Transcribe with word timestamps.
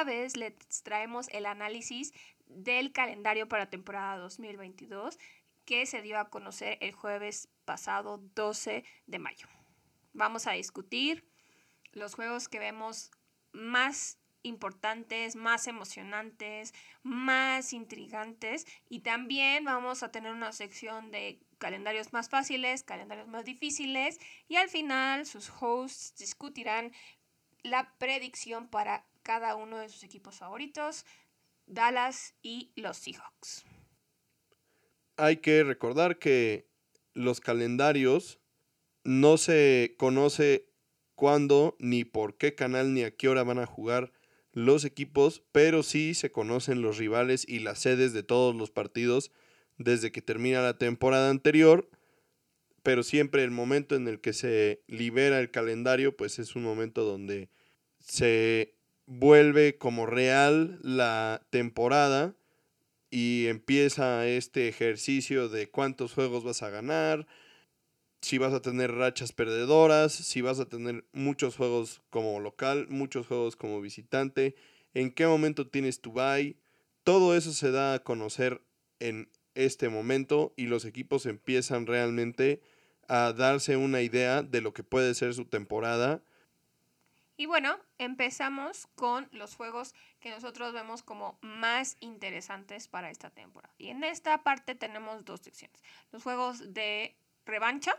esta 0.00 0.10
vez 0.10 0.34
les 0.38 0.82
traemos 0.82 1.28
el 1.28 1.44
análisis 1.44 2.14
del 2.46 2.90
calendario 2.90 3.48
para 3.48 3.68
temporada 3.68 4.16
2022 4.16 5.18
que 5.66 5.84
se 5.84 6.00
dio 6.00 6.18
a 6.18 6.30
conocer 6.30 6.78
el 6.80 6.92
jueves 6.92 7.50
pasado 7.66 8.16
12 8.34 8.82
de 9.06 9.18
mayo. 9.18 9.46
Vamos 10.14 10.46
a 10.46 10.52
discutir 10.52 11.28
los 11.92 12.14
juegos 12.14 12.48
que 12.48 12.58
vemos 12.58 13.10
más 13.52 14.18
importantes, 14.42 15.36
más 15.36 15.66
emocionantes, 15.66 16.72
más 17.02 17.74
intrigantes 17.74 18.66
y 18.88 19.00
también 19.00 19.66
vamos 19.66 20.02
a 20.02 20.10
tener 20.10 20.32
una 20.32 20.52
sección 20.52 21.10
de 21.10 21.42
calendarios 21.58 22.14
más 22.14 22.30
fáciles, 22.30 22.84
calendarios 22.84 23.28
más 23.28 23.44
difíciles 23.44 24.18
y 24.48 24.56
al 24.56 24.70
final 24.70 25.26
sus 25.26 25.52
hosts 25.60 26.14
discutirán 26.16 26.90
la 27.62 27.92
predicción 27.98 28.66
para 28.66 29.04
cada 29.22 29.56
uno 29.56 29.78
de 29.78 29.88
sus 29.88 30.02
equipos 30.02 30.36
favoritos, 30.36 31.04
Dallas 31.66 32.34
y 32.42 32.72
los 32.76 32.96
Seahawks. 32.96 33.64
Hay 35.16 35.38
que 35.38 35.62
recordar 35.64 36.18
que 36.18 36.68
los 37.14 37.40
calendarios 37.40 38.40
no 39.04 39.36
se 39.36 39.94
conoce 39.98 40.70
cuándo, 41.14 41.76
ni 41.78 42.04
por 42.04 42.36
qué 42.36 42.54
canal, 42.54 42.94
ni 42.94 43.02
a 43.02 43.14
qué 43.14 43.28
hora 43.28 43.44
van 43.44 43.58
a 43.58 43.66
jugar 43.66 44.12
los 44.52 44.84
equipos, 44.84 45.42
pero 45.52 45.82
sí 45.82 46.14
se 46.14 46.32
conocen 46.32 46.82
los 46.82 46.98
rivales 46.98 47.46
y 47.46 47.60
las 47.60 47.78
sedes 47.78 48.12
de 48.12 48.22
todos 48.22 48.54
los 48.54 48.70
partidos 48.70 49.30
desde 49.78 50.12
que 50.12 50.22
termina 50.22 50.60
la 50.60 50.76
temporada 50.76 51.30
anterior, 51.30 51.88
pero 52.82 53.02
siempre 53.02 53.44
el 53.44 53.50
momento 53.50 53.94
en 53.94 54.08
el 54.08 54.20
que 54.20 54.32
se 54.32 54.82
libera 54.86 55.40
el 55.40 55.50
calendario, 55.50 56.16
pues 56.16 56.38
es 56.38 56.56
un 56.56 56.62
momento 56.62 57.04
donde 57.04 57.48
se 57.98 58.74
vuelve 59.10 59.76
como 59.76 60.06
real 60.06 60.78
la 60.84 61.42
temporada 61.50 62.36
y 63.10 63.48
empieza 63.48 64.28
este 64.28 64.68
ejercicio 64.68 65.48
de 65.48 65.68
cuántos 65.68 66.14
juegos 66.14 66.44
vas 66.44 66.62
a 66.62 66.70
ganar, 66.70 67.26
si 68.22 68.38
vas 68.38 68.52
a 68.52 68.62
tener 68.62 68.92
rachas 68.92 69.32
perdedoras, 69.32 70.12
si 70.12 70.42
vas 70.42 70.60
a 70.60 70.68
tener 70.68 71.04
muchos 71.12 71.56
juegos 71.56 72.02
como 72.10 72.38
local, 72.38 72.86
muchos 72.88 73.26
juegos 73.26 73.56
como 73.56 73.80
visitante, 73.80 74.54
en 74.94 75.10
qué 75.10 75.26
momento 75.26 75.66
tienes 75.66 76.00
tu 76.00 76.12
bye. 76.12 76.56
Todo 77.02 77.34
eso 77.34 77.52
se 77.52 77.72
da 77.72 77.94
a 77.94 78.04
conocer 78.04 78.62
en 79.00 79.28
este 79.56 79.88
momento 79.88 80.54
y 80.56 80.66
los 80.66 80.84
equipos 80.84 81.26
empiezan 81.26 81.88
realmente 81.88 82.60
a 83.08 83.32
darse 83.32 83.76
una 83.76 84.02
idea 84.02 84.44
de 84.44 84.60
lo 84.60 84.72
que 84.72 84.84
puede 84.84 85.14
ser 85.14 85.34
su 85.34 85.46
temporada. 85.46 86.22
Y 87.40 87.46
bueno, 87.46 87.78
empezamos 87.96 88.86
con 88.96 89.26
los 89.32 89.54
juegos 89.54 89.94
que 90.20 90.28
nosotros 90.28 90.74
vemos 90.74 91.02
como 91.02 91.38
más 91.40 91.96
interesantes 92.00 92.86
para 92.86 93.08
esta 93.08 93.30
temporada. 93.30 93.72
Y 93.78 93.88
en 93.88 94.04
esta 94.04 94.42
parte 94.42 94.74
tenemos 94.74 95.24
dos 95.24 95.40
secciones. 95.40 95.82
Los 96.12 96.22
juegos 96.22 96.74
de 96.74 97.16
revancha, 97.46 97.94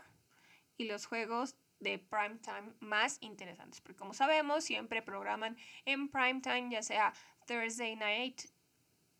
y 0.76 0.84
los 0.84 1.06
juegos 1.06 1.56
de 1.80 1.98
prime 1.98 2.36
time 2.36 2.72
más 2.78 3.18
interesantes. 3.20 3.80
Porque 3.80 3.98
como 3.98 4.14
sabemos, 4.14 4.62
siempre 4.62 5.02
programan 5.02 5.56
en 5.86 6.08
prime 6.08 6.40
time, 6.40 6.68
ya 6.70 6.82
sea 6.84 7.12
Thursday 7.48 7.96
night, 7.96 8.42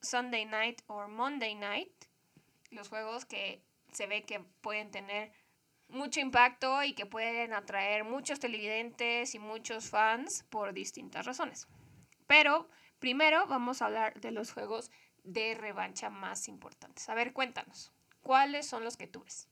Sunday 0.03 0.45
night 0.45 0.83
o 0.87 1.09
Monday 1.09 1.57
night, 1.57 2.05
los 2.71 2.89
juegos 2.89 3.25
que 3.25 3.61
se 3.91 4.07
ve 4.07 4.23
que 4.23 4.39
pueden 4.61 4.93
tener 4.93 5.33
mucho 5.93 6.21
impacto 6.21 6.83
y 6.83 6.95
que 6.95 7.07
pueden 7.07 7.53
atraer 7.53 8.05
muchos 8.05 8.41
televidentes 8.41 9.35
y 9.35 9.39
muchos 9.39 9.91
fans 9.91 10.45
por 10.51 10.73
distintas 10.73 11.27
razones. 11.27 11.69
Pero 12.27 12.69
primero 12.99 13.47
vamos 13.47 13.83
a 13.83 13.87
hablar 13.87 14.21
de 14.21 14.33
los 14.33 14.53
juegos 14.53 14.91
de 15.23 15.55
revancha 15.55 16.11
más 16.11 16.49
importantes. 16.49 17.09
A 17.09 17.15
ver, 17.15 17.33
cuéntanos, 17.33 17.93
¿cuáles 18.23 18.67
son 18.67 18.85
los 18.85 18.97
que 18.97 19.07
tú 19.07 19.23
ves? 19.23 19.49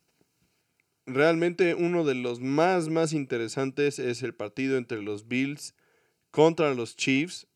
realmente 1.15 1.75
uno 1.75 2.05
de 2.05 2.15
los 2.15 2.41
más, 2.41 2.89
más 2.89 3.13
interesantes 3.13 3.99
es 3.99 4.23
el 4.23 4.35
partido 4.35 4.77
entre 4.77 5.03
los 5.03 5.29
Bills 5.29 5.75
contra 6.31 6.75
los 6.75 6.97
Chiefs, 6.97 7.47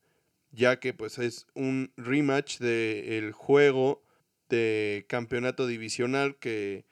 ya 0.51 0.81
que 0.81 0.95
pues 0.95 1.19
es 1.19 1.47
un 1.55 1.93
rematch 1.97 2.59
del 2.59 3.33
juego 3.33 4.03
de 4.49 5.07
campeonato 5.09 5.67
divisional 5.67 6.37
que 6.37 6.85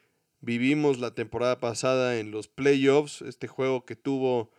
vivimos 0.43 0.99
la 0.99 1.15
temporada 1.15 1.59
pasada 1.59 2.19
en 2.19 2.31
los 2.31 2.49
playoffs, 2.49 3.23
este 3.23 3.47
juego 3.47 3.87
que 3.87 3.97
tuvo 3.97 4.51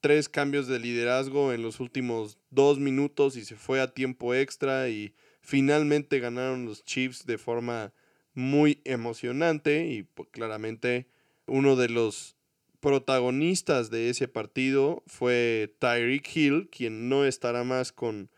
tres 0.00 0.28
cambios 0.28 0.66
de 0.66 0.78
liderazgo 0.78 1.52
en 1.52 1.62
los 1.62 1.80
últimos 1.80 2.38
dos 2.50 2.78
minutos 2.78 3.36
y 3.36 3.44
se 3.44 3.56
fue 3.56 3.80
a 3.80 3.94
tiempo 3.94 4.34
extra 4.34 4.88
y 4.88 5.14
finalmente 5.40 6.18
ganaron 6.20 6.66
los 6.66 6.84
Chiefs 6.84 7.26
de 7.26 7.38
forma 7.38 7.94
muy 8.34 8.80
emocionante 8.84 9.86
y 9.86 10.02
pues, 10.02 10.28
claramente 10.30 11.06
uno 11.46 11.76
de 11.76 11.88
los 11.88 12.36
protagonistas 12.80 13.90
de 13.90 14.10
ese 14.10 14.26
partido 14.26 15.02
fue 15.06 15.74
Tyreek 15.78 16.28
Hill, 16.34 16.68
quien 16.70 17.08
no 17.08 17.24
estará 17.24 17.62
más 17.62 17.92
con 17.92 18.30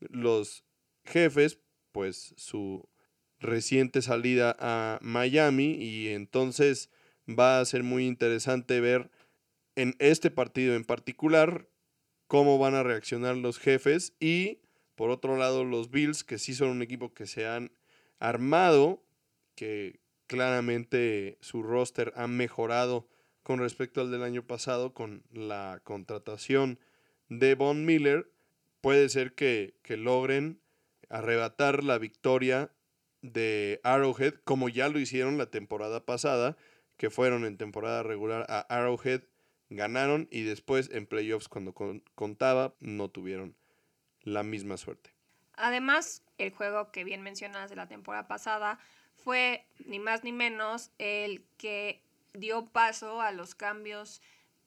los 0.00 0.64
jefes, 1.04 1.58
pues 1.90 2.34
su 2.36 2.88
reciente 3.40 4.02
salida 4.02 4.56
a 4.58 4.98
Miami 5.02 5.74
y 5.74 6.08
entonces 6.08 6.90
va 7.28 7.60
a 7.60 7.64
ser 7.64 7.82
muy 7.82 8.06
interesante 8.06 8.80
ver 8.80 9.10
en 9.76 9.94
este 9.98 10.30
partido 10.30 10.74
en 10.74 10.84
particular 10.84 11.68
cómo 12.26 12.58
van 12.58 12.74
a 12.74 12.82
reaccionar 12.82 13.36
los 13.36 13.58
jefes 13.58 14.14
y 14.18 14.60
por 14.94 15.10
otro 15.10 15.36
lado 15.36 15.64
los 15.64 15.90
Bills 15.90 16.24
que 16.24 16.38
sí 16.38 16.54
son 16.54 16.70
un 16.70 16.82
equipo 16.82 17.14
que 17.14 17.26
se 17.26 17.46
han 17.46 17.70
armado 18.18 19.04
que 19.54 20.00
claramente 20.28 21.38
su 21.40 21.62
roster 21.62 22.12
ha 22.14 22.28
mejorado 22.28 23.08
con 23.42 23.60
respecto 23.60 24.02
al 24.02 24.10
del 24.10 24.22
año 24.22 24.46
pasado 24.46 24.92
con 24.92 25.24
la 25.32 25.80
contratación 25.82 26.78
de 27.28 27.54
Von 27.54 27.84
Miller. 27.84 28.30
Puede 28.80 29.08
ser 29.08 29.34
que, 29.34 29.74
logren 29.88 30.60
arrebatar 31.08 31.82
la 31.82 31.98
victoria 31.98 32.70
de 33.22 33.80
Arrowhead 33.84 34.34
como 34.44 34.68
ya 34.68 34.88
lo 34.88 34.98
hicieron 34.98 35.38
la 35.38 35.46
temporada 35.46 36.04
pasada, 36.04 36.56
que 36.96 37.10
fueron 37.10 37.44
en 37.44 37.56
temporada 37.56 38.02
regular 38.02 38.46
a 38.48 38.60
Arrowhead, 38.60 39.22
ganaron 39.70 40.28
y 40.30 40.42
después 40.42 40.90
en 40.92 41.06
playoffs 41.06 41.48
cuando 41.48 41.74
contaba 42.14 42.74
no 42.80 43.08
tuvieron 43.08 43.54
la 44.22 44.42
misma 44.42 44.76
suerte. 44.76 45.12
Además, 45.54 46.22
el 46.38 46.52
juego 46.52 46.90
que 46.92 47.04
bien 47.04 47.22
mencionas 47.22 47.70
de 47.70 47.76
la 47.76 47.88
temporada 47.88 48.28
pasada 48.28 48.78
fue 49.16 49.66
ni 49.86 49.98
más 49.98 50.24
ni 50.24 50.32
menos 50.32 50.90
el 50.98 51.44
que 51.56 52.00
dio 52.32 52.66
paso 52.66 53.20
a 53.20 53.32
los 53.32 53.54
cambios 53.54 54.22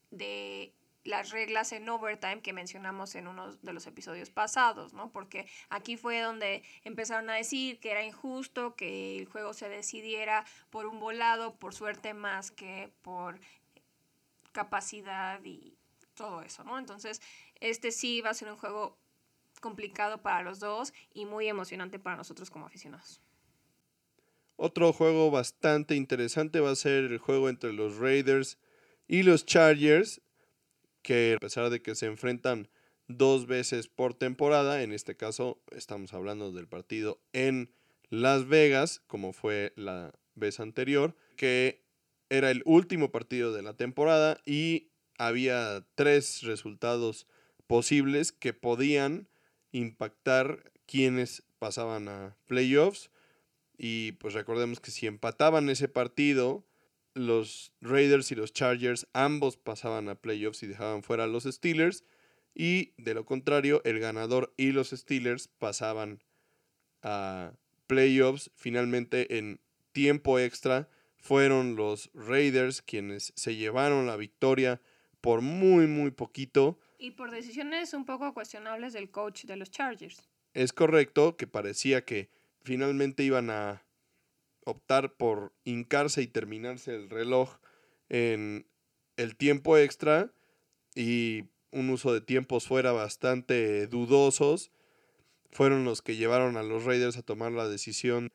de 0.09 0.73
las 1.03 1.31
reglas 1.31 1.72
en 1.72 1.88
overtime 1.89 2.41
que 2.41 2.53
mencionamos 2.53 3.16
en 3.16 3.28
uno 3.28 3.53
de 3.56 3.73
los 3.73 3.88
episodios 3.88 4.29
pasados, 4.29 4.94
¿no? 4.94 5.12
Porque 5.12 5.47
aquí 5.69 5.97
fue 5.97 6.22
donde 6.22 6.63
empezaron 6.84 7.29
a 7.29 7.35
decir 7.35 7.79
que 7.79 7.91
era 7.91 8.03
injusto 8.03 8.75
que 8.75 9.17
el 9.17 9.25
juego 9.25 9.53
se 9.53 9.69
decidiera 9.69 10.45
por 10.69 10.86
un 10.86 11.00
volado, 11.00 11.56
por 11.56 11.74
suerte 11.74 12.13
más 12.13 12.51
que 12.51 12.92
por 13.01 13.39
capacidad 14.51 15.44
y 15.44 15.75
todo 16.13 16.42
eso, 16.42 16.63
¿no? 16.63 16.77
Entonces, 16.77 17.21
este 17.59 17.92
sí 17.92 18.21
va 18.21 18.31
a 18.31 18.36
ser 18.36 18.51
un 18.51 18.57
juego 18.57 18.97
complicado 19.59 20.21
para 20.21 20.42
los 20.42 20.59
dos 20.59 20.94
y 21.13 21.25
muy 21.25 21.47
emocionante 21.47 22.00
para 22.00 22.18
nosotros 22.18 22.50
como 22.50 22.65
aficionados. 22.65 23.21
Otro 24.56 24.94
juego 24.94 25.31
bastante 25.31 25.95
interesante 25.95 26.59
va 26.59 26.71
a 26.71 26.75
ser 26.75 27.06
el 27.06 27.18
juego 27.18 27.50
entre 27.50 27.74
los 27.74 27.97
Raiders 27.97 28.59
y 29.07 29.24
los 29.24 29.45
Chargers, 29.45 30.21
que 31.01 31.36
a 31.38 31.39
pesar 31.39 31.69
de 31.69 31.81
que 31.81 31.95
se 31.95 32.06
enfrentan 32.06 32.69
dos 33.07 33.48
veces 33.48 33.88
por 33.88 34.13
temporada, 34.13 34.83
en 34.83 34.92
este 34.92 35.15
caso 35.15 35.62
estamos 35.71 36.13
hablando 36.13 36.51
del 36.51 36.68
partido 36.68 37.19
en 37.33 37.71
Las 38.09 38.48
Vegas, 38.48 39.01
como 39.07 39.33
fue 39.33 39.74
la 39.75 40.13
vez 40.36 40.59
anterior, 40.59 41.15
que 41.36 41.83
era 42.30 42.51
el 42.51 42.62
último 42.65 43.12
partido 43.12 43.51
de 43.51 43.62
la 43.62 43.75
temporada 43.75 44.39
y 44.45 44.92
había 45.18 45.86
tres 45.95 46.42
resultados 46.44 47.27
posibles 47.68 48.31
que 48.31 48.54
podían 48.54 49.27
impactar 49.71 50.71
quienes 50.86 51.44
pasaban 51.59 52.07
a 52.07 52.36
playoffs. 52.47 53.12
Y 53.77 54.13
pues 54.13 54.33
recordemos 54.33 54.80
que 54.80 54.92
si 54.92 55.07
empataban 55.07 55.69
ese 55.69 55.88
partido, 55.88 56.65
los 57.13 57.74
Raiders 57.81 58.31
y 58.31 58.36
los 58.36 58.54
Chargers 58.54 59.08
ambos 59.13 59.58
pasaban 59.58 60.10
a 60.10 60.16
playoffs 60.16 60.63
y 60.63 60.68
dejaban 60.68 61.04
fuera 61.04 61.25
a 61.25 61.28
los 61.28 61.44
Steelers. 61.44 62.04
Y 62.54 62.94
de 62.98 63.13
lo 63.13 63.25
contrario, 63.25 63.81
el 63.86 64.00
ganador 64.00 64.54
y 64.58 64.72
los 64.72 64.90
Steelers 64.90 65.48
pasaban 65.48 66.24
a 67.02 67.54
playoffs. 67.88 68.52
Finalmente, 68.56 69.38
en 69.38 69.60
tiempo 69.92 70.40
extra, 70.40 70.90
fueron 71.18 71.75
los 71.75 72.10
Raiders 72.13 72.81
quienes 72.81 73.31
se 73.36 73.56
llevaron 73.56 74.07
la 74.07 74.18
victoria 74.18 74.81
por 75.22 75.42
muy, 75.42 75.88
muy 75.88 76.12
poquito. 76.12 76.80
Y 76.98 77.12
por 77.12 77.31
decisiones 77.31 77.94
un 77.94 78.06
poco 78.06 78.34
cuestionables 78.34 78.94
del 78.94 79.12
coach 79.12 79.46
de 79.46 79.56
los 79.56 79.69
Chargers. 79.69 80.30
Es 80.54 80.74
correcto 80.74 81.38
que 81.38 81.48
parecía 81.48 82.04
que 82.04 82.30
finalmente 82.64 83.24
iban 83.24 83.50
a 83.50 83.84
optar 84.66 85.13
por 85.13 85.54
hincarse 85.63 86.22
y 86.22 86.28
terminarse 86.28 86.96
el 86.96 87.10
reloj 87.10 87.58
en 88.10 88.68
el 89.18 89.36
tiempo 89.36 89.78
extra 89.78 90.31
y 90.96 91.46
un 91.72 91.90
uso 91.90 92.13
de 92.13 92.22
tiempos 92.22 92.68
fuera 92.68 92.92
bastante 92.92 93.88
dudosos 93.88 94.72
fueron 95.52 95.84
los 95.84 96.02
que 96.02 96.16
llevaron 96.16 96.58
a 96.58 96.63
los 96.63 96.86
Raiders 96.86 97.18
a 97.18 97.24
tomar 97.24 97.52
la 97.52 97.68
decisión 97.68 98.31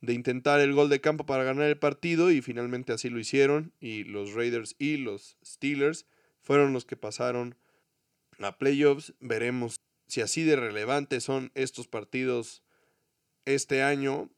de 0.00 0.14
intentar 0.14 0.60
el 0.60 0.72
gol 0.74 0.88
de 0.88 1.00
campo 1.00 1.26
para 1.26 1.44
ganar 1.44 1.68
el 1.68 1.78
partido 1.78 2.30
y 2.30 2.42
finalmente 2.42 2.92
así 2.92 3.08
lo 3.08 3.18
hicieron 3.18 3.72
y 3.80 4.04
los 4.04 4.34
Raiders 4.34 4.74
y 4.78 4.96
los 4.96 5.36
Steelers 5.44 6.06
fueron 6.40 6.72
los 6.72 6.84
que 6.84 6.96
pasaron 6.96 7.56
a 8.40 8.58
playoffs. 8.58 9.14
Veremos 9.20 9.76
si 10.08 10.20
así 10.20 10.42
de 10.42 10.56
relevantes 10.56 11.24
son 11.24 11.52
estos 11.54 11.86
partidos 11.86 12.62
este 13.44 13.82
año 13.82 14.28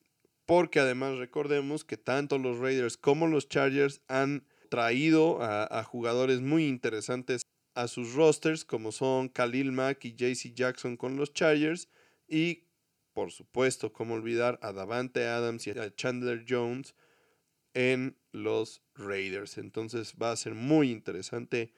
porque 0.47 0.81
además 0.81 1.19
recordemos 1.19 1.85
que 1.85 1.97
tanto 1.97 2.39
los 2.39 2.59
Raiders 2.59 2.97
como 2.97 3.27
los 3.27 3.49
Chargers 3.49 4.03
han 4.09 4.47
traído 4.71 5.39
a, 5.41 5.85
jugadores 5.85 6.41
muy 6.41 6.67
interesantes 6.67 7.43
a 7.75 7.89
sus 7.89 8.15
rosters 8.15 8.65
como 8.65 8.93
son 8.93 9.29
Khalil 9.29 9.73
Mack 9.73 10.05
y 10.05 10.15
JC 10.15 10.55
Jackson 10.55 10.97
con 10.97 11.17
los 11.17 11.33
Chargers 11.33 11.89
y 12.27 12.65
por 13.15 13.31
supuesto, 13.31 13.93
cómo 13.93 14.15
olvidar 14.15 14.59
a 14.61 14.73
Davante 14.73 15.27
Adams 15.27 15.67
y 15.69 15.71
a 15.71 15.95
Chandler 15.95 16.45
Jones 16.47 16.95
en 17.73 18.19
los 18.33 18.83
Raiders. 18.95 19.57
Entonces 19.57 20.17
va 20.21 20.33
a 20.33 20.37
ser 20.37 20.55
muy 20.55 20.91
interesante 20.91 21.73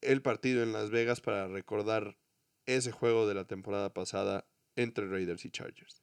el 0.00 0.20
partido 0.20 0.64
en 0.64 0.72
Las 0.72 0.90
Vegas 0.90 1.20
para 1.20 1.46
recordar 1.46 2.18
ese 2.66 2.90
juego 2.90 3.28
de 3.28 3.34
la 3.34 3.46
temporada 3.46 3.94
pasada 3.94 4.48
entre 4.74 5.08
Raiders 5.08 5.44
y 5.44 5.50
Chargers. 5.50 6.01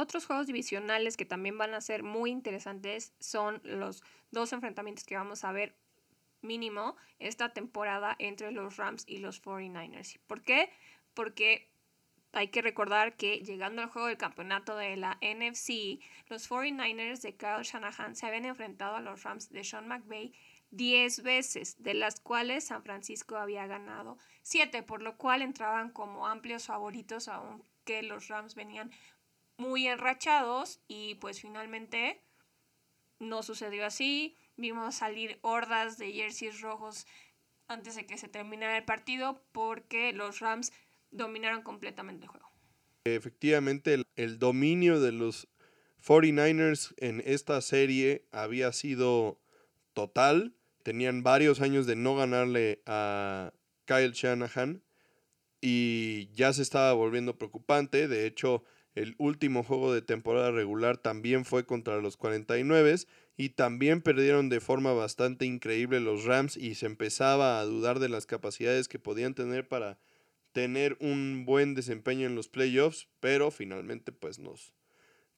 Otros 0.00 0.26
juegos 0.26 0.46
divisionales 0.46 1.16
que 1.16 1.24
también 1.24 1.58
van 1.58 1.74
a 1.74 1.80
ser 1.80 2.04
muy 2.04 2.30
interesantes 2.30 3.12
son 3.18 3.60
los 3.64 4.04
dos 4.30 4.52
enfrentamientos 4.52 5.04
que 5.04 5.16
vamos 5.16 5.42
a 5.42 5.50
ver 5.50 5.74
mínimo 6.40 6.94
esta 7.18 7.52
temporada 7.52 8.14
entre 8.20 8.52
los 8.52 8.76
Rams 8.76 9.02
y 9.08 9.18
los 9.18 9.42
49ers. 9.42 10.20
¿Por 10.28 10.42
qué? 10.42 10.70
Porque 11.14 11.72
hay 12.30 12.46
que 12.46 12.62
recordar 12.62 13.16
que 13.16 13.38
llegando 13.40 13.82
al 13.82 13.88
juego 13.88 14.06
del 14.06 14.16
campeonato 14.16 14.76
de 14.76 14.96
la 14.96 15.18
NFC, 15.20 16.00
los 16.28 16.48
49ers 16.48 17.20
de 17.22 17.36
Kyle 17.36 17.64
Shanahan 17.64 18.14
se 18.14 18.24
habían 18.24 18.44
enfrentado 18.44 18.94
a 18.94 19.00
los 19.00 19.24
Rams 19.24 19.50
de 19.50 19.64
Sean 19.64 19.88
McVay 19.88 20.32
10 20.70 21.24
veces, 21.24 21.82
de 21.82 21.94
las 21.94 22.20
cuales 22.20 22.66
San 22.66 22.84
Francisco 22.84 23.36
había 23.36 23.66
ganado 23.66 24.16
7, 24.42 24.84
por 24.84 25.02
lo 25.02 25.16
cual 25.16 25.42
entraban 25.42 25.90
como 25.90 26.28
amplios 26.28 26.66
favoritos, 26.66 27.26
aunque 27.26 28.04
los 28.04 28.28
Rams 28.28 28.54
venían 28.54 28.92
muy 29.58 29.86
enrachados 29.86 30.80
y 30.88 31.16
pues 31.16 31.40
finalmente 31.40 32.22
no 33.18 33.42
sucedió 33.42 33.84
así. 33.84 34.36
Vimos 34.56 34.94
salir 34.94 35.38
hordas 35.42 35.98
de 35.98 36.12
jerseys 36.12 36.60
rojos 36.60 37.06
antes 37.66 37.94
de 37.96 38.06
que 38.06 38.16
se 38.16 38.28
terminara 38.28 38.78
el 38.78 38.84
partido 38.84 39.44
porque 39.52 40.12
los 40.12 40.40
Rams 40.40 40.72
dominaron 41.10 41.62
completamente 41.62 42.24
el 42.24 42.30
juego. 42.30 42.50
Efectivamente, 43.04 44.04
el, 44.16 44.38
dominio 44.38 45.00
de 45.00 45.12
los 45.12 45.48
49ers 46.06 46.94
en 46.98 47.22
esta 47.24 47.60
serie 47.60 48.26
había 48.30 48.72
sido 48.72 49.40
total. 49.92 50.54
Tenían 50.82 51.22
varios 51.22 51.60
años 51.60 51.86
de 51.86 51.96
no 51.96 52.16
ganarle 52.16 52.82
a 52.86 53.52
Kyle 53.84 54.12
Shanahan 54.12 54.82
y 55.60 56.30
ya 56.32 56.52
se 56.52 56.62
estaba 56.62 56.92
volviendo 56.92 57.38
preocupante. 57.38 58.08
De 58.08 58.26
hecho, 58.26 58.64
el 58.98 59.14
último 59.18 59.62
juego 59.62 59.94
de 59.94 60.02
temporada 60.02 60.50
regular 60.50 60.98
también 60.98 61.44
fue 61.44 61.64
contra 61.64 62.00
los 62.00 62.16
49 62.16 62.96
y 63.36 63.50
también 63.50 64.02
perdieron 64.02 64.48
de 64.48 64.58
forma 64.58 64.92
bastante 64.92 65.46
increíble 65.46 66.00
los 66.00 66.24
Rams 66.24 66.56
y 66.56 66.74
se 66.74 66.86
empezaba 66.86 67.60
a 67.60 67.64
dudar 67.64 68.00
de 68.00 68.08
las 68.08 68.26
capacidades 68.26 68.88
que 68.88 68.98
podían 68.98 69.34
tener 69.34 69.68
para 69.68 70.00
tener 70.50 70.96
un 71.00 71.44
buen 71.46 71.74
desempeño 71.76 72.26
en 72.26 72.34
los 72.34 72.48
playoffs, 72.48 73.06
pero 73.20 73.52
finalmente 73.52 74.10
pues 74.10 74.40
nos 74.40 74.74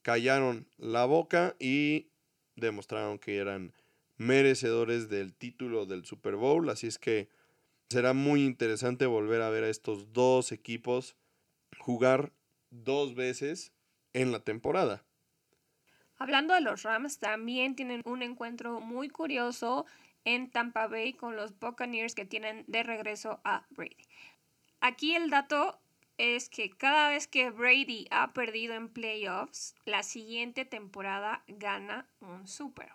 callaron 0.01 0.67
la 0.79 1.05
boca 1.05 1.55
y 1.59 2.09
demostraron 2.57 3.19
que 3.19 3.37
eran 3.37 3.75
merecedores 4.17 5.11
del 5.11 5.35
título 5.35 5.85
del 5.85 6.07
Super 6.07 6.37
Bowl, 6.37 6.71
así 6.71 6.87
es 6.87 6.99
que 6.99 7.29
será 7.91 8.15
muy 8.15 8.43
interesante 8.43 9.05
volver 9.05 9.43
a 9.43 9.51
ver 9.51 9.65
a 9.65 9.69
estos 9.69 10.15
dos 10.15 10.51
equipos 10.51 11.15
jugar 11.79 12.33
dos 12.71 13.15
veces 13.15 13.73
en 14.13 14.33
la 14.33 14.41
temporada. 14.41 15.05
Hablando 16.17 16.55
de 16.55 16.61
los 16.61 16.83
Rams, 16.83 17.19
también 17.19 17.77
tienen 17.77 18.03
un 18.05 18.23
encuentro 18.23 18.81
muy 18.81 19.09
curioso 19.09 19.87
en 20.25 20.51
Tampa 20.51 20.87
Bay 20.87 21.15
con 21.15 21.37
los 21.37 21.59
Buccaneers 21.59 22.15
que 22.15 22.27
tienen 22.27 22.65
de 22.67 22.83
regreso 22.83 23.41
a 23.45 23.67
Brady. 23.71 24.07
Aquí 24.81 25.15
el 25.15 25.31
dato 25.31 25.81
es 26.19 26.51
que 26.51 26.71
cada 26.71 27.09
vez 27.09 27.27
que 27.27 27.51
Brady 27.51 28.07
ha 28.11 28.35
perdido 28.35 28.75
en 28.75 28.91
playoffs, 28.91 29.75
la 29.87 30.03
siguiente 30.03 30.67
temporada 30.67 31.43
gana 31.49 32.07
un 32.21 32.47
Super. 32.47 32.91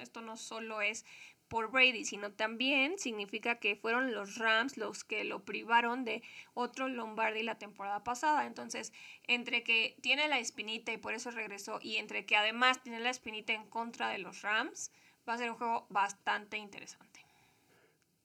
Esto 0.00 0.20
no 0.22 0.36
solo 0.36 0.80
es 0.80 1.04
por 1.52 1.70
Brady, 1.70 2.06
sino 2.06 2.32
también 2.32 2.98
significa 2.98 3.56
que 3.56 3.76
fueron 3.76 4.14
los 4.14 4.38
Rams 4.38 4.78
los 4.78 5.04
que 5.04 5.22
lo 5.22 5.44
privaron 5.44 6.06
de 6.06 6.22
otro 6.54 6.88
Lombardi 6.88 7.42
la 7.42 7.58
temporada 7.58 8.02
pasada. 8.02 8.46
Entonces, 8.46 8.90
entre 9.26 9.62
que 9.62 9.94
tiene 10.00 10.28
la 10.28 10.38
espinita 10.38 10.94
y 10.94 10.96
por 10.96 11.12
eso 11.12 11.30
regresó, 11.30 11.78
y 11.82 11.96
entre 11.96 12.24
que 12.24 12.36
además 12.36 12.82
tiene 12.82 13.00
la 13.00 13.10
espinita 13.10 13.52
en 13.52 13.66
contra 13.66 14.08
de 14.08 14.16
los 14.16 14.40
Rams, 14.40 14.92
va 15.28 15.34
a 15.34 15.38
ser 15.38 15.50
un 15.50 15.58
juego 15.58 15.86
bastante 15.90 16.56
interesante. 16.56 17.20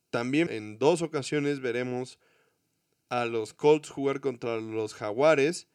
También 0.09 0.49
en 0.49 0.79
dos 0.79 1.01
ocasiones 1.01 1.59
veremos 1.59 2.19
a 3.09 3.25
los 3.25 3.53
Colts 3.53 3.89
jugar 3.89 4.21
contra 4.21 4.55
los 4.61 4.93
Jaguares. 4.93 5.67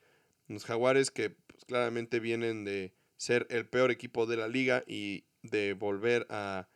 Los 0.49 0.64
Jaguares 0.64 1.11
que 1.11 1.28
pues, 1.28 1.66
claramente 1.66 2.18
vienen 2.18 2.64
de 2.64 2.94
ser 3.18 3.47
el 3.50 3.66
peor 3.66 3.90
equipo 3.90 4.25
de 4.25 4.38
la 4.38 4.49
liga 4.49 4.85
y 4.87 5.25
de 5.42 5.75
volver 5.75 6.26
a 6.30 6.68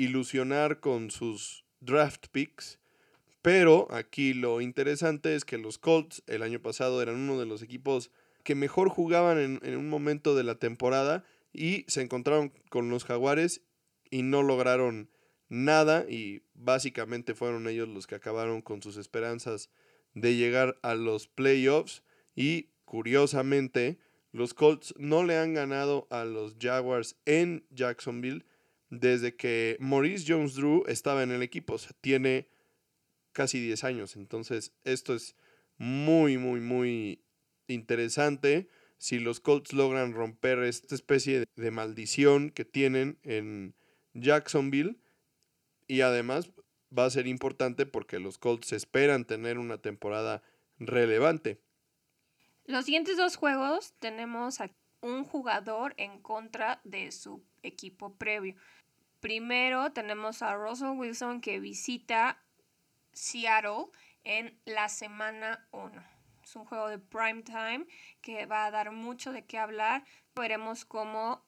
ilusionar 0.00 0.80
con 0.80 1.10
sus 1.10 1.64
draft 1.80 2.28
picks. 2.32 2.78
Pero 3.42 3.86
aquí 3.90 4.34
lo 4.34 4.60
interesante 4.60 5.34
es 5.34 5.44
que 5.44 5.58
los 5.58 5.78
Colts 5.78 6.22
el 6.26 6.42
año 6.42 6.60
pasado 6.60 7.00
eran 7.02 7.16
uno 7.16 7.38
de 7.38 7.46
los 7.46 7.62
equipos 7.62 8.10
que 8.42 8.54
mejor 8.54 8.88
jugaban 8.88 9.60
en, 9.62 9.76
un 9.76 9.88
momento 9.88 10.34
de 10.34 10.44
la 10.44 10.56
temporada 10.56 11.24
y 11.52 11.84
se 11.88 12.02
encontraron 12.02 12.52
con 12.70 12.90
los 12.90 13.04
Jaguares 13.04 13.62
y 14.10 14.22
no 14.22 14.42
lograron 14.42 15.10
nada 15.48 16.06
y 16.08 16.42
básicamente 16.54 17.34
fueron 17.34 17.68
ellos 17.68 17.88
los 17.88 18.06
que 18.06 18.14
acabaron 18.14 18.62
con 18.62 18.82
sus 18.82 18.96
esperanzas 18.96 19.70
de 20.14 20.36
llegar 20.36 20.78
a 20.82 20.94
los 20.94 21.28
playoffs 21.28 22.02
y 22.34 22.70
curiosamente 22.84 23.98
los 24.32 24.54
Colts 24.54 24.94
no 24.96 25.24
le 25.24 25.36
han 25.36 25.54
ganado 25.54 26.06
a 26.10 26.24
los 26.24 26.56
Jaguars 26.58 27.16
en 27.26 27.66
Jacksonville 27.70 28.44
desde 28.90 29.36
que 29.36 29.76
Maurice 29.80 30.24
Jones 30.26 30.54
Drew 30.54 30.84
estaba 30.86 31.22
en 31.22 31.30
el 31.30 31.42
equipo. 31.42 31.74
O 31.74 31.78
sea, 31.78 31.92
tiene 32.00 32.48
casi 33.32 33.60
10 33.60 33.84
años. 33.84 34.16
Entonces, 34.16 34.72
esto 34.84 35.14
es 35.14 35.36
muy, 35.78 36.36
muy, 36.36 36.60
muy 36.60 37.24
interesante. 37.68 38.68
Si 38.98 39.18
los 39.18 39.40
Colts 39.40 39.72
logran 39.72 40.12
romper 40.12 40.58
esta 40.58 40.94
especie 40.94 41.46
de 41.56 41.70
maldición 41.70 42.50
que 42.50 42.64
tienen 42.64 43.18
en 43.22 43.74
Jacksonville. 44.14 44.96
Y 45.86 46.02
además, 46.02 46.50
va 46.96 47.06
a 47.06 47.10
ser 47.10 47.26
importante 47.26 47.86
porque 47.86 48.18
los 48.18 48.38
Colts 48.38 48.72
esperan 48.72 49.24
tener 49.24 49.58
una 49.58 49.78
temporada 49.78 50.42
relevante. 50.78 51.60
Los 52.64 52.84
siguientes 52.84 53.16
dos 53.16 53.36
juegos 53.36 53.94
tenemos 53.98 54.60
a 54.60 54.70
un 55.00 55.24
jugador 55.24 55.94
en 55.96 56.20
contra 56.20 56.80
de 56.84 57.10
su 57.10 57.42
equipo 57.62 58.16
previo. 58.16 58.54
Primero 59.20 59.92
tenemos 59.92 60.40
a 60.40 60.54
Russell 60.54 60.96
Wilson 60.96 61.42
que 61.42 61.60
visita 61.60 62.42
Seattle 63.12 63.86
en 64.24 64.58
la 64.64 64.88
semana 64.88 65.68
1. 65.72 65.92
Es 66.42 66.56
un 66.56 66.64
juego 66.64 66.88
de 66.88 66.98
prime 66.98 67.42
time 67.42 67.86
que 68.22 68.46
va 68.46 68.64
a 68.64 68.70
dar 68.70 68.92
mucho 68.92 69.30
de 69.32 69.44
qué 69.44 69.58
hablar. 69.58 70.04
Veremos 70.34 70.86
cómo 70.86 71.44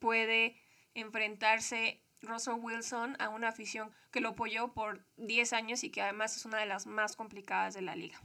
puede 0.00 0.56
enfrentarse 0.94 2.02
Russell 2.22 2.54
Wilson 2.60 3.16
a 3.20 3.28
una 3.28 3.48
afición 3.48 3.92
que 4.10 4.20
lo 4.20 4.30
apoyó 4.30 4.72
por 4.74 5.04
10 5.16 5.52
años 5.52 5.84
y 5.84 5.90
que 5.90 6.02
además 6.02 6.36
es 6.36 6.44
una 6.44 6.58
de 6.58 6.66
las 6.66 6.86
más 6.86 7.14
complicadas 7.14 7.74
de 7.74 7.82
la 7.82 7.94
liga. 7.94 8.20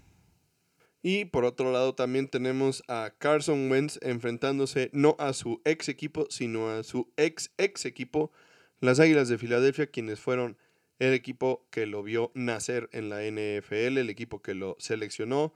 Y 1.04 1.26
por 1.26 1.46
otro 1.46 1.72
lado 1.72 1.94
también 1.94 2.28
tenemos 2.28 2.84
a 2.88 3.14
Carson 3.18 3.70
Wentz 3.72 4.00
enfrentándose 4.02 4.90
no 4.92 5.16
a 5.20 5.34
su 5.34 5.62
ex 5.64 5.88
equipo, 5.88 6.26
sino 6.30 6.70
a 6.70 6.84
su 6.84 7.14
ex 7.16 7.52
ex 7.58 7.86
equipo, 7.86 8.32
las 8.80 9.00
Águilas 9.00 9.30
de 9.30 9.38
Filadelfia, 9.38 9.88
quienes 9.88 10.20
fueron 10.20 10.58
el 11.00 11.14
equipo 11.14 11.68
que 11.70 11.86
lo 11.86 12.04
vio 12.04 12.32
nacer 12.34 12.90
en 12.92 13.10
la 13.10 13.22
NFL, 13.22 13.98
el 13.98 14.10
equipo 14.10 14.42
que 14.42 14.56
lo 14.56 14.76
seleccionó 14.80 15.54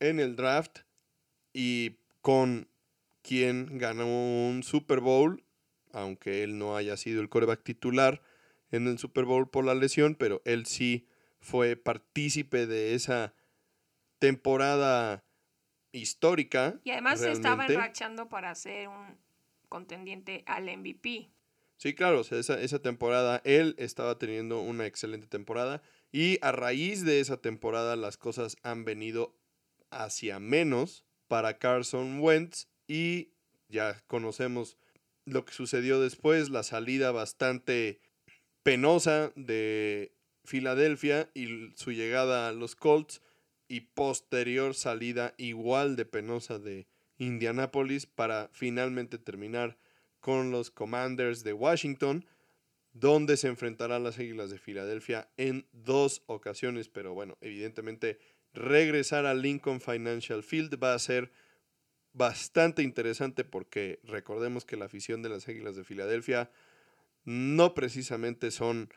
en 0.00 0.20
el 0.20 0.36
draft 0.36 0.80
y 1.52 1.98
con 2.20 2.68
quien 3.22 3.78
ganó 3.78 4.06
un 4.06 4.62
Super 4.62 5.00
Bowl, 5.00 5.44
aunque 5.92 6.42
él 6.42 6.58
no 6.58 6.76
haya 6.76 6.96
sido 6.96 7.20
el 7.20 7.28
coreback 7.28 7.62
titular 7.62 8.22
en 8.70 8.86
el 8.86 8.98
Super 8.98 9.24
Bowl 9.24 9.48
por 9.48 9.64
la 9.64 9.74
lesión, 9.74 10.14
pero 10.14 10.42
él 10.44 10.66
sí 10.66 11.08
fue 11.40 11.76
partícipe 11.76 12.66
de 12.66 12.94
esa 12.94 13.34
temporada 14.18 15.24
histórica. 15.92 16.78
Y 16.84 16.90
además 16.90 17.20
se 17.20 17.32
estaba 17.32 17.66
enrachando 17.66 18.28
para 18.28 18.54
ser 18.54 18.88
un 18.88 19.18
contendiente 19.68 20.44
al 20.46 20.64
MVP. 20.64 21.30
Sí, 21.78 21.94
claro, 21.94 22.22
esa, 22.22 22.60
esa 22.60 22.80
temporada 22.80 23.40
él 23.44 23.76
estaba 23.78 24.18
teniendo 24.18 24.60
una 24.60 24.86
excelente 24.86 25.28
temporada 25.28 25.80
y 26.10 26.38
a 26.42 26.50
raíz 26.50 27.04
de 27.04 27.20
esa 27.20 27.40
temporada 27.40 27.94
las 27.94 28.16
cosas 28.16 28.56
han 28.64 28.84
venido 28.84 29.36
hacia 29.90 30.40
menos 30.40 31.04
para 31.28 31.58
Carson 31.58 32.18
Wentz 32.20 32.66
y 32.88 33.30
ya 33.68 34.02
conocemos 34.08 34.76
lo 35.24 35.44
que 35.44 35.52
sucedió 35.52 36.00
después, 36.00 36.50
la 36.50 36.64
salida 36.64 37.12
bastante 37.12 38.00
penosa 38.64 39.30
de 39.36 40.12
Filadelfia 40.44 41.30
y 41.32 41.72
su 41.76 41.92
llegada 41.92 42.48
a 42.48 42.52
los 42.52 42.74
Colts 42.74 43.22
y 43.68 43.82
posterior 43.82 44.74
salida 44.74 45.32
igual 45.36 45.94
de 45.94 46.06
penosa 46.06 46.58
de 46.58 46.88
Indianapolis 47.18 48.06
para 48.06 48.50
finalmente 48.52 49.18
terminar 49.18 49.78
con 50.20 50.50
los 50.50 50.70
Commanders 50.70 51.44
de 51.44 51.52
Washington, 51.52 52.26
donde 52.92 53.36
se 53.36 53.48
enfrentarán 53.48 54.02
las 54.02 54.18
Águilas 54.18 54.50
de 54.50 54.58
Filadelfia 54.58 55.30
en 55.36 55.68
dos 55.72 56.22
ocasiones, 56.26 56.88
pero 56.88 57.14
bueno, 57.14 57.38
evidentemente 57.40 58.18
regresar 58.52 59.26
a 59.26 59.34
Lincoln 59.34 59.80
Financial 59.80 60.42
Field 60.42 60.82
va 60.82 60.94
a 60.94 60.98
ser 60.98 61.30
bastante 62.12 62.82
interesante 62.82 63.44
porque 63.44 64.00
recordemos 64.02 64.64
que 64.64 64.76
la 64.76 64.86
afición 64.86 65.22
de 65.22 65.28
las 65.28 65.48
Águilas 65.48 65.76
de 65.76 65.84
Filadelfia 65.84 66.50
no 67.24 67.74
precisamente 67.74 68.50
son 68.50 68.88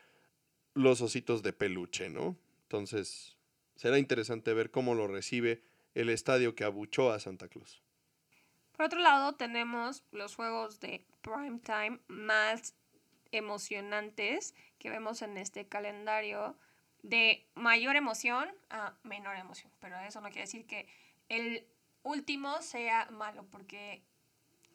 los 0.74 1.00
ositos 1.02 1.42
de 1.42 1.52
peluche, 1.52 2.08
¿no? 2.08 2.38
Entonces, 2.62 3.36
será 3.76 3.98
interesante 3.98 4.54
ver 4.54 4.70
cómo 4.70 4.94
lo 4.94 5.06
recibe 5.06 5.62
el 5.94 6.08
estadio 6.08 6.54
que 6.54 6.64
abuchó 6.64 7.12
a 7.12 7.20
Santa 7.20 7.48
Claus. 7.48 7.82
Por 8.76 8.86
otro 8.86 9.00
lado, 9.00 9.34
tenemos 9.34 10.04
los 10.12 10.34
juegos 10.34 10.80
de 10.80 11.04
prime 11.20 11.58
time 11.60 12.00
más 12.08 12.74
emocionantes 13.30 14.54
que 14.78 14.90
vemos 14.90 15.22
en 15.22 15.38
este 15.38 15.66
calendario 15.68 16.56
de 17.02 17.46
mayor 17.54 17.96
emoción 17.96 18.48
a 18.70 18.94
menor 19.02 19.36
emoción. 19.36 19.70
Pero 19.80 19.98
eso 20.00 20.20
no 20.20 20.28
quiere 20.28 20.42
decir 20.42 20.66
que 20.66 20.88
el 21.28 21.66
último 22.02 22.60
sea 22.62 23.08
malo, 23.10 23.44
porque 23.50 24.02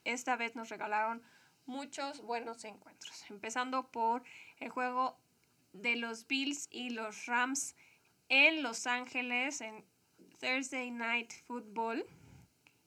esta 0.03 0.35
vez 0.35 0.55
nos 0.55 0.69
regalaron 0.69 1.21
muchos 1.65 2.21
buenos 2.21 2.63
encuentros. 2.63 3.29
Empezando 3.29 3.91
por 3.91 4.23
el 4.59 4.69
juego 4.69 5.17
de 5.73 5.95
los 5.97 6.27
Bills 6.27 6.67
y 6.71 6.89
los 6.89 7.25
Rams 7.25 7.75
en 8.29 8.63
Los 8.63 8.87
Ángeles 8.87 9.61
en 9.61 9.85
Thursday 10.39 10.91
Night 10.91 11.33
Football. 11.45 12.05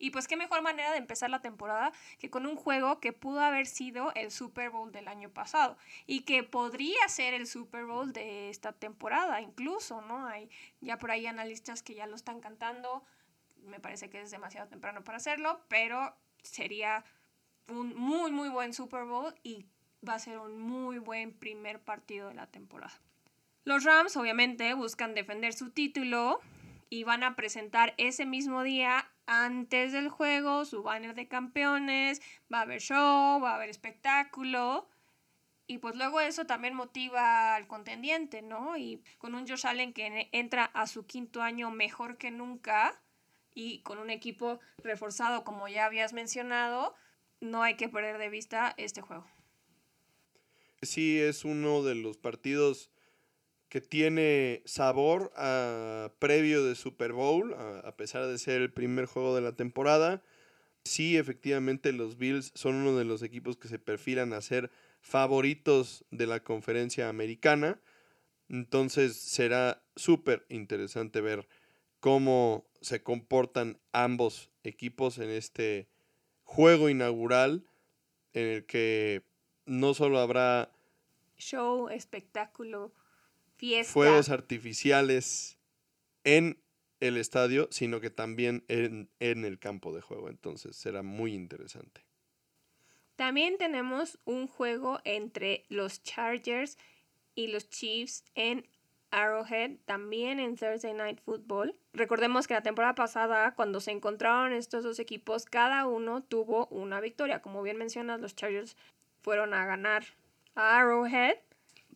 Y 0.00 0.10
pues 0.10 0.26
qué 0.26 0.36
mejor 0.36 0.62
manera 0.62 0.90
de 0.92 0.96
empezar 0.96 1.28
la 1.28 1.42
temporada 1.42 1.92
que 2.18 2.30
con 2.30 2.46
un 2.46 2.56
juego 2.56 3.00
que 3.00 3.12
pudo 3.12 3.40
haber 3.40 3.66
sido 3.66 4.12
el 4.14 4.30
Super 4.30 4.70
Bowl 4.70 4.90
del 4.90 5.08
año 5.08 5.28
pasado 5.28 5.76
y 6.06 6.22
que 6.22 6.42
podría 6.42 7.06
ser 7.08 7.34
el 7.34 7.46
Super 7.46 7.84
Bowl 7.84 8.14
de 8.14 8.48
esta 8.48 8.72
temporada 8.72 9.42
incluso, 9.42 10.00
¿no? 10.00 10.26
Hay 10.26 10.48
ya 10.80 10.98
por 10.98 11.10
ahí 11.10 11.26
analistas 11.26 11.82
que 11.82 11.94
ya 11.94 12.06
lo 12.06 12.16
están 12.16 12.40
cantando. 12.40 13.04
Me 13.62 13.78
parece 13.78 14.08
que 14.08 14.22
es 14.22 14.30
demasiado 14.30 14.68
temprano 14.68 15.04
para 15.04 15.18
hacerlo, 15.18 15.60
pero 15.68 16.16
sería 16.42 17.04
un 17.68 17.94
muy 17.94 18.32
muy 18.32 18.48
buen 18.48 18.72
Super 18.72 19.04
Bowl 19.04 19.34
y 19.42 19.66
va 20.08 20.14
a 20.14 20.18
ser 20.18 20.38
un 20.38 20.58
muy 20.58 20.98
buen 20.98 21.34
primer 21.34 21.78
partido 21.78 22.28
de 22.28 22.34
la 22.34 22.46
temporada. 22.46 22.98
Los 23.64 23.84
Rams 23.84 24.16
obviamente 24.16 24.72
buscan 24.72 25.14
defender 25.14 25.52
su 25.52 25.70
título 25.72 26.40
y 26.90 27.04
van 27.04 27.22
a 27.22 27.36
presentar 27.36 27.94
ese 27.96 28.26
mismo 28.26 28.64
día 28.64 29.10
antes 29.26 29.92
del 29.92 30.08
juego 30.08 30.64
su 30.64 30.82
banner 30.82 31.14
de 31.14 31.28
campeones, 31.28 32.20
va 32.52 32.58
a 32.58 32.62
haber 32.62 32.80
show, 32.80 33.40
va 33.40 33.52
a 33.52 33.54
haber 33.54 33.70
espectáculo. 33.70 34.88
Y 35.68 35.78
pues 35.78 35.94
luego 35.94 36.20
eso 36.20 36.46
también 36.46 36.74
motiva 36.74 37.54
al 37.54 37.68
contendiente, 37.68 38.42
¿no? 38.42 38.76
Y 38.76 39.04
con 39.18 39.36
un 39.36 39.46
Josh 39.46 39.68
Allen 39.68 39.92
que 39.92 40.28
entra 40.32 40.64
a 40.64 40.88
su 40.88 41.06
quinto 41.06 41.42
año 41.42 41.70
mejor 41.70 42.18
que 42.18 42.32
nunca 42.32 43.00
y 43.54 43.80
con 43.82 43.98
un 43.98 44.10
equipo 44.10 44.58
reforzado 44.78 45.44
como 45.44 45.68
ya 45.68 45.84
habías 45.84 46.12
mencionado, 46.12 46.96
no 47.38 47.62
hay 47.62 47.76
que 47.76 47.88
perder 47.88 48.18
de 48.18 48.30
vista 48.30 48.74
este 48.78 49.00
juego. 49.00 49.26
Sí, 50.82 51.20
es 51.20 51.44
uno 51.44 51.84
de 51.84 51.94
los 51.94 52.16
partidos 52.16 52.90
que 53.70 53.80
tiene 53.80 54.62
sabor 54.66 55.32
a 55.36 56.12
previo 56.18 56.64
de 56.64 56.74
Super 56.74 57.12
Bowl, 57.12 57.54
a, 57.54 57.96
pesar 57.96 58.26
de 58.26 58.36
ser 58.36 58.60
el 58.60 58.72
primer 58.72 59.06
juego 59.06 59.34
de 59.34 59.42
la 59.42 59.52
temporada. 59.52 60.22
Sí, 60.82 61.16
efectivamente 61.16 61.92
los 61.92 62.18
Bills 62.18 62.50
son 62.56 62.74
uno 62.74 62.96
de 62.96 63.04
los 63.04 63.22
equipos 63.22 63.56
que 63.56 63.68
se 63.68 63.78
perfilan 63.78 64.32
a 64.32 64.40
ser 64.40 64.72
favoritos 65.00 66.04
de 66.10 66.26
la 66.26 66.40
conferencia 66.40 67.08
americana. 67.08 67.80
Entonces 68.48 69.16
será 69.16 69.80
súper 69.94 70.44
interesante 70.48 71.20
ver 71.20 71.46
cómo 72.00 72.66
se 72.80 73.04
comportan 73.04 73.78
ambos 73.92 74.50
equipos 74.64 75.18
en 75.18 75.30
este 75.30 75.86
juego 76.42 76.88
inaugural 76.88 77.64
en 78.32 78.48
el 78.48 78.66
que 78.66 79.22
no 79.64 79.94
solo 79.94 80.18
habrá 80.18 80.72
show, 81.36 81.88
espectáculo, 81.88 82.92
Fuegos 83.84 84.28
artificiales 84.28 85.58
en 86.24 86.62
el 87.00 87.16
estadio, 87.16 87.68
sino 87.70 88.00
que 88.00 88.10
también 88.10 88.64
en, 88.68 89.10
en 89.20 89.44
el 89.44 89.58
campo 89.58 89.94
de 89.94 90.02
juego. 90.02 90.28
Entonces 90.28 90.76
será 90.76 91.02
muy 91.02 91.34
interesante. 91.34 92.02
También 93.16 93.58
tenemos 93.58 94.18
un 94.24 94.46
juego 94.46 95.00
entre 95.04 95.64
los 95.68 96.02
Chargers 96.02 96.78
y 97.34 97.48
los 97.48 97.68
Chiefs 97.68 98.24
en 98.34 98.66
Arrowhead, 99.10 99.72
también 99.84 100.38
en 100.38 100.56
Thursday 100.56 100.94
Night 100.94 101.20
Football. 101.20 101.76
Recordemos 101.92 102.46
que 102.46 102.54
la 102.54 102.62
temporada 102.62 102.94
pasada, 102.94 103.54
cuando 103.54 103.80
se 103.80 103.90
encontraron 103.90 104.52
estos 104.52 104.84
dos 104.84 104.98
equipos, 104.98 105.46
cada 105.46 105.86
uno 105.86 106.22
tuvo 106.22 106.66
una 106.68 107.00
victoria. 107.00 107.42
Como 107.42 107.62
bien 107.62 107.76
mencionas, 107.76 108.20
los 108.20 108.36
Chargers 108.36 108.76
fueron 109.22 109.52
a 109.52 109.66
ganar 109.66 110.04
a 110.54 110.78
Arrowhead 110.78 111.36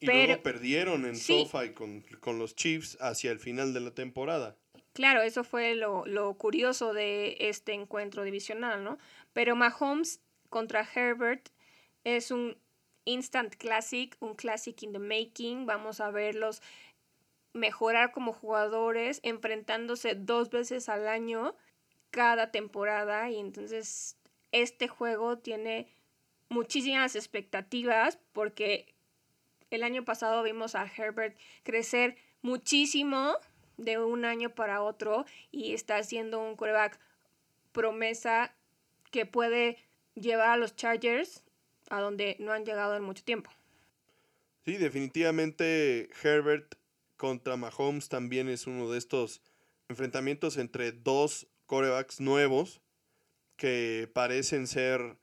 y 0.00 0.06
luego 0.06 0.42
perdieron 0.42 1.04
en 1.06 1.16
SoFi 1.16 1.72
con, 1.72 2.04
los 2.38 2.54
Chiefs 2.54 2.98
hacia 3.00 3.30
el 3.30 3.38
final 3.38 3.72
de 3.72 3.80
la 3.80 3.90
temporada. 3.92 4.56
Claro, 4.92 5.22
eso 5.22 5.44
fue 5.44 5.74
lo, 5.74 6.06
lo, 6.06 6.34
curioso 6.34 6.92
de 6.92 7.36
este 7.40 7.72
encuentro 7.72 8.22
divisional, 8.22 8.84
¿no? 8.84 8.98
Pero 9.32 9.56
Mahomes 9.56 10.20
contra 10.50 10.88
Herbert 10.94 11.48
es 12.04 12.30
un 12.30 12.56
instant 13.04 13.54
classic, 13.56 14.16
un 14.20 14.34
classic 14.34 14.82
in 14.82 14.92
the 14.92 14.98
making. 14.98 15.66
Vamos 15.66 16.00
a 16.00 16.10
verlos 16.10 16.62
mejorar 17.52 18.12
como 18.12 18.32
jugadores, 18.32 19.20
enfrentándose 19.22 20.14
dos 20.14 20.50
veces 20.50 20.88
al 20.88 21.08
año 21.08 21.56
cada 22.10 22.50
temporada. 22.50 23.30
Y 23.30 23.38
entonces 23.38 24.16
este 24.52 24.88
juego 24.88 25.38
tiene 25.38 25.88
muchísimas 26.48 27.16
expectativas 27.16 28.18
porque 28.32 28.93
el 29.74 29.82
año 29.82 30.04
pasado 30.04 30.42
vimos 30.42 30.74
a 30.74 30.86
Herbert 30.86 31.36
crecer 31.62 32.16
muchísimo 32.42 33.34
de 33.76 33.98
un 33.98 34.24
año 34.24 34.54
para 34.54 34.82
otro 34.82 35.24
y 35.50 35.74
está 35.74 35.96
haciendo 35.96 36.40
un 36.40 36.56
quarterback 36.56 36.98
promesa 37.72 38.54
que 39.10 39.26
puede 39.26 39.78
llevar 40.14 40.50
a 40.50 40.56
los 40.56 40.76
Chargers 40.76 41.42
a 41.90 42.00
donde 42.00 42.36
no 42.38 42.52
han 42.52 42.64
llegado 42.64 42.96
en 42.96 43.02
mucho 43.02 43.24
tiempo. 43.24 43.50
Sí, 44.64 44.76
definitivamente 44.76 46.08
Herbert 46.22 46.76
contra 47.16 47.56
Mahomes 47.56 48.08
también 48.08 48.48
es 48.48 48.66
uno 48.66 48.90
de 48.90 48.98
estos 48.98 49.42
enfrentamientos 49.88 50.56
entre 50.56 50.92
dos 50.92 51.46
corebacks 51.66 52.20
nuevos 52.20 52.80
que 53.56 54.10
parecen 54.12 54.66
ser 54.66 55.16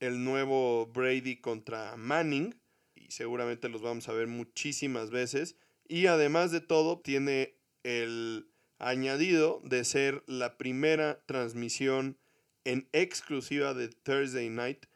el 0.00 0.24
nuevo 0.24 0.86
Brady 0.86 1.36
contra 1.36 1.96
Manning 1.96 2.54
seguramente 3.08 3.68
los 3.68 3.82
vamos 3.82 4.08
a 4.08 4.12
ver 4.12 4.26
muchísimas 4.26 5.10
veces. 5.10 5.56
Y 5.86 6.06
además 6.06 6.50
de 6.52 6.60
todo, 6.60 7.00
tiene 7.00 7.56
el 7.82 8.50
añadido 8.78 9.60
de 9.64 9.84
ser 9.84 10.22
la 10.26 10.56
primera 10.56 11.24
transmisión 11.26 12.18
en 12.64 12.88
exclusiva 12.92 13.74
de 13.74 13.88
Thursday 13.88 14.50
Night 14.50 14.86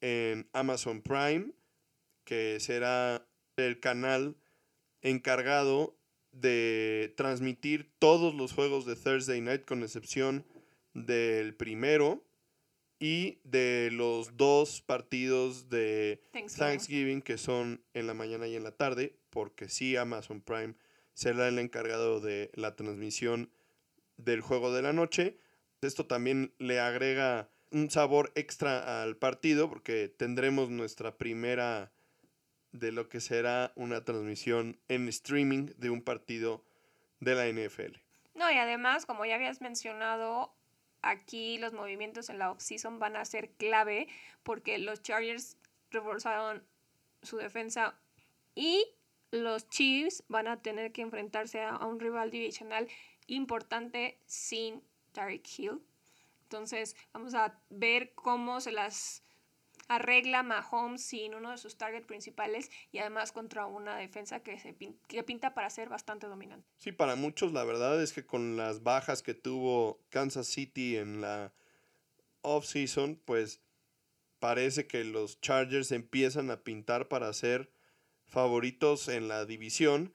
en 0.00 0.48
Amazon 0.52 1.02
Prime, 1.02 1.52
que 2.24 2.58
será 2.60 3.26
el 3.56 3.80
canal 3.80 4.36
encargado 5.02 5.98
de 6.32 7.14
transmitir 7.16 7.90
todos 7.98 8.34
los 8.34 8.52
juegos 8.52 8.84
de 8.86 8.96
Thursday 8.96 9.40
Night 9.40 9.64
con 9.64 9.82
excepción 9.82 10.44
del 10.92 11.54
primero 11.54 12.24
y 12.98 13.38
de 13.44 13.90
los 13.92 14.36
dos 14.36 14.82
partidos 14.82 15.68
de 15.68 16.20
Thanksgiving. 16.32 16.58
Thanksgiving 16.58 17.22
que 17.22 17.38
son 17.38 17.82
en 17.94 18.06
la 18.06 18.14
mañana 18.14 18.46
y 18.46 18.56
en 18.56 18.64
la 18.64 18.72
tarde, 18.72 19.16
porque 19.30 19.68
sí 19.68 19.96
Amazon 19.96 20.40
Prime 20.40 20.74
será 21.14 21.48
el 21.48 21.58
encargado 21.58 22.20
de 22.20 22.50
la 22.54 22.76
transmisión 22.76 23.50
del 24.16 24.40
juego 24.40 24.72
de 24.72 24.82
la 24.82 24.92
noche. 24.92 25.38
Esto 25.82 26.06
también 26.06 26.54
le 26.58 26.80
agrega 26.80 27.50
un 27.70 27.90
sabor 27.90 28.32
extra 28.34 29.02
al 29.02 29.16
partido 29.16 29.68
porque 29.68 30.08
tendremos 30.08 30.70
nuestra 30.70 31.16
primera 31.18 31.92
de 32.72 32.92
lo 32.92 33.08
que 33.08 33.20
será 33.20 33.72
una 33.76 34.04
transmisión 34.04 34.78
en 34.88 35.08
streaming 35.08 35.66
de 35.76 35.90
un 35.90 36.02
partido 36.02 36.64
de 37.20 37.34
la 37.34 37.46
NFL. 37.46 37.98
No, 38.34 38.50
y 38.50 38.56
además, 38.56 39.06
como 39.06 39.24
ya 39.24 39.36
habías 39.36 39.60
mencionado, 39.60 40.54
aquí 41.08 41.58
los 41.58 41.72
movimientos 41.72 42.28
en 42.28 42.38
la 42.38 42.50
offseason 42.50 42.98
van 42.98 43.16
a 43.16 43.24
ser 43.24 43.50
clave 43.50 44.08
porque 44.42 44.78
los 44.78 45.02
Chargers 45.02 45.56
reforzaron 45.90 46.64
su 47.22 47.36
defensa 47.36 47.98
y 48.54 48.86
los 49.30 49.68
Chiefs 49.68 50.24
van 50.28 50.48
a 50.48 50.62
tener 50.62 50.92
que 50.92 51.02
enfrentarse 51.02 51.62
a, 51.62 51.84
un 51.84 52.00
rival 52.00 52.30
divisional 52.30 52.88
importante 53.26 54.18
sin 54.26 54.82
Tyreek 55.12 55.46
Hill. 55.58 55.82
Entonces, 56.44 56.96
vamos 57.12 57.34
a 57.34 57.58
ver 57.70 58.14
cómo 58.14 58.60
se 58.60 58.72
las 58.72 59.22
arregla 59.88 60.42
Mahomes 60.42 61.02
sin 61.02 61.34
uno 61.34 61.50
de 61.50 61.58
sus 61.58 61.76
targets 61.76 62.06
principales 62.06 62.70
y 62.92 62.98
además 62.98 63.32
contra 63.32 63.66
una 63.66 63.96
defensa 63.96 64.40
que, 64.40 64.58
se 64.58 64.76
pin- 64.76 64.96
que 65.06 65.22
pinta 65.22 65.54
para 65.54 65.70
ser 65.70 65.88
bastante 65.88 66.26
dominante. 66.26 66.66
Sí, 66.78 66.92
para 66.92 67.14
muchos 67.16 67.52
la 67.52 67.64
verdad 67.64 68.02
es 68.02 68.12
que 68.12 68.26
con 68.26 68.56
las 68.56 68.82
bajas 68.82 69.22
que 69.22 69.34
tuvo 69.34 70.00
Kansas 70.10 70.46
City 70.46 70.96
en 70.96 71.20
la 71.20 71.52
off-season, 72.42 73.20
pues 73.24 73.60
parece 74.38 74.86
que 74.86 75.04
los 75.04 75.40
Chargers 75.40 75.92
empiezan 75.92 76.50
a 76.50 76.62
pintar 76.62 77.08
para 77.08 77.32
ser 77.32 77.70
favoritos 78.24 79.08
en 79.08 79.28
la 79.28 79.44
división 79.46 80.12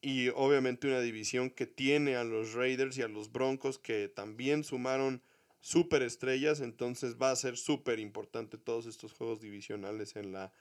y 0.00 0.28
obviamente 0.28 0.86
una 0.86 1.00
división 1.00 1.50
que 1.50 1.66
tiene 1.66 2.16
a 2.16 2.24
los 2.24 2.52
Raiders 2.52 2.96
y 2.98 3.02
a 3.02 3.08
los 3.08 3.32
Broncos 3.32 3.78
que 3.78 4.08
también 4.08 4.64
sumaron 4.64 5.22
super 5.60 6.02
estrellas, 6.02 6.60
entonces 6.60 7.16
va 7.16 7.30
a 7.30 7.36
ser 7.36 7.56
súper 7.56 7.98
importante 7.98 8.58
todos 8.58 8.86
estos 8.86 9.12
juegos 9.12 9.40
divisionales 9.40 10.16
en 10.16 10.32
la 10.32 10.52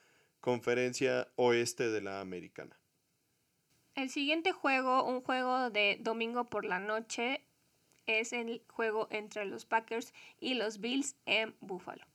conferencia 0.42 1.27
oeste 1.36 1.89
de 1.89 2.01
la 2.01 2.22
americana. 2.22 2.80
El 3.96 4.10
siguiente 4.10 4.51
juego, 4.51 5.04
un 5.04 5.22
juego 5.22 5.70
de 5.70 5.98
domingo 6.01 6.50
por 6.50 6.66
la 6.66 6.80
noche, 6.80 7.42
es 8.06 8.32
el 8.32 8.63
juego 8.70 9.08
entre 9.12 9.46
los 9.46 9.66
Packers 9.66 10.13
y 10.39 10.54
los 10.54 10.80
Bills 10.80 11.16
en 11.25 11.56
Buffalo. 11.62 12.06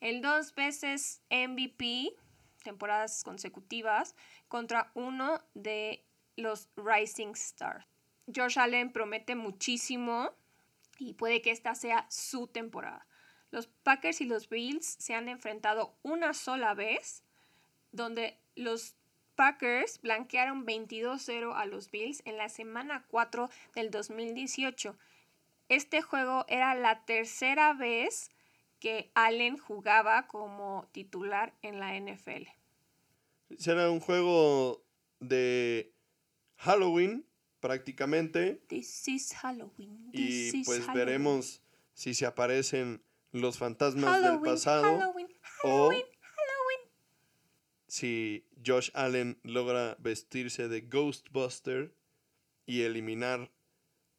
El 0.00 0.22
dos 0.22 0.54
veces 0.54 1.22
MVP, 1.30 2.14
temporadas 2.62 3.22
consecutivas, 3.24 4.14
contra 4.48 4.90
uno 4.94 5.42
de 5.54 6.04
los 6.36 6.68
Rising 6.76 7.32
Stars. 7.32 7.84
Josh 8.34 8.58
Allen 8.58 8.92
promete 8.92 9.34
muchísimo 9.34 10.30
y 10.98 11.14
puede 11.14 11.42
que 11.42 11.50
esta 11.50 11.74
sea 11.74 12.06
su 12.10 12.46
temporada. 12.46 13.06
Los 13.50 13.66
Packers 13.66 14.20
y 14.20 14.26
los 14.26 14.48
Bills 14.48 14.96
se 14.98 15.14
han 15.14 15.28
enfrentado 15.28 15.96
una 16.02 16.34
sola 16.34 16.74
vez, 16.74 17.22
donde 17.92 18.38
los 18.56 18.94
Packers 19.34 20.00
blanquearon 20.00 20.66
22-0 20.66 21.54
a 21.54 21.66
los 21.66 21.90
Bills 21.90 22.22
en 22.24 22.36
la 22.36 22.48
semana 22.48 23.04
4 23.08 23.50
del 23.74 23.90
2018. 23.90 24.96
Este 25.68 26.02
juego 26.02 26.44
era 26.48 26.74
la 26.74 27.04
tercera 27.04 27.72
vez 27.72 28.30
que 28.80 29.10
Allen 29.14 29.56
jugaba 29.56 30.26
como 30.26 30.88
titular 30.92 31.54
en 31.62 31.80
la 31.80 31.98
NFL. 31.98 32.48
Será 33.56 33.90
un 33.90 34.00
juego 34.00 34.84
de 35.20 35.92
Halloween 36.56 37.26
prácticamente 37.64 38.60
This 38.68 39.08
is 39.08 39.34
Halloween. 39.36 40.10
y 40.12 40.26
this 40.26 40.54
is 40.54 40.66
pues 40.66 40.80
Halloween. 40.80 41.06
veremos 41.06 41.62
si 41.94 42.12
se 42.12 42.26
aparecen 42.26 43.02
los 43.32 43.56
fantasmas 43.56 44.10
Halloween, 44.10 44.42
del 44.42 44.52
pasado 44.52 44.98
Halloween, 44.98 45.28
o 45.62 45.90
si 47.88 48.44
Josh 48.66 48.90
Allen 48.92 49.38
logra 49.44 49.96
vestirse 49.98 50.68
de 50.68 50.82
Ghostbuster 50.82 51.94
y 52.66 52.82
eliminar 52.82 53.50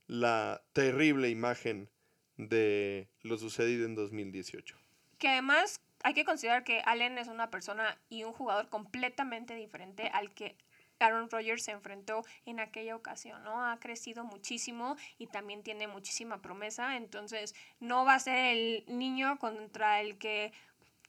la 0.07 0.63
terrible 0.73 1.29
imagen 1.29 1.91
de 2.37 3.09
lo 3.21 3.37
sucedido 3.37 3.85
en 3.85 3.93
2018. 3.93 4.75
Que 5.19 5.27
además 5.27 5.81
hay 6.01 6.15
que 6.15 6.25
considerar 6.25 6.63
que 6.63 6.81
Allen 6.83 7.19
es 7.19 7.27
una 7.27 7.51
persona 7.51 7.95
y 8.09 8.23
un 8.23 8.33
jugador 8.33 8.69
completamente 8.69 9.53
diferente 9.53 10.07
al 10.07 10.33
que 10.33 10.57
Aaron 10.99 11.29
Rodgers 11.29 11.63
se 11.63 11.71
enfrentó 11.71 12.23
en 12.45 12.59
aquella 12.59 12.95
ocasión, 12.95 13.43
¿no? 13.43 13.65
Ha 13.65 13.79
crecido 13.79 14.23
muchísimo 14.23 14.95
y 15.17 15.27
también 15.27 15.63
tiene 15.63 15.87
muchísima 15.87 16.41
promesa, 16.41 16.97
entonces 16.97 17.53
no 17.79 18.05
va 18.05 18.15
a 18.15 18.19
ser 18.19 18.55
el 18.55 18.83
niño 18.87 19.37
contra 19.39 20.01
el 20.01 20.17
que 20.17 20.53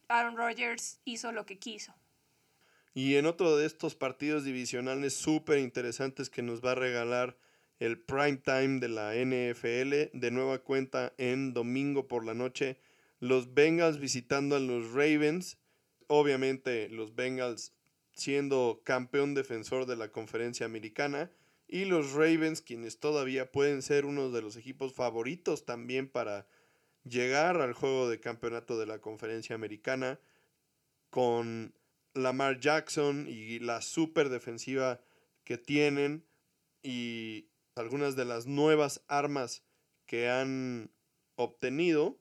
Aaron 0.09 0.37
Rodgers 0.37 1.01
hizo 1.05 1.33
lo 1.33 1.47
que 1.47 1.59
quiso. 1.59 1.95
Y 2.95 3.17
en 3.17 3.27
otro 3.27 3.57
de 3.57 3.67
estos 3.67 3.95
partidos 3.95 4.45
divisionales 4.45 5.15
súper 5.15 5.59
interesantes 5.59 6.31
que 6.31 6.43
nos 6.43 6.65
va 6.65 6.73
a 6.73 6.77
regalar 6.77 7.37
el 7.79 7.99
prime 7.99 8.39
time 8.39 8.81
de 8.81 8.89
la 8.89 9.15
NFL, 9.15 10.19
de 10.19 10.31
nueva 10.31 10.61
cuenta 10.61 11.13
en 11.19 11.53
domingo 11.53 12.09
por 12.09 12.25
la 12.25 12.33
noche, 12.33 12.79
los 13.21 13.53
Bengals 13.53 13.99
visitando 13.99 14.57
a 14.57 14.61
los 14.61 14.93
Ravens. 14.93 15.59
Obviamente 16.07 16.89
los 16.89 17.15
Bengals 17.15 17.76
siendo 18.17 18.81
campeón 18.85 19.35
defensor 19.35 19.87
de 19.87 19.97
la 19.97 20.11
conferencia 20.11 20.67
americana 20.67 21.31
y 21.69 21.85
los 21.85 22.13
Ravens 22.13 22.63
quienes 22.63 22.99
todavía 22.99 23.53
pueden 23.53 23.83
ser 23.83 24.07
uno 24.07 24.31
de 24.31 24.43
los 24.43 24.57
equipos 24.57 24.95
favoritos 24.95 25.65
también 25.65 26.09
para 26.09 26.47
llegar 27.05 27.61
al 27.61 27.73
juego 27.73 28.09
de 28.09 28.19
campeonato 28.19 28.79
de 28.79 28.87
la 28.87 29.01
conferencia 29.01 29.55
americana 29.55 30.19
con 31.11 31.75
Lamar 32.15 32.59
Jackson 32.61 33.27
y 33.29 33.59
la 33.59 33.83
super 33.83 34.29
defensiva 34.29 35.01
que 35.45 35.59
tienen 35.59 36.25
y 36.83 37.49
algunas 37.75 38.17
de 38.17 38.25
las 38.25 38.47
nuevas 38.47 39.03
armas 39.07 39.63
que 40.07 40.29
han 40.31 40.91
obtenido, 41.35 42.19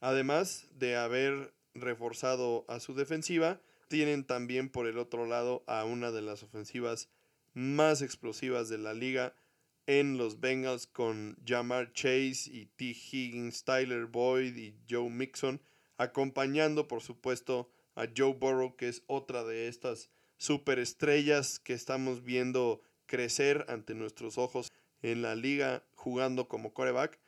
además 0.00 0.66
de 0.72 0.96
haber 0.96 1.54
reforzado 1.74 2.64
a 2.68 2.80
su 2.80 2.94
defensiva, 2.94 3.60
tienen 3.88 4.24
también 4.24 4.68
por 4.68 4.86
el 4.86 4.98
otro 4.98 5.26
lado 5.26 5.64
a 5.66 5.84
una 5.84 6.10
de 6.10 6.22
las 6.22 6.42
ofensivas 6.42 7.08
más 7.54 8.02
explosivas 8.02 8.68
de 8.68 8.78
la 8.78 8.94
liga 8.94 9.34
en 9.86 10.18
los 10.18 10.40
Bengals 10.40 10.86
con 10.86 11.36
Jamar 11.46 11.92
Chase 11.92 12.50
y 12.52 12.66
T. 12.76 12.84
Higgins, 12.84 13.64
Tyler 13.64 14.04
Boyd 14.04 14.54
y 14.54 14.76
Joe 14.88 15.08
Mixon, 15.08 15.60
acompañando 15.96 16.86
por 16.86 17.00
supuesto 17.00 17.70
a 17.94 18.06
Joe 18.14 18.34
Burrow, 18.34 18.76
que 18.76 18.88
es 18.88 19.02
otra 19.06 19.44
de 19.44 19.66
estas 19.66 20.10
superestrellas 20.36 21.58
que 21.58 21.72
estamos 21.72 22.22
viendo 22.22 22.82
crecer 23.06 23.64
ante 23.68 23.94
nuestros 23.94 24.38
ojos 24.38 24.70
en 25.02 25.22
la 25.22 25.34
liga 25.34 25.84
jugando 25.94 26.48
como 26.48 26.74
coreback. 26.74 27.18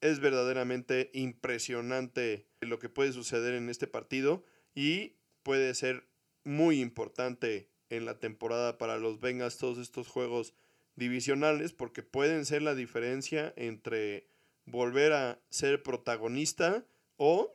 Es 0.00 0.20
verdaderamente 0.20 1.10
impresionante 1.12 2.48
lo 2.60 2.78
que 2.78 2.88
puede 2.88 3.12
suceder 3.12 3.54
en 3.54 3.68
este 3.68 3.86
partido 3.86 4.44
y 4.74 5.16
puede 5.46 5.76
ser 5.76 6.08
muy 6.42 6.80
importante 6.80 7.70
en 7.88 8.04
la 8.04 8.18
temporada 8.18 8.78
para 8.78 8.98
los 8.98 9.20
Bengals 9.20 9.58
todos 9.58 9.78
estos 9.78 10.08
juegos 10.08 10.54
divisionales 10.96 11.72
porque 11.72 12.02
pueden 12.02 12.44
ser 12.44 12.62
la 12.62 12.74
diferencia 12.74 13.54
entre 13.54 14.26
volver 14.64 15.12
a 15.12 15.40
ser 15.48 15.84
protagonista 15.84 16.84
o 17.16 17.52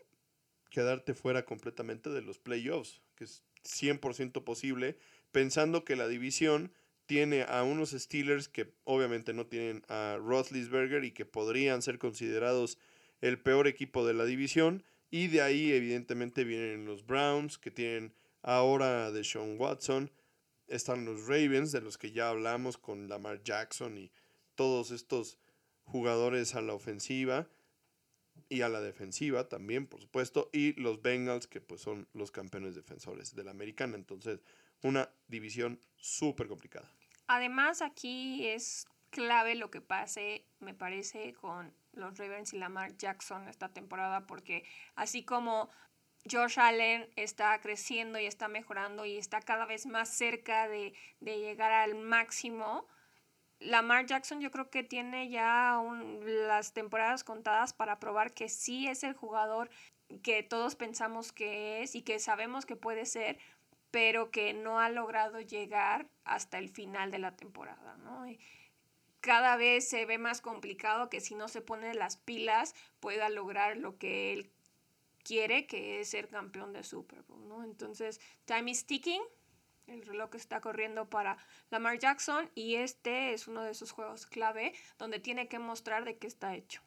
quedarte 0.69 1.13
fuera 1.13 1.43
completamente 1.43 2.09
de 2.09 2.21
los 2.21 2.39
playoffs, 2.39 3.01
que 3.15 3.25
es 3.25 3.43
100% 3.65 4.41
posible, 4.45 4.97
pensando 5.33 5.83
que 5.83 5.97
la 5.97 6.07
división 6.07 6.71
tiene 7.07 7.43
a 7.43 7.61
unos 7.63 7.91
Steelers 7.91 8.47
que 8.47 8.73
obviamente 8.85 9.33
no 9.33 9.47
tienen 9.47 9.83
a 9.89 10.17
Roethlisberger 10.17 11.03
y 11.03 11.11
que 11.11 11.25
podrían 11.25 11.81
ser 11.81 11.99
considerados 11.99 12.77
el 13.19 13.37
peor 13.37 13.67
equipo 13.67 14.07
de 14.07 14.13
la 14.13 14.23
división, 14.23 14.85
y 15.11 15.27
de 15.27 15.41
ahí 15.41 15.73
evidentemente 15.73 16.43
vienen 16.45 16.85
los 16.85 17.05
Browns 17.05 17.57
que 17.57 17.69
tienen 17.69 18.13
ahora 18.41 19.11
de 19.11 19.23
Sean 19.23 19.59
Watson, 19.59 20.09
están 20.67 21.05
los 21.05 21.27
Ravens 21.27 21.71
de 21.71 21.81
los 21.81 21.97
que 21.97 22.11
ya 22.11 22.29
hablamos 22.29 22.77
con 22.77 23.09
Lamar 23.09 23.43
Jackson 23.43 23.97
y 23.97 24.11
todos 24.55 24.91
estos 24.91 25.37
jugadores 25.83 26.55
a 26.55 26.61
la 26.61 26.73
ofensiva 26.73 27.47
y 28.47 28.61
a 28.61 28.69
la 28.69 28.81
defensiva 28.81 29.49
también, 29.49 29.85
por 29.85 30.01
supuesto, 30.01 30.49
y 30.53 30.73
los 30.79 31.01
Bengals 31.01 31.47
que 31.47 31.59
pues 31.59 31.81
son 31.81 32.07
los 32.13 32.31
campeones 32.31 32.75
defensores 32.75 33.35
de 33.35 33.43
la 33.43 33.51
americana, 33.51 33.95
entonces 33.95 34.39
una 34.81 35.09
división 35.27 35.79
súper 35.97 36.47
complicada. 36.47 36.89
Además, 37.27 37.81
aquí 37.81 38.47
es 38.47 38.85
clave 39.11 39.55
lo 39.55 39.69
que 39.69 39.81
pase, 39.81 40.43
me 40.59 40.73
parece, 40.73 41.33
con 41.33 41.73
los 41.93 42.17
Ravens 42.17 42.53
y 42.53 42.57
Lamar 42.57 42.97
Jackson 42.97 43.47
esta 43.47 43.69
temporada, 43.69 44.25
porque 44.25 44.63
así 44.95 45.23
como 45.23 45.69
Josh 46.29 46.59
Allen 46.59 47.09
está 47.15 47.59
creciendo 47.61 48.19
y 48.19 48.25
está 48.25 48.47
mejorando 48.47 49.05
y 49.05 49.17
está 49.17 49.41
cada 49.41 49.65
vez 49.65 49.85
más 49.85 50.09
cerca 50.09 50.67
de, 50.67 50.93
llegar 51.19 51.71
al 51.71 51.95
máximo, 51.95 52.87
Lamar 53.59 54.05
Jackson 54.05 54.41
yo 54.41 54.51
creo 54.51 54.69
que 54.69 54.83
tiene 54.83 55.29
ya 55.29 55.79
las 56.47 56.73
temporadas 56.73 57.23
contadas 57.23 57.73
para 57.73 57.99
probar 57.99 58.33
que 58.33 58.49
sí 58.49 58.87
es 58.87 59.03
el 59.03 59.13
jugador 59.13 59.69
que 60.23 60.43
todos 60.43 60.75
pensamos 60.75 61.31
que 61.31 61.81
es 61.81 61.95
y 61.95 62.01
que 62.01 62.19
sabemos 62.19 62.65
que 62.65 62.75
puede 62.75 63.05
ser, 63.05 63.37
pero 63.91 64.31
que 64.31 64.53
no 64.53 64.79
ha 64.79 64.89
logrado 64.89 65.39
llegar 65.41 66.07
hasta 66.23 66.57
el 66.57 66.69
final 66.69 67.11
de 67.11 67.19
la 67.19 67.35
temporada, 67.35 67.97
¿no? 67.97 68.25
Cada 69.21 69.55
vez 69.55 69.87
se 69.87 70.05
ve 70.05 70.17
más 70.17 70.41
complicado 70.41 71.09
que 71.09 71.21
si 71.21 71.35
no 71.35 71.47
se 71.47 71.61
pone 71.61 71.93
las 71.93 72.17
pilas 72.17 72.75
pueda 72.99 73.29
lograr 73.29 73.77
lo 73.77 73.97
que 73.97 74.33
él 74.33 74.51
quiere, 75.23 75.67
que 75.67 76.01
es 76.01 76.09
ser 76.09 76.27
campeón 76.27 76.73
de 76.73 76.83
Super 76.83 77.21
Bowl, 77.23 77.47
¿no? 77.47 77.63
Entonces, 77.63 78.19
time 78.45 78.71
is 78.71 78.85
ticking, 78.85 79.21
el 79.87 80.05
reloj 80.05 80.35
está 80.35 80.61
corriendo 80.61 81.09
para 81.09 81.37
Lamar 81.69 81.99
Jackson 81.99 82.49
y 82.55 82.75
este 82.75 83.33
es 83.33 83.47
uno 83.47 83.63
de 83.63 83.71
esos 83.71 83.91
juegos 83.91 84.25
clave 84.25 84.73
donde 84.97 85.19
tiene 85.19 85.47
que 85.47 85.59
mostrar 85.59 86.05
de 86.05 86.17
qué 86.17 86.27
está 86.27 86.55
hecho. 86.55 86.81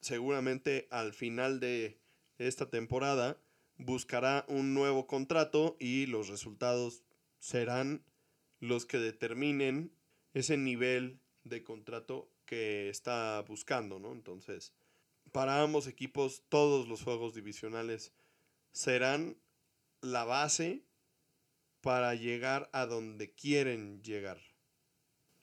Seguramente 0.00 0.86
al 0.90 1.12
final 1.12 1.58
de 1.60 1.98
esta 2.38 2.68
temporada 2.68 3.38
buscará 3.76 4.44
un 4.48 4.74
nuevo 4.74 5.06
contrato 5.06 5.76
y 5.80 6.06
los 6.06 6.28
resultados 6.28 7.02
serán 7.38 8.04
los 8.60 8.86
que 8.86 8.98
determinen 8.98 9.92
ese 10.32 10.56
nivel 10.56 11.20
de 11.44 11.62
contrato 11.62 12.28
que 12.46 12.88
está 12.88 13.42
buscando, 13.42 13.98
¿no? 13.98 14.12
Entonces, 14.12 14.72
para 15.32 15.62
ambos 15.62 15.86
equipos, 15.86 16.42
todos 16.48 16.88
los 16.88 17.02
juegos 17.02 17.34
divisionales 17.34 18.12
serán 18.72 19.36
la 20.00 20.24
base 20.24 20.82
para 21.80 22.14
llegar 22.14 22.68
a 22.72 22.86
donde 22.86 23.30
quieren 23.32 24.02
llegar. 24.02 24.38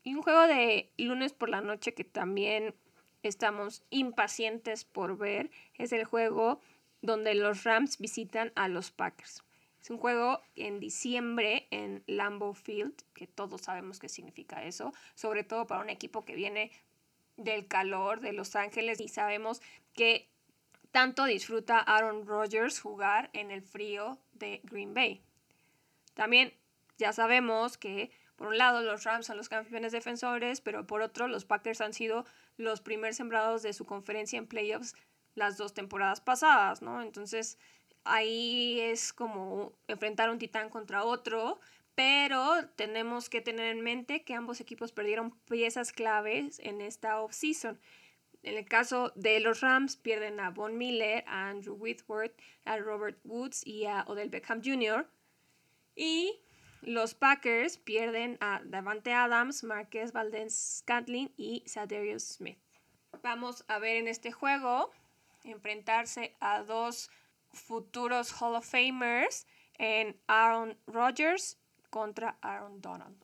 Y 0.03 0.15
un 0.15 0.23
juego 0.23 0.47
de 0.47 0.91
lunes 0.97 1.33
por 1.33 1.49
la 1.49 1.61
noche 1.61 1.93
que 1.93 2.03
también 2.03 2.73
estamos 3.21 3.83
impacientes 3.89 4.83
por 4.83 5.17
ver 5.17 5.51
es 5.75 5.91
el 5.91 6.05
juego 6.05 6.59
donde 7.01 7.35
los 7.35 7.63
Rams 7.63 7.99
visitan 7.99 8.51
a 8.55 8.67
los 8.67 8.91
Packers. 8.91 9.43
Es 9.81 9.89
un 9.89 9.97
juego 9.97 10.41
en 10.55 10.79
diciembre 10.79 11.67
en 11.71 12.03
Lambeau 12.05 12.53
Field, 12.53 12.93
que 13.13 13.25
todos 13.25 13.61
sabemos 13.61 13.99
qué 13.99 14.09
significa 14.09 14.63
eso, 14.63 14.93
sobre 15.15 15.43
todo 15.43 15.65
para 15.65 15.81
un 15.81 15.89
equipo 15.89 16.23
que 16.23 16.35
viene 16.35 16.71
del 17.37 17.67
calor 17.67 18.19
de 18.19 18.33
Los 18.33 18.55
Ángeles 18.55 18.99
y 18.99 19.07
sabemos 19.07 19.61
que 19.93 20.29
tanto 20.91 21.25
disfruta 21.25 21.79
Aaron 21.79 22.27
Rodgers 22.27 22.79
jugar 22.79 23.29
en 23.33 23.49
el 23.49 23.63
frío 23.63 24.19
de 24.33 24.61
Green 24.63 24.93
Bay. 24.93 25.21
También 26.13 26.53
ya 26.97 27.13
sabemos 27.13 27.77
que 27.77 28.11
por 28.35 28.47
un 28.47 28.57
lado 28.57 28.81
los 28.81 29.03
Rams 29.03 29.25
son 29.25 29.37
los 29.37 29.49
campeones 29.49 29.91
defensores, 29.91 30.61
pero 30.61 30.85
por 30.85 31.01
otro 31.01 31.27
los 31.27 31.45
Packers 31.45 31.81
han 31.81 31.93
sido 31.93 32.25
los 32.57 32.81
primeros 32.81 33.15
sembrados 33.15 33.63
de 33.63 33.73
su 33.73 33.85
conferencia 33.85 34.37
en 34.37 34.47
playoffs 34.47 34.95
las 35.33 35.57
dos 35.57 35.73
temporadas 35.73 36.21
pasadas, 36.21 36.81
¿no? 36.81 37.01
Entonces 37.01 37.57
ahí 38.03 38.79
es 38.79 39.13
como 39.13 39.73
enfrentar 39.87 40.29
un 40.29 40.39
titán 40.39 40.69
contra 40.69 41.03
otro, 41.03 41.59
pero 41.95 42.67
tenemos 42.75 43.29
que 43.29 43.41
tener 43.41 43.67
en 43.67 43.81
mente 43.81 44.23
que 44.23 44.33
ambos 44.33 44.61
equipos 44.61 44.91
perdieron 44.91 45.31
piezas 45.49 45.91
claves 45.91 46.59
en 46.59 46.81
esta 46.81 47.21
offseason. 47.21 47.79
En 48.43 48.57
el 48.57 48.65
caso 48.65 49.11
de 49.15 49.39
los 49.39 49.61
Rams, 49.61 49.97
pierden 49.97 50.39
a 50.39 50.49
Von 50.49 50.77
Miller, 50.77 51.23
a 51.27 51.49
Andrew 51.49 51.75
Whitworth, 51.75 52.33
a 52.65 52.77
Robert 52.77 53.19
Woods 53.23 53.65
y 53.65 53.85
a 53.85 54.03
Odell 54.07 54.29
Beckham 54.29 54.63
Jr. 54.63 55.07
Y 55.95 56.39
los 56.81 57.13
Packers 57.13 57.77
pierden 57.77 58.37
a 58.41 58.61
Davante 58.63 59.13
Adams, 59.13 59.63
Marquez 59.63 60.11
Valdez 60.11 60.79
Scantlin 60.79 61.31
y 61.37 61.63
Sadarius 61.67 62.23
Smith. 62.23 62.57
Vamos 63.21 63.63
a 63.67 63.77
ver 63.77 63.97
en 63.97 64.07
este 64.07 64.31
juego 64.31 64.91
enfrentarse 65.43 66.35
a 66.39 66.63
dos 66.63 67.11
futuros 67.53 68.31
Hall 68.41 68.55
of 68.55 68.65
Famers 68.65 69.45
en 69.77 70.19
Aaron 70.27 70.77
Rodgers 70.87 71.57
contra 71.89 72.37
Aaron 72.41 72.81
Donald. 72.81 73.23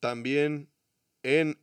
También 0.00 0.70
en 1.22 1.58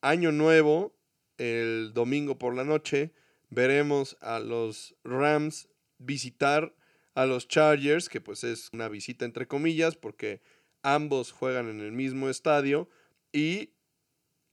Año 0.00 0.32
Nuevo, 0.32 0.94
el 1.38 1.92
domingo 1.94 2.38
por 2.38 2.54
la 2.54 2.64
noche, 2.64 3.12
veremos 3.50 4.16
a 4.20 4.38
los 4.38 4.96
Rams 5.04 5.68
visitar 5.98 6.74
a 7.14 7.26
los 7.26 7.48
Chargers, 7.48 8.08
que 8.08 8.20
pues 8.20 8.44
es 8.44 8.68
una 8.72 8.88
visita 8.88 9.24
entre 9.24 9.46
comillas, 9.46 9.96
porque 9.96 10.40
ambos 10.82 11.32
juegan 11.32 11.68
en 11.68 11.80
el 11.80 11.92
mismo 11.92 12.28
estadio 12.28 12.88
y 13.32 13.70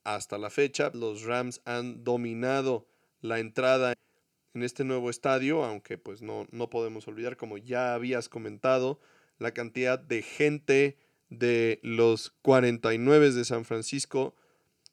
hasta 0.04 0.38
la 0.38 0.50
fecha 0.50 0.92
los 0.94 1.24
Rams 1.24 1.62
han 1.66 2.04
dominado 2.04 2.88
la 3.22 3.40
entrada 3.40 3.94
en 4.54 4.64
este 4.64 4.84
nuevo 4.84 5.10
estadio, 5.10 5.64
aunque 5.64 5.98
pues 5.98 6.22
no, 6.22 6.48
no 6.52 6.70
podemos 6.70 7.08
olvidar, 7.08 7.38
como 7.38 7.58
ya 7.58 7.94
habías 7.94 8.30
comentado, 8.30 9.00
la 9.38 9.54
cantidad 9.54 10.00
de 10.00 10.22
gente 10.22 10.98
de 11.30 11.80
los 11.84 12.32
49 12.42 13.32
de 13.32 13.46
San 13.46 13.66
Francisco 13.66 14.36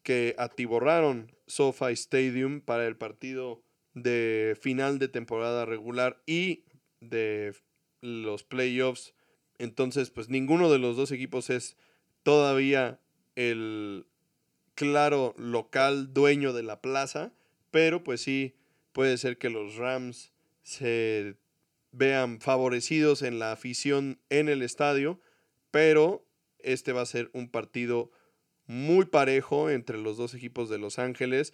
que 0.02 0.34
atiborraron 0.38 1.32
SoFi 1.46 1.92
Stadium 1.92 2.60
para 2.60 2.86
el 2.86 2.96
partido 2.96 3.62
de 3.94 4.56
final 4.60 4.98
de 4.98 5.08
temporada 5.08 5.64
regular 5.64 6.22
y 6.26 6.64
de 7.00 7.54
los 8.02 8.44
playoffs. 8.44 9.14
Entonces, 9.58 10.10
pues 10.10 10.28
ninguno 10.28 10.70
de 10.70 10.78
los 10.78 10.96
dos 10.96 11.10
equipos 11.10 11.50
es 11.50 11.76
todavía 12.22 13.00
el 13.34 14.06
claro 14.74 15.34
local 15.38 16.12
dueño 16.12 16.52
de 16.52 16.62
la 16.62 16.80
plaza, 16.80 17.32
pero 17.70 18.04
pues 18.04 18.20
sí 18.20 18.54
puede 18.96 19.18
ser 19.18 19.36
que 19.36 19.50
los 19.50 19.76
Rams 19.76 20.32
se 20.62 21.36
vean 21.92 22.40
favorecidos 22.40 23.20
en 23.20 23.38
la 23.38 23.52
afición 23.52 24.18
en 24.30 24.48
el 24.48 24.62
estadio, 24.62 25.20
pero 25.70 26.26
este 26.60 26.94
va 26.94 27.02
a 27.02 27.06
ser 27.06 27.28
un 27.34 27.50
partido 27.50 28.10
muy 28.64 29.04
parejo 29.04 29.68
entre 29.68 29.98
los 29.98 30.16
dos 30.16 30.32
equipos 30.32 30.70
de 30.70 30.78
Los 30.78 30.98
Ángeles. 30.98 31.52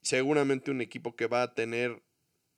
Seguramente 0.00 0.70
un 0.70 0.80
equipo 0.80 1.14
que 1.14 1.26
va 1.26 1.42
a 1.42 1.54
tener 1.54 2.02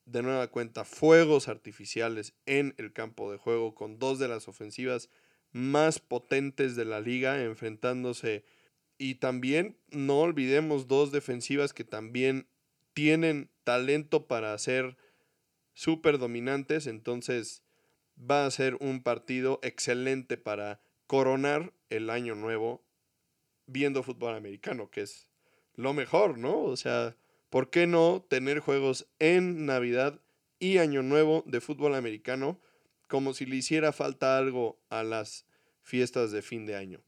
de 0.07 0.23
nueva 0.23 0.47
cuenta 0.47 0.85
fuegos 0.85 1.49
artificiales 1.49 2.35
en 2.47 2.73
el 2.79 2.93
campo 2.93 3.33
de 3.33 3.39
juego 3.39 3.75
con 3.75 3.99
dos 3.99 4.21
de 4.21 4.29
las 4.29 4.47
ofensivas 4.47 5.11
más 5.51 5.99
potentes 5.99 6.77
de 6.77 6.85
la 6.85 7.01
liga 7.01 7.43
enfrentándose 7.43 8.45
y 8.97 9.17
también 9.17 9.77
no 9.91 10.21
olvidemos 10.21 10.87
dos 10.87 11.11
defensivas 11.11 11.75
que 11.75 11.83
también 11.83 12.47
tienen 12.93 13.51
talento 13.65 14.27
para 14.27 14.57
ser 14.59 14.97
súper 15.73 16.19
dominantes, 16.19 16.87
entonces 16.87 17.65
va 18.19 18.47
a 18.47 18.51
ser 18.51 18.77
un 18.81 19.03
partido 19.03 19.59
excelente 19.63 20.37
para 20.37 20.81
coronar 21.07 21.73
el 21.91 22.11
año 22.11 22.35
nuevo 22.35 22.85
viendo 23.67 24.03
fútbol 24.03 24.35
americano, 24.35 24.91
que 24.91 25.03
es 25.03 25.29
lo 25.75 25.93
mejor, 25.93 26.39
¿no? 26.39 26.63
O 26.63 26.77
sea, 26.77 27.17
¿por 27.51 27.71
qué 27.71 27.87
no 27.87 28.25
tener 28.29 28.61
juegos 28.61 29.09
en 29.19 29.67
Navidad 29.67 30.21
y 30.59 30.79
Año 30.79 31.03
Nuevo 31.03 31.43
de 31.47 31.61
fútbol 31.61 31.95
americano 31.95 32.61
como 33.09 33.35
si 33.35 33.47
le 33.47 33.57
hiciera 33.57 33.93
falta 33.93 34.39
algo 34.39 34.79
a 34.89 35.03
las 35.03 35.47
fiestas 35.83 36.31
de 36.31 36.43
fin 36.43 36.67
de 36.67 36.77
año? 36.77 37.03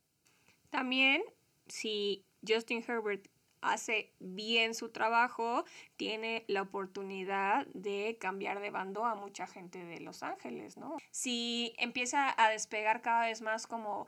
También, 0.70 1.22
si 1.68 2.24
Justin 2.46 2.84
Herbert 2.86 3.28
hace 3.66 4.12
bien 4.20 4.74
su 4.74 4.90
trabajo, 4.90 5.64
tiene 5.96 6.44
la 6.48 6.62
oportunidad 6.62 7.66
de 7.74 8.16
cambiar 8.20 8.60
de 8.60 8.70
bando 8.70 9.04
a 9.04 9.14
mucha 9.14 9.46
gente 9.46 9.84
de 9.84 10.00
Los 10.00 10.22
Ángeles, 10.22 10.76
¿no? 10.76 10.96
Si 11.10 11.74
empieza 11.78 12.34
a 12.42 12.50
despegar 12.50 13.02
cada 13.02 13.26
vez 13.26 13.42
más 13.42 13.66
como 13.66 14.06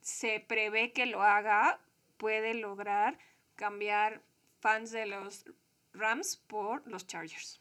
se 0.00 0.40
prevé 0.40 0.92
que 0.92 1.06
lo 1.06 1.22
haga, 1.22 1.80
puede 2.16 2.54
lograr 2.54 3.18
cambiar 3.56 4.22
fans 4.60 4.90
de 4.90 5.06
los 5.06 5.44
Rams 5.92 6.36
por 6.36 6.86
los 6.86 7.06
Chargers. 7.06 7.60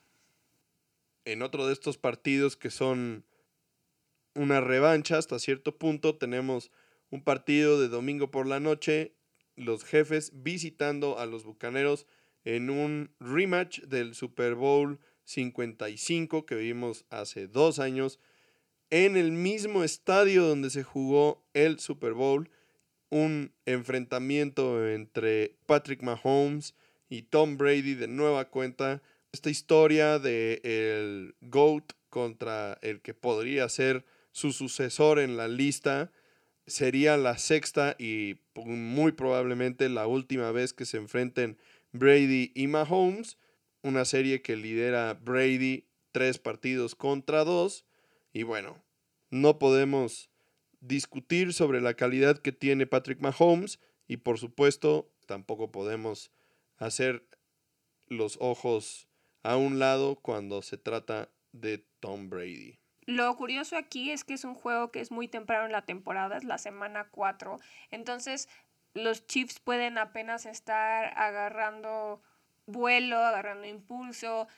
En 1.26 1.42
otro 1.42 1.68
de 1.68 1.74
estos 1.74 1.98
partidos 1.98 2.56
que 2.56 2.70
son 2.70 3.26
una 4.34 4.62
revancha 4.62 5.18
hasta 5.18 5.40
cierto 5.40 5.78
punto, 5.78 6.16
tenemos 6.16 6.72
un 7.10 7.24
partido 7.24 7.82
de 7.82 7.88
domingo 7.88 8.32
por 8.32 8.48
la 8.48 8.60
noche 8.60 9.17
los 9.58 9.84
jefes 9.84 10.32
visitando 10.34 11.20
a 11.20 11.26
los 11.26 11.44
Bucaneros 11.44 12.08
en 12.46 12.70
un 12.70 13.12
rematch 13.20 13.82
del 13.82 14.16
Super 14.16 14.56
Bowl 14.56 15.00
55 15.26 16.46
que 16.46 16.56
vimos 16.56 17.04
hace 17.10 17.48
dos 17.48 17.80
años 17.80 18.20
en 18.90 19.18
el 19.18 19.34
mismo 19.34 19.84
estadio 19.84 20.46
donde 20.46 20.70
se 20.70 20.84
jugó 20.84 21.44
el 21.54 21.80
Super 21.80 22.14
Bowl 22.14 22.50
un 23.10 23.54
enfrentamiento 23.66 24.88
entre 24.88 25.58
Patrick 25.66 26.02
Mahomes 26.04 26.74
y 27.10 27.24
Tom 27.24 27.58
Brady 27.58 27.96
de 27.96 28.08
nueva 28.08 28.50
cuenta. 28.50 29.02
Esta 29.32 29.50
historia 29.50 30.20
de 30.20 30.62
el 30.64 31.36
GOAT 31.42 31.94
contra 32.10 32.78
el 32.82 33.02
que 33.02 33.14
podría 33.14 33.68
ser 33.70 34.06
su 34.32 34.52
sucesor 34.52 35.20
en 35.20 35.38
la 35.38 35.48
lista 35.48 36.12
sería 36.68 37.18
la 37.18 37.38
sexta 37.38 37.96
y 37.98 38.36
muy 38.56 39.14
probablemente 39.14 39.90
la 39.90 40.06
última 40.06 40.52
vez 40.52 40.74
que 40.74 40.86
se 40.86 40.98
enfrenten 40.98 41.58
Brady 41.94 42.52
y 42.54 42.68
Mahomes. 42.68 43.38
Una 43.82 44.06
serie 44.06 44.42
que 44.42 44.58
lidera 44.58 45.14
Brady 45.14 45.88
tres 46.12 46.40
partidos 46.40 46.94
contra 46.94 47.44
dos. 47.44 47.86
Y 48.34 48.44
bueno, 48.44 48.84
no 49.30 49.60
podemos 49.60 50.30
discutir 50.82 51.54
sobre 51.54 51.82
la 51.82 51.96
calidad 51.96 52.38
que 52.38 52.52
tiene 52.52 52.86
Patrick 52.86 53.20
Mahomes 53.22 53.80
y 54.08 54.18
por 54.18 54.38
supuesto 54.38 55.12
tampoco 55.26 55.72
podemos 55.72 56.32
hacer 56.78 57.28
los 58.08 58.38
ojos 58.40 59.08
a 59.44 59.58
un 59.58 59.80
lado 59.80 60.16
cuando 60.16 60.62
se 60.62 60.78
trata 60.78 61.32
de 61.52 61.86
Tom 62.00 62.30
Brady. 62.30 62.80
Lo 63.08 63.38
curioso 63.38 63.78
aquí 63.78 64.12
es 64.12 64.26
que 64.26 64.34
es 64.34 64.44
un 64.44 64.54
juego 64.54 64.92
que 64.92 65.00
es 65.00 65.12
muy 65.12 65.30
temprano 65.30 65.66
en 65.66 65.72
la 65.72 65.84
temporada, 65.84 66.36
es 66.36 66.44
la 66.44 66.58
semana 66.58 67.08
4. 67.10 67.58
Entonces, 67.90 68.50
los 68.94 69.26
Chiefs 69.28 69.62
pueden 69.62 69.98
apenas 69.98 70.46
estar 70.46 71.18
agarrando 71.18 72.22
vuelo, 72.66 73.18
agarrando 73.20 73.66
impulso, 73.66 74.50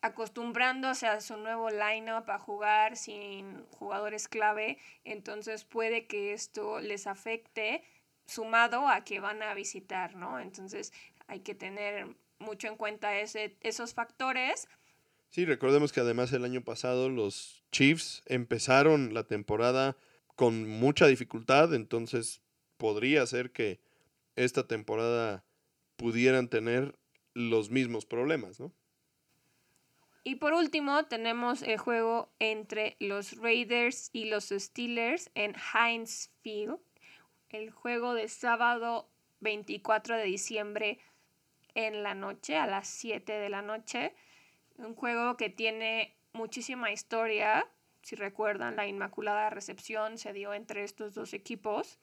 acostumbrándose 0.00 1.06
a 1.06 1.20
su 1.20 1.36
nuevo 1.36 1.70
lineup 1.70 2.28
a 2.28 2.40
jugar 2.40 2.96
sin 2.96 3.64
jugadores 3.66 4.26
clave. 4.26 4.78
Entonces, 5.04 5.64
puede 5.64 6.08
que 6.08 6.32
esto 6.32 6.80
les 6.80 7.06
afecte 7.06 7.84
sumado 8.26 8.88
a 8.88 9.04
que 9.04 9.20
van 9.20 9.44
a 9.44 9.54
visitar, 9.54 10.16
¿no? 10.16 10.40
Entonces, 10.40 10.92
hay 11.28 11.38
que 11.38 11.54
tener 11.54 12.16
mucho 12.40 12.66
en 12.66 12.76
cuenta 12.76 13.16
ese, 13.16 13.56
esos 13.60 13.94
factores. 13.94 14.68
Sí, 15.30 15.44
recordemos 15.44 15.92
que 15.92 16.00
además 16.00 16.32
el 16.32 16.44
año 16.44 16.62
pasado 16.62 17.08
los 17.08 17.64
Chiefs 17.72 18.22
empezaron 18.26 19.12
la 19.12 19.24
temporada 19.24 19.96
con 20.34 20.68
mucha 20.68 21.06
dificultad, 21.06 21.74
entonces 21.74 22.42
podría 22.76 23.26
ser 23.26 23.50
que 23.50 23.80
esta 24.36 24.66
temporada 24.66 25.44
pudieran 25.96 26.48
tener 26.48 26.94
los 27.34 27.70
mismos 27.70 28.06
problemas, 28.06 28.60
¿no? 28.60 28.72
Y 30.24 30.36
por 30.36 30.54
último, 30.54 31.04
tenemos 31.04 31.62
el 31.62 31.78
juego 31.78 32.32
entre 32.40 32.96
los 32.98 33.36
Raiders 33.36 34.10
y 34.12 34.24
los 34.24 34.48
Steelers 34.48 35.30
en 35.36 35.54
Heinz 35.54 36.30
Field. 36.42 36.78
El 37.48 37.70
juego 37.70 38.12
de 38.12 38.26
sábado 38.26 39.08
24 39.38 40.16
de 40.16 40.24
diciembre 40.24 40.98
en 41.74 42.02
la 42.02 42.14
noche, 42.14 42.56
a 42.56 42.66
las 42.66 42.88
7 42.88 43.32
de 43.32 43.48
la 43.48 43.62
noche. 43.62 44.14
Un 44.78 44.94
juego 44.94 45.36
que 45.36 45.50
tiene 45.50 46.16
muchísima 46.32 46.92
historia. 46.92 47.66
Si 48.02 48.14
recuerdan, 48.14 48.76
la 48.76 48.86
Inmaculada 48.86 49.50
Recepción 49.50 50.18
se 50.18 50.32
dio 50.32 50.54
entre 50.54 50.84
estos 50.84 51.14
dos 51.14 51.34
equipos. 51.34 51.98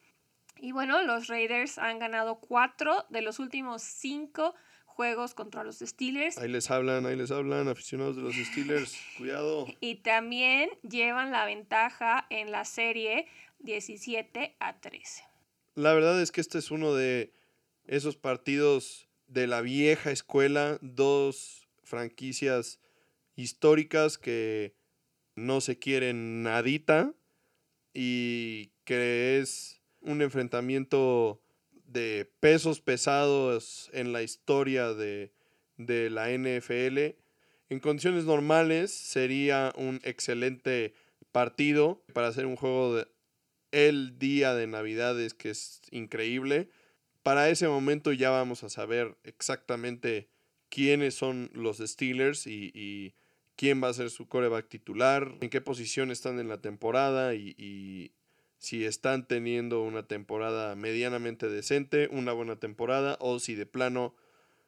Y 0.58 0.72
bueno, 0.72 1.02
los 1.04 1.28
Raiders 1.28 1.78
han 1.78 2.00
ganado 2.00 2.40
cuatro 2.40 3.06
de 3.10 3.22
los 3.22 3.40
últimos 3.40 3.82
cinco 3.82 4.54
juegos 4.86 5.34
contra 5.34 5.64
los 5.64 5.80
Steelers. 5.80 6.38
Ahí 6.38 6.50
les 6.50 6.70
hablan, 6.70 7.06
ahí 7.06 7.16
les 7.16 7.32
hablan, 7.32 7.68
aficionados 7.68 8.16
de 8.16 8.22
los 8.22 8.36
Steelers, 8.36 8.96
cuidado. 9.18 9.66
Y 9.80 9.96
también 9.96 10.70
llevan 10.88 11.32
la 11.32 11.46
ventaja 11.46 12.28
en 12.30 12.52
la 12.52 12.66
serie 12.66 13.28
17 13.60 14.56
a 14.60 14.80
13. 14.80 15.24
La 15.76 15.94
verdad 15.94 16.22
es 16.22 16.32
que 16.32 16.42
este 16.42 16.60
es 16.60 16.70
uno 16.70 16.94
de 16.94 17.34
esos 17.86 18.16
partidos 18.16 19.10
de 19.28 19.48
la 19.48 19.62
vieja 19.62 20.12
escuela, 20.12 20.78
dos 20.82 21.63
franquicias 21.94 22.80
históricas 23.36 24.18
que 24.18 24.74
no 25.36 25.62
se 25.62 25.78
quieren 25.78 26.42
nadita 26.42 27.14
y 27.94 28.72
que 28.84 29.38
es 29.40 29.80
un 30.02 30.24
enfrentamiento 30.24 31.40
de 31.86 32.28
pesos 32.40 32.82
pesados 32.82 33.92
en 33.94 34.12
la 34.12 34.24
historia 34.24 34.96
de, 34.96 35.34
de 35.78 36.10
la 36.10 36.32
NFL. 36.32 37.16
En 37.70 37.80
condiciones 37.80 38.26
normales 38.26 38.92
sería 38.92 39.72
un 39.76 40.02
excelente 40.04 40.96
partido 41.32 42.04
para 42.14 42.30
hacer 42.30 42.48
un 42.48 42.56
juego 42.56 43.06
el 43.72 44.18
día 44.18 44.56
de 44.56 44.66
Navidades 44.66 45.36
que 45.36 45.52
es 45.52 45.80
increíble 45.92 46.70
para 47.24 47.50
ese 47.50 47.68
momento 47.68 48.12
ya 48.12 48.30
vamos 48.30 48.64
a 48.64 48.70
saber 48.70 49.18
exactamente 49.24 50.30
quiénes 50.74 51.14
son 51.14 51.52
los 51.54 51.78
Steelers 51.78 52.48
y, 52.48 53.14
quién 53.56 53.84
va 53.84 53.90
a 53.90 53.94
ser 53.94 54.10
su 54.10 54.28
coreback 54.28 54.68
titular, 54.68 55.36
en 55.40 55.52
qué 55.52 55.62
posición 55.62 56.10
están 56.10 56.40
en 56.40 56.48
la 56.48 56.62
temporada 56.62 57.36
y, 57.36 58.12
si 58.58 58.86
están 58.86 59.28
teniendo 59.28 59.84
una 59.84 60.08
temporada 60.08 60.76
medianamente 60.76 61.48
decente, 61.50 62.08
una 62.12 62.32
buena 62.32 62.56
temporada, 62.56 63.18
o 63.20 63.40
si 63.40 63.54
de 63.54 63.68
plano 63.68 64.16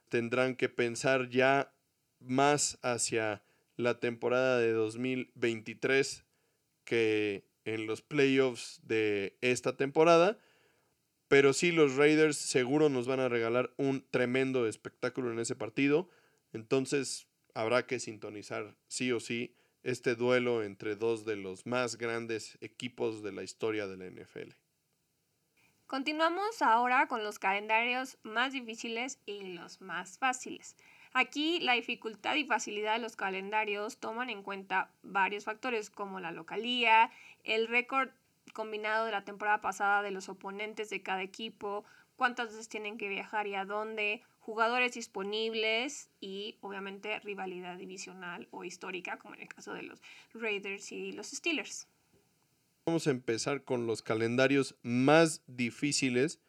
tendrán 0.09 0.55
que 0.55 0.69
pensar 0.69 1.29
ya 1.29 1.73
más 2.19 2.77
hacia 2.83 3.41
la 3.75 3.99
temporada 3.99 4.59
de 4.59 4.73
2023 4.73 6.25
que 6.83 7.47
en 7.63 7.87
los 7.87 8.01
playoffs 8.01 8.79
de 8.83 9.37
esta 9.41 9.75
temporada 9.75 10.37
pero 11.27 11.53
sí, 11.53 11.71
los 11.71 11.95
Raiders 11.95 12.37
seguro 12.37 12.89
nos 12.89 13.07
van 13.07 13.19
a 13.19 13.29
regalar 13.29 13.73
un 13.77 14.05
tremendo 14.09 14.67
espectáculo 14.67 15.31
en 15.31 15.39
ese 15.39 15.55
partido. 15.55 16.09
Entonces 16.53 17.27
habrá 17.53 17.87
que 17.87 17.99
sintonizar 17.99 18.75
sí 18.87 19.11
o 19.11 19.19
sí 19.19 19.55
este 19.83 20.15
duelo 20.15 20.63
entre 20.63 20.95
dos 20.95 21.25
de 21.25 21.35
los 21.35 21.65
más 21.65 21.97
grandes 21.97 22.57
equipos 22.61 23.23
de 23.23 23.31
la 23.31 23.43
historia 23.43 23.87
de 23.87 23.97
la 23.97 24.05
NFL. 24.05 24.53
Continuamos 25.87 26.63
ahora 26.63 27.07
con 27.07 27.23
los 27.23 27.37
calendarios 27.37 28.17
más 28.23 28.53
difíciles 28.53 29.19
y 29.25 29.53
los 29.53 29.81
más 29.81 30.17
fáciles. 30.17 30.75
Aquí 31.13 31.59
la 31.59 31.73
dificultad 31.73 32.35
y 32.35 32.43
facilidad 32.43 32.93
de 32.93 32.99
los 32.99 33.15
calendarios 33.15 33.99
toman 33.99 34.29
en 34.29 34.41
cuenta 34.41 34.91
varios 35.03 35.45
factores 35.45 35.89
como 35.89 36.19
la 36.19 36.31
localía, 36.31 37.11
el 37.43 37.67
récord 37.67 38.09
combinado 38.53 39.05
de 39.05 39.11
la 39.11 39.25
temporada 39.25 39.61
pasada 39.61 40.01
de 40.01 40.11
los 40.11 40.29
oponentes 40.29 40.89
de 40.89 41.01
cada 41.01 41.21
equipo, 41.21 41.85
cuántas 42.15 42.49
veces 42.49 42.69
tienen 42.69 42.97
que 42.97 43.09
viajar 43.09 43.47
y 43.47 43.55
a 43.55 43.65
dónde, 43.65 44.21
jugadores 44.39 44.93
disponibles 44.93 46.09
y 46.19 46.57
obviamente 46.61 47.19
rivalidad 47.19 47.77
divisional 47.77 48.47
o 48.51 48.63
histórica, 48.63 49.17
como 49.17 49.35
en 49.35 49.41
el 49.41 49.47
caso 49.47 49.73
de 49.73 49.83
los 49.83 50.01
Raiders 50.33 50.91
y 50.91 51.11
los 51.11 51.27
Steelers. 51.27 51.87
Vamos 52.85 53.07
a 53.07 53.11
empezar 53.11 53.63
con 53.63 53.87
los 53.87 54.03
calendarios 54.03 54.75
más 54.83 55.41
difíciles 55.47 56.39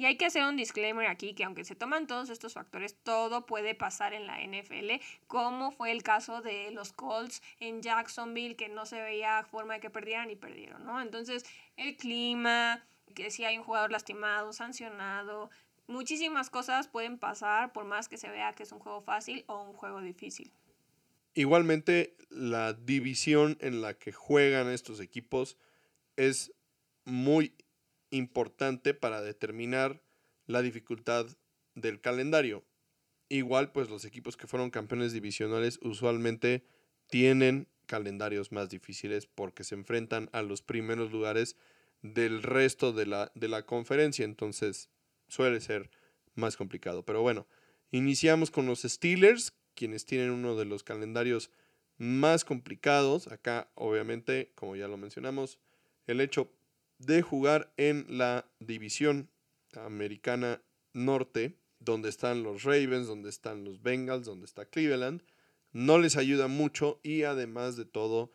y 0.00 0.06
hay 0.06 0.16
que 0.16 0.24
hacer 0.24 0.44
un 0.44 0.56
disclaimer 0.56 1.06
aquí 1.08 1.34
que 1.34 1.44
aunque 1.44 1.62
se 1.62 1.74
toman 1.74 2.06
todos 2.06 2.30
estos 2.30 2.54
factores, 2.54 2.96
todo 3.02 3.44
puede 3.44 3.74
pasar 3.74 4.14
en 4.14 4.26
la 4.26 4.38
NFL, 4.40 4.92
como 5.26 5.72
fue 5.72 5.92
el 5.92 6.02
caso 6.02 6.40
de 6.40 6.70
los 6.70 6.94
Colts 6.94 7.42
en 7.58 7.82
Jacksonville, 7.82 8.56
que 8.56 8.70
no 8.70 8.86
se 8.86 9.02
veía 9.02 9.44
forma 9.44 9.74
de 9.74 9.80
que 9.80 9.90
perdieran 9.90 10.30
y 10.30 10.36
perdieron, 10.36 10.86
¿no? 10.86 11.02
Entonces, 11.02 11.44
el 11.76 11.98
clima, 11.98 12.82
que 13.14 13.30
si 13.30 13.44
hay 13.44 13.58
un 13.58 13.64
jugador 13.64 13.92
lastimado, 13.92 14.54
sancionado, 14.54 15.50
muchísimas 15.86 16.48
cosas 16.48 16.88
pueden 16.88 17.18
pasar 17.18 17.74
por 17.74 17.84
más 17.84 18.08
que 18.08 18.16
se 18.16 18.30
vea 18.30 18.54
que 18.54 18.62
es 18.62 18.72
un 18.72 18.78
juego 18.78 19.02
fácil 19.02 19.44
o 19.48 19.60
un 19.64 19.74
juego 19.74 20.00
difícil. 20.00 20.50
Igualmente, 21.34 22.16
la 22.30 22.72
división 22.72 23.58
en 23.60 23.82
la 23.82 23.92
que 23.98 24.12
juegan 24.12 24.70
estos 24.70 24.98
equipos 24.98 25.58
es 26.16 26.54
muy 27.04 27.52
importante 28.10 28.94
para 28.94 29.22
determinar 29.22 30.02
la 30.46 30.62
dificultad 30.62 31.26
del 31.74 32.00
calendario. 32.00 32.64
Igual, 33.28 33.72
pues 33.72 33.88
los 33.90 34.04
equipos 34.04 34.36
que 34.36 34.46
fueron 34.46 34.70
campeones 34.70 35.12
divisionales 35.12 35.78
usualmente 35.82 36.64
tienen 37.06 37.68
calendarios 37.86 38.52
más 38.52 38.68
difíciles 38.68 39.26
porque 39.26 39.64
se 39.64 39.74
enfrentan 39.74 40.28
a 40.32 40.42
los 40.42 40.62
primeros 40.62 41.12
lugares 41.12 41.56
del 42.02 42.42
resto 42.42 42.92
de 42.92 43.06
la, 43.06 43.32
de 43.34 43.48
la 43.48 43.66
conferencia. 43.66 44.24
Entonces 44.24 44.90
suele 45.28 45.60
ser 45.60 45.90
más 46.34 46.56
complicado. 46.56 47.04
Pero 47.04 47.22
bueno, 47.22 47.46
iniciamos 47.90 48.50
con 48.50 48.66
los 48.66 48.82
Steelers, 48.82 49.52
quienes 49.74 50.04
tienen 50.04 50.30
uno 50.30 50.56
de 50.56 50.64
los 50.64 50.82
calendarios 50.82 51.50
más 51.98 52.44
complicados. 52.44 53.28
Acá, 53.28 53.70
obviamente, 53.74 54.52
como 54.54 54.74
ya 54.74 54.88
lo 54.88 54.96
mencionamos, 54.96 55.58
el 56.06 56.20
hecho 56.20 56.52
de 57.00 57.22
jugar 57.22 57.72
en 57.76 58.06
la 58.08 58.46
división 58.60 59.30
americana 59.74 60.62
norte, 60.92 61.58
donde 61.78 62.10
están 62.10 62.42
los 62.42 62.62
Ravens, 62.62 63.06
donde 63.06 63.30
están 63.30 63.64
los 63.64 63.82
Bengals, 63.82 64.26
donde 64.26 64.44
está 64.44 64.66
Cleveland, 64.66 65.22
no 65.72 65.98
les 65.98 66.16
ayuda 66.16 66.46
mucho 66.46 67.00
y 67.02 67.22
además 67.22 67.76
de 67.76 67.86
todo, 67.86 68.32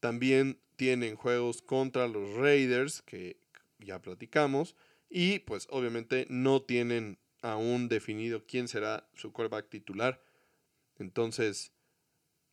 también 0.00 0.60
tienen 0.76 1.16
juegos 1.16 1.62
contra 1.62 2.06
los 2.06 2.34
Raiders, 2.34 3.02
que 3.02 3.40
ya 3.78 4.00
platicamos. 4.00 4.76
Y 5.08 5.40
pues 5.40 5.66
obviamente 5.70 6.26
no 6.28 6.62
tienen 6.62 7.18
aún 7.42 7.88
definido 7.88 8.46
quién 8.46 8.68
será 8.68 9.08
su 9.14 9.32
quarterback 9.32 9.68
titular. 9.68 10.22
Entonces, 10.98 11.72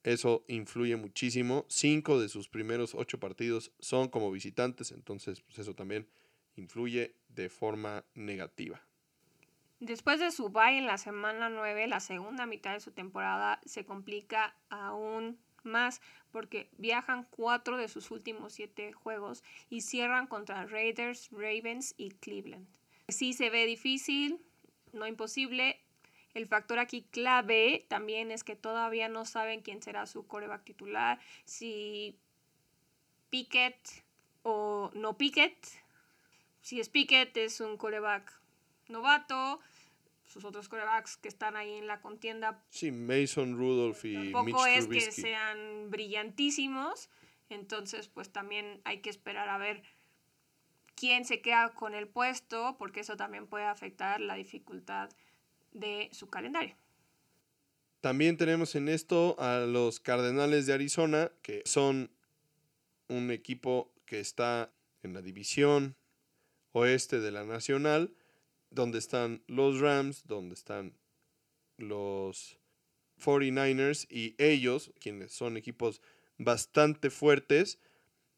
eso 0.07 0.45
influye 0.47 0.95
muchísimo. 0.95 1.65
Cinco 1.67 2.19
de 2.19 2.29
sus 2.29 2.47
primeros 2.47 2.95
ocho 2.95 3.19
partidos 3.19 3.73
son 3.79 4.07
como 4.07 4.31
visitantes, 4.31 4.91
entonces 4.91 5.41
pues 5.41 5.59
eso 5.59 5.75
también 5.75 6.07
influye 6.55 7.15
de 7.27 7.49
forma 7.49 8.05
negativa. 8.13 8.81
Después 9.81 10.21
de 10.21 10.31
su 10.31 10.49
bye 10.49 10.77
en 10.77 10.87
la 10.87 10.97
semana 10.97 11.49
9, 11.49 11.87
la 11.87 11.99
segunda 11.99 12.45
mitad 12.45 12.73
de 12.73 12.79
su 12.79 12.91
temporada 12.91 13.59
se 13.65 13.85
complica 13.85 14.55
aún 14.69 15.37
más 15.63 16.01
porque 16.31 16.69
viajan 16.77 17.27
cuatro 17.29 17.77
de 17.77 17.89
sus 17.89 18.09
últimos 18.09 18.53
siete 18.53 18.93
juegos 18.93 19.43
y 19.69 19.81
cierran 19.81 20.27
contra 20.27 20.65
Raiders, 20.65 21.29
Ravens 21.31 21.93
y 21.97 22.11
Cleveland. 22.11 22.65
Sí 23.09 23.33
se 23.33 23.49
ve 23.49 23.65
difícil, 23.65 24.39
no 24.93 25.05
imposible. 25.05 25.81
El 26.37 26.45
factor 26.45 26.77
aquí 26.77 27.01
clave 27.01 27.87
también 27.87 28.29
es 28.29 28.43
que 28.43 28.55
todavía 28.55 29.09
no 29.09 29.25
saben 29.25 29.63
quién 29.63 29.81
será 29.81 30.05
su 30.05 30.27
coreback 30.27 30.63
titular, 30.63 31.19
si 31.45 32.15
Pickett 33.31 34.03
o 34.43 34.91
no 34.93 35.17
Pickett. 35.17 35.57
Si 36.61 36.79
es 36.79 36.89
Pickett 36.89 37.35
es 37.37 37.59
un 37.59 37.75
coreback 37.75 38.31
novato, 38.87 39.59
sus 40.27 40.45
otros 40.45 40.69
corebacks 40.69 41.17
que 41.17 41.27
están 41.27 41.55
ahí 41.55 41.73
en 41.73 41.87
la 41.87 42.01
contienda. 42.01 42.63
Sí, 42.69 42.91
Mason 42.91 43.57
Rudolph 43.57 44.05
y 44.05 44.31
Tampoco 44.31 44.67
es 44.67 44.85
que 44.85 45.11
sean 45.11 45.89
brillantísimos, 45.89 47.09
entonces 47.49 48.09
pues 48.09 48.29
también 48.29 48.79
hay 48.83 48.99
que 48.99 49.09
esperar 49.09 49.49
a 49.49 49.57
ver 49.57 49.81
quién 50.93 51.25
se 51.25 51.41
queda 51.41 51.73
con 51.73 51.95
el 51.95 52.07
puesto, 52.07 52.75
porque 52.77 52.99
eso 52.99 53.17
también 53.17 53.47
puede 53.47 53.65
afectar 53.65 54.21
la 54.21 54.35
dificultad 54.35 55.09
de 55.79 56.09
su 56.11 56.27
calendario. 56.29 56.75
También 58.01 58.37
tenemos 58.37 58.75
en 58.75 58.89
esto 58.89 59.35
a 59.39 59.59
los 59.59 59.99
Cardenales 59.99 60.65
de 60.65 60.73
Arizona, 60.73 61.31
que 61.41 61.63
son 61.65 62.11
un 63.07 63.31
equipo 63.31 63.91
que 64.05 64.19
está 64.19 64.71
en 65.03 65.13
la 65.13 65.21
división 65.21 65.95
oeste 66.73 67.19
de 67.19 67.31
la 67.31 67.43
Nacional 67.43 68.13
donde 68.69 68.99
están 68.99 69.43
los 69.47 69.79
Rams, 69.79 70.25
donde 70.27 70.53
están 70.53 70.93
los 71.77 72.59
49ers 73.23 74.07
y 74.09 74.35
ellos, 74.37 74.91
quienes 74.99 75.31
son 75.31 75.57
equipos 75.57 76.01
bastante 76.37 77.09
fuertes 77.09 77.79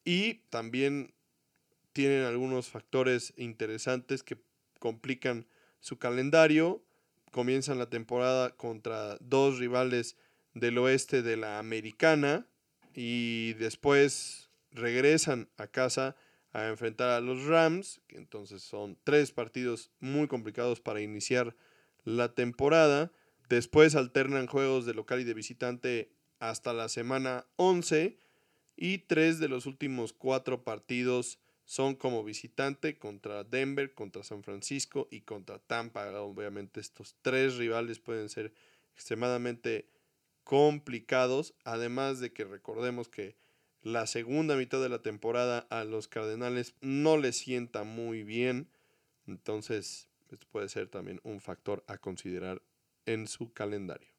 y 0.06 0.36
también 0.50 1.14
tienen 1.94 2.24
algunos 2.24 2.70
factores 2.70 3.34
interesantes 3.36 4.24
que 4.24 4.38
complican 4.80 5.48
su 5.80 5.98
calendario. 5.98 6.84
Comienzan 7.32 7.78
la 7.78 7.90
temporada 7.90 8.56
contra 8.56 9.18
dos 9.20 9.60
rivales 9.60 10.18
del 10.54 10.78
oeste 10.78 11.22
de 11.22 11.38
la 11.38 11.60
americana 11.60 12.48
y 12.94 13.54
después 13.54 14.50
regresan 14.72 15.50
a 15.58 15.68
casa 15.68 16.16
a 16.52 16.68
enfrentar 16.68 17.10
a 17.10 17.22
los 17.22 17.46
Rams, 17.46 18.02
que 18.08 18.18
entonces 18.18 18.64
son 18.64 18.98
tres 19.04 19.32
partidos 19.32 19.92
muy 20.00 20.28
complicados 20.28 20.80
para 20.80 21.02
iniciar 21.02 21.56
la 22.04 22.34
temporada. 22.34 23.12
Después 23.50 23.96
alternan 23.96 24.48
juegos 24.48 24.86
de 24.86 24.94
local 24.94 25.20
y 25.20 25.24
de 25.24 25.34
visitante 25.34 26.12
hasta 26.40 26.74
la 26.74 26.90
semana 26.90 27.46
11 27.58 28.18
y 28.76 29.00
tres 29.00 29.40
de 29.40 29.50
los 29.50 29.66
últimos 29.66 30.14
cuatro 30.14 30.64
partidos 30.64 31.40
son 31.70 31.94
como 31.94 32.24
visitante 32.24 32.98
contra 32.98 33.44
Denver, 33.44 33.94
contra 33.94 34.24
San 34.24 34.42
Francisco 34.42 35.08
y 35.12 35.22
contra 35.22 35.60
Tampa. 35.60 36.10
Obviamente 36.20 36.80
estos 36.80 37.16
tres 37.22 37.58
rivales 37.58 38.00
pueden 38.00 38.28
ser 38.28 38.52
extremadamente 38.96 39.88
complicados, 40.44 41.54
además 41.66 42.20
de 42.20 42.34
que 42.34 42.44
recordemos 42.44 43.08
que 43.08 43.36
la 43.84 44.08
segunda 44.08 44.56
mitad 44.56 44.82
de 44.82 44.90
la 44.90 45.04
temporada 45.04 45.68
a 45.70 45.84
los 45.84 46.08
Cardenales 46.08 46.74
no 46.82 47.18
les 47.18 47.38
sienta 47.38 47.84
muy 47.84 48.24
bien. 48.24 48.68
Entonces, 49.28 50.10
esto 50.32 50.48
puede 50.50 50.70
ser 50.70 50.88
también 50.88 51.22
un 51.24 51.40
factor 51.40 51.84
a 51.86 52.00
considerar 52.00 52.64
en 53.06 53.28
su 53.28 53.54
calendario. 53.54 54.10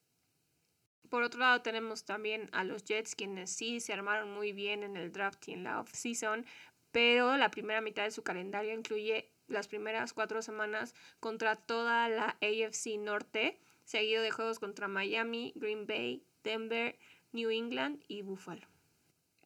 Por 1.11 1.25
otro 1.25 1.41
lado, 1.41 1.61
tenemos 1.61 2.05
también 2.05 2.49
a 2.53 2.63
los 2.63 2.85
Jets, 2.85 3.17
quienes 3.17 3.51
sí 3.51 3.81
se 3.81 3.93
armaron 3.93 4.33
muy 4.33 4.53
bien 4.53 4.85
en 4.85 4.97
el 4.97 5.11
draft 5.11 5.49
y 5.49 5.53
en 5.55 5.65
la 5.65 5.81
off-season, 5.81 6.47
pero 6.93 7.37
la 7.37 7.51
primera 7.51 7.81
mitad 7.81 8.05
de 8.05 8.11
su 8.11 8.23
calendario 8.23 8.73
incluye 8.73 9.31
las 9.49 9.69
primeras 9.69 10.13
cuatro 10.13 10.43
semanas 10.43 10.95
contra 11.19 11.57
toda 11.57 12.09
la 12.09 12.37
AFC 12.41 12.99
Norte, 12.99 13.59
seguido 13.85 14.23
de 14.23 14.31
juegos 14.31 14.59
contra 14.59 14.89
Miami, 14.89 15.53
Green 15.57 15.87
Bay, 15.87 16.23
Denver, 16.45 16.99
New 17.33 17.51
England 17.51 18.03
y 18.09 18.23
Buffalo 18.23 18.67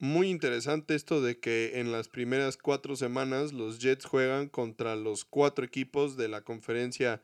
muy 0.04 0.28
interesante 0.28 0.94
esto 0.94 1.22
de 1.22 1.38
que 1.38 1.80
en 1.80 1.90
las 1.90 2.08
primeras 2.08 2.56
cuatro 2.56 2.94
semanas 2.94 3.52
los 3.52 3.78
Jets 3.78 4.04
juegan 4.04 4.48
contra 4.48 4.96
los 4.96 5.24
cuatro 5.24 5.64
equipos 5.64 6.16
de 6.16 6.28
la 6.28 6.42
conferencia 6.42 7.22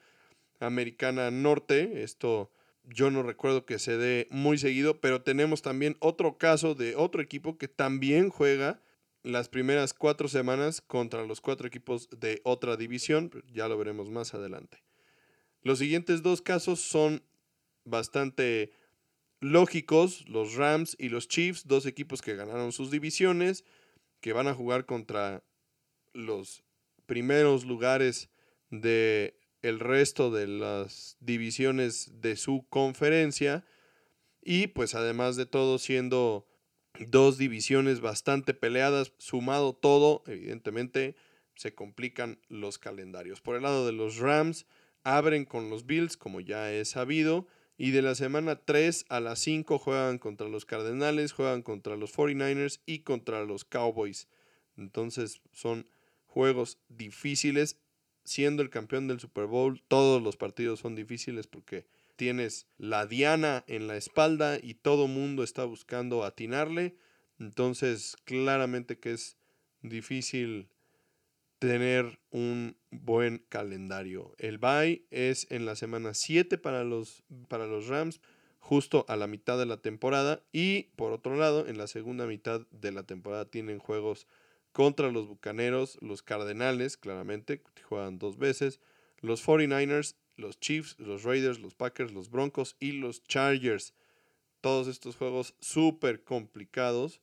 americana 0.61 1.31
norte. 1.31 2.03
Esto 2.03 2.51
yo 2.85 3.11
no 3.11 3.23
recuerdo 3.23 3.67
que 3.67 3.79
se 3.79 3.97
dé 3.97 4.29
muy 4.31 4.57
seguido, 4.57 5.01
pero 5.01 5.23
tenemos 5.23 5.63
también 5.63 5.97
otro 6.01 6.39
caso 6.39 6.75
de 6.75 6.97
otro 6.97 7.21
equipo 7.21 7.59
que 7.59 7.69
también 7.69 8.31
juega 8.31 8.81
las 9.23 9.49
primeras 9.49 9.93
cuatro 9.95 10.29
semanas 10.29 10.81
contra 10.81 11.27
los 11.27 11.41
cuatro 11.41 11.67
equipos 11.67 12.09
de 12.11 12.41
otra 12.45 12.77
división. 12.77 13.31
Ya 13.53 13.69
lo 13.69 13.77
veremos 13.77 14.11
más 14.11 14.35
adelante. 14.35 14.83
Los 15.63 15.79
siguientes 15.79 16.23
dos 16.23 16.41
casos 16.43 16.81
son 16.81 17.23
bastante 17.85 18.73
lógicos, 19.41 20.29
los 20.29 20.55
Rams 20.55 20.97
y 20.99 21.09
los 21.09 21.29
Chiefs, 21.29 21.67
dos 21.67 21.87
equipos 21.87 22.23
que 22.23 22.37
ganaron 22.37 22.73
sus 22.73 22.91
divisiones, 22.91 23.65
que 24.21 24.33
van 24.33 24.49
a 24.49 24.55
jugar 24.55 24.87
contra 24.87 25.43
los 26.13 26.63
primeros 27.07 27.65
lugares 27.65 28.31
de 28.71 29.37
el 29.63 29.81
resto 29.81 30.31
de 30.31 30.47
las 30.47 31.17
divisiones 31.21 32.21
de 32.21 32.37
su 32.37 32.67
conferencia 32.71 33.65
y 34.43 34.69
pues 34.69 34.95
además 34.95 35.37
de 35.37 35.47
todo 35.47 35.79
siendo 35.79 36.47
dos 36.99 37.39
divisiones 37.39 38.01
bastante 38.01 38.55
peleadas, 38.55 39.13
sumado 39.19 39.73
todo, 39.73 40.23
evidentemente 40.27 41.17
se 41.55 41.75
complican 41.75 42.39
los 42.49 42.79
calendarios. 42.79 43.41
Por 43.41 43.57
el 43.57 43.63
lado 43.63 43.87
de 43.87 43.93
los 43.93 44.19
Rams, 44.19 44.67
abren 45.03 45.45
con 45.45 45.71
los 45.71 45.87
Bills, 45.87 46.17
como 46.17 46.41
ya 46.41 46.73
he 46.73 46.85
sabido, 46.85 47.47
y 47.77 47.93
de 47.93 48.03
la 48.03 48.15
semana 48.15 48.57
3 48.57 49.07
a 49.09 49.21
la 49.21 49.37
5 49.37 49.79
juegan 49.79 50.19
contra 50.19 50.49
los 50.49 50.67
Cardenales, 50.67 51.33
juegan 51.33 51.63
contra 51.63 51.97
los 51.97 52.15
49ers 52.15 52.81
y 52.85 53.01
contra 53.01 53.45
los 53.45 53.65
Cowboys. 53.65 54.29
Entonces 54.77 55.41
son 55.53 55.87
juegos 56.27 56.79
difíciles. 56.89 57.79
Siendo 58.25 58.63
el 58.63 58.69
campeón 58.69 59.09
del 59.09 59.19
Super 59.19 59.47
Bowl, 59.47 59.83
todos 59.89 60.23
los 60.23 60.37
partidos 60.37 60.81
son 60.81 60.95
difíciles 60.95 61.47
porque 61.47 61.87
tienes 62.21 62.67
la 62.77 63.07
diana 63.07 63.65
en 63.67 63.87
la 63.87 63.97
espalda 63.97 64.59
y 64.63 64.75
todo 64.75 65.09
mundo 65.09 65.43
está 65.43 65.65
buscando 65.65 66.23
atinarle. 66.23 66.95
Entonces, 67.39 68.15
claramente 68.27 68.99
que 68.99 69.13
es 69.13 69.39
difícil 69.81 70.69
tener 71.59 72.21
un 72.31 72.77
buen 72.91 73.39
calendario. 73.49 74.35
El 74.37 74.59
bye 74.59 75.07
es 75.11 75.47
en 75.51 75.65
la 75.65 75.77
semana 75.77 76.13
7 76.13 76.59
para 76.59 76.85
los, 76.85 77.23
para 77.49 77.67
los 77.67 77.87
Rams, 77.87 78.21
justo 78.59 79.07
a 79.09 79.17
la 79.17 79.27
mitad 79.27 79.59
de 79.59 79.65
la 79.65 79.79
temporada. 79.79 80.43
Y 80.53 80.91
por 80.97 81.13
otro 81.13 81.37
lado, 81.37 81.69
en 81.69 81.79
la 81.79 81.87
segunda 81.87 82.27
mitad 82.27 82.67
de 82.71 82.93
la 82.93 83.05
temporada 83.05 83.47
tienen 83.47 83.79
juegos 83.79 84.27
contra 84.73 85.11
los 85.11 85.27
Bucaneros, 85.27 85.97
los 86.03 86.23
Cardenales, 86.23 86.99
claramente, 86.99 87.63
juegan 87.89 88.19
dos 88.19 88.37
veces, 88.37 88.79
los 89.23 89.43
49ers, 89.43 90.17
los 90.41 90.59
Chiefs, 90.59 90.97
los 90.99 91.23
Raiders, 91.23 91.61
los 91.61 91.75
Packers, 91.75 92.13
los 92.13 92.31
Broncos 92.31 92.77
y 92.81 92.93
los 92.93 93.23
Chargers. 93.25 93.95
Todos 94.61 94.89
estos 94.89 95.17
juegos 95.17 95.55
súper 95.61 96.25
complicados 96.25 97.21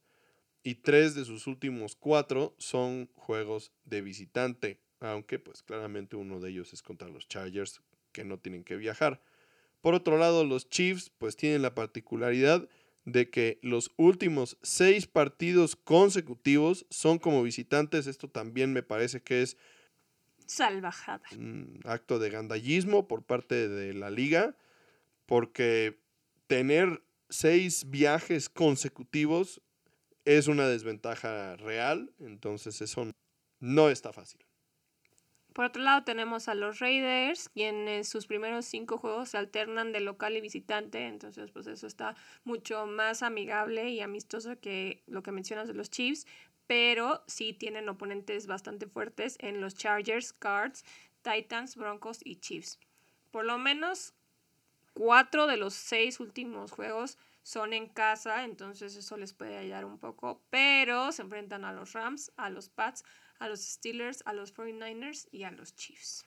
y 0.64 0.76
tres 0.76 1.16
de 1.16 1.26
sus 1.26 1.48
últimos 1.48 1.96
cuatro 1.96 2.56
son 2.58 3.10
juegos 3.16 3.72
de 3.86 4.02
visitante, 4.02 4.80
aunque 5.00 5.40
pues 5.40 5.64
claramente 5.64 6.16
uno 6.16 6.40
de 6.40 6.50
ellos 6.50 6.74
es 6.74 6.82
contra 6.82 7.10
los 7.10 7.28
Chargers 7.28 7.82
que 8.12 8.24
no 8.24 8.40
tienen 8.40 8.64
que 8.64 8.78
viajar. 8.78 9.22
Por 9.82 9.94
otro 9.94 10.18
lado, 10.18 10.44
los 10.44 10.70
Chiefs 10.70 11.12
pues 11.18 11.36
tienen 11.36 11.62
la 11.62 11.76
particularidad 11.76 12.68
de 13.06 13.30
que 13.30 13.60
los 13.62 13.92
últimos 13.96 14.58
seis 14.62 15.08
partidos 15.08 15.78
consecutivos 15.78 16.86
son 16.90 17.20
como 17.20 17.42
visitantes. 17.44 18.06
Esto 18.06 18.28
también 18.30 18.74
me 18.74 18.84
parece 18.84 19.22
que 19.22 19.42
es 19.42 19.56
salvajada. 20.48 21.24
Un 21.34 21.80
acto 21.86 22.20
de 22.20 22.30
gandallismo 22.30 23.08
por 23.08 23.24
parte 23.24 23.68
de 23.70 23.94
la 23.94 24.10
liga, 24.10 24.56
porque 25.26 26.00
tener 26.48 27.04
seis 27.30 27.90
viajes 27.90 28.50
consecutivos 28.50 29.62
es 30.26 30.48
una 30.48 30.68
desventaja 30.68 31.56
real, 31.58 32.12
entonces 32.20 32.82
eso 32.82 33.12
no 33.60 33.90
está 33.90 34.12
fácil. 34.12 34.48
Por 35.58 35.66
otro 35.66 35.82
lado 35.82 36.04
tenemos 36.04 36.50
a 36.50 36.54
los 36.54 36.78
Raiders, 36.78 37.50
quienes 37.50 38.08
sus 38.08 38.28
primeros 38.28 38.66
cinco 38.66 39.00
juegos 39.00 39.30
se 39.30 39.40
alternan 39.40 39.92
de 39.92 40.02
local 40.02 40.38
y 40.38 40.42
visitante, 40.42 41.08
entonces 41.08 41.50
pues 41.50 41.66
eso 41.66 41.88
está 41.88 42.16
mucho 42.44 42.86
más 42.86 43.24
amigable 43.24 43.90
y 43.90 44.02
amistoso 44.02 44.60
que 44.60 45.02
lo 45.08 45.24
que 45.24 45.32
mencionas 45.32 45.68
de 45.68 45.74
los 45.74 45.90
Chiefs, 45.90 46.28
pero 46.68 47.24
sí 47.28 47.54
tienen 47.54 47.90
oponentes 47.90 48.46
bastante 48.46 48.88
fuertes 48.88 49.38
en 49.40 49.62
los 49.62 49.76
Chargers, 49.76 50.34
Cards, 50.34 50.84
Titans, 51.22 51.76
Broncos 51.76 52.20
y 52.24 52.36
Chiefs. 52.36 52.80
Por 53.32 53.46
lo 53.46 53.58
menos 53.58 54.14
cuatro 54.94 55.48
de 55.48 55.58
los 55.58 55.74
seis 55.74 56.20
últimos 56.20 56.72
juegos 56.72 57.18
son 57.44 57.72
en 57.72 57.88
casa, 57.88 58.44
entonces 58.44 58.96
eso 58.96 59.16
les 59.16 59.34
puede 59.34 59.58
ayudar 59.58 59.86
un 59.86 59.98
poco, 60.00 60.42
pero 60.50 61.12
se 61.14 61.22
enfrentan 61.22 61.64
a 61.64 61.72
los 61.72 61.94
Rams, 61.94 62.32
a 62.36 62.50
los 62.50 62.68
Pats, 62.68 63.06
a 63.40 63.48
los 63.48 63.62
Steelers, 63.62 64.22
a 64.26 64.34
los 64.34 64.54
49ers 64.54 65.30
y 65.32 65.44
a 65.44 65.52
los 65.52 65.74
Chiefs. 65.76 66.26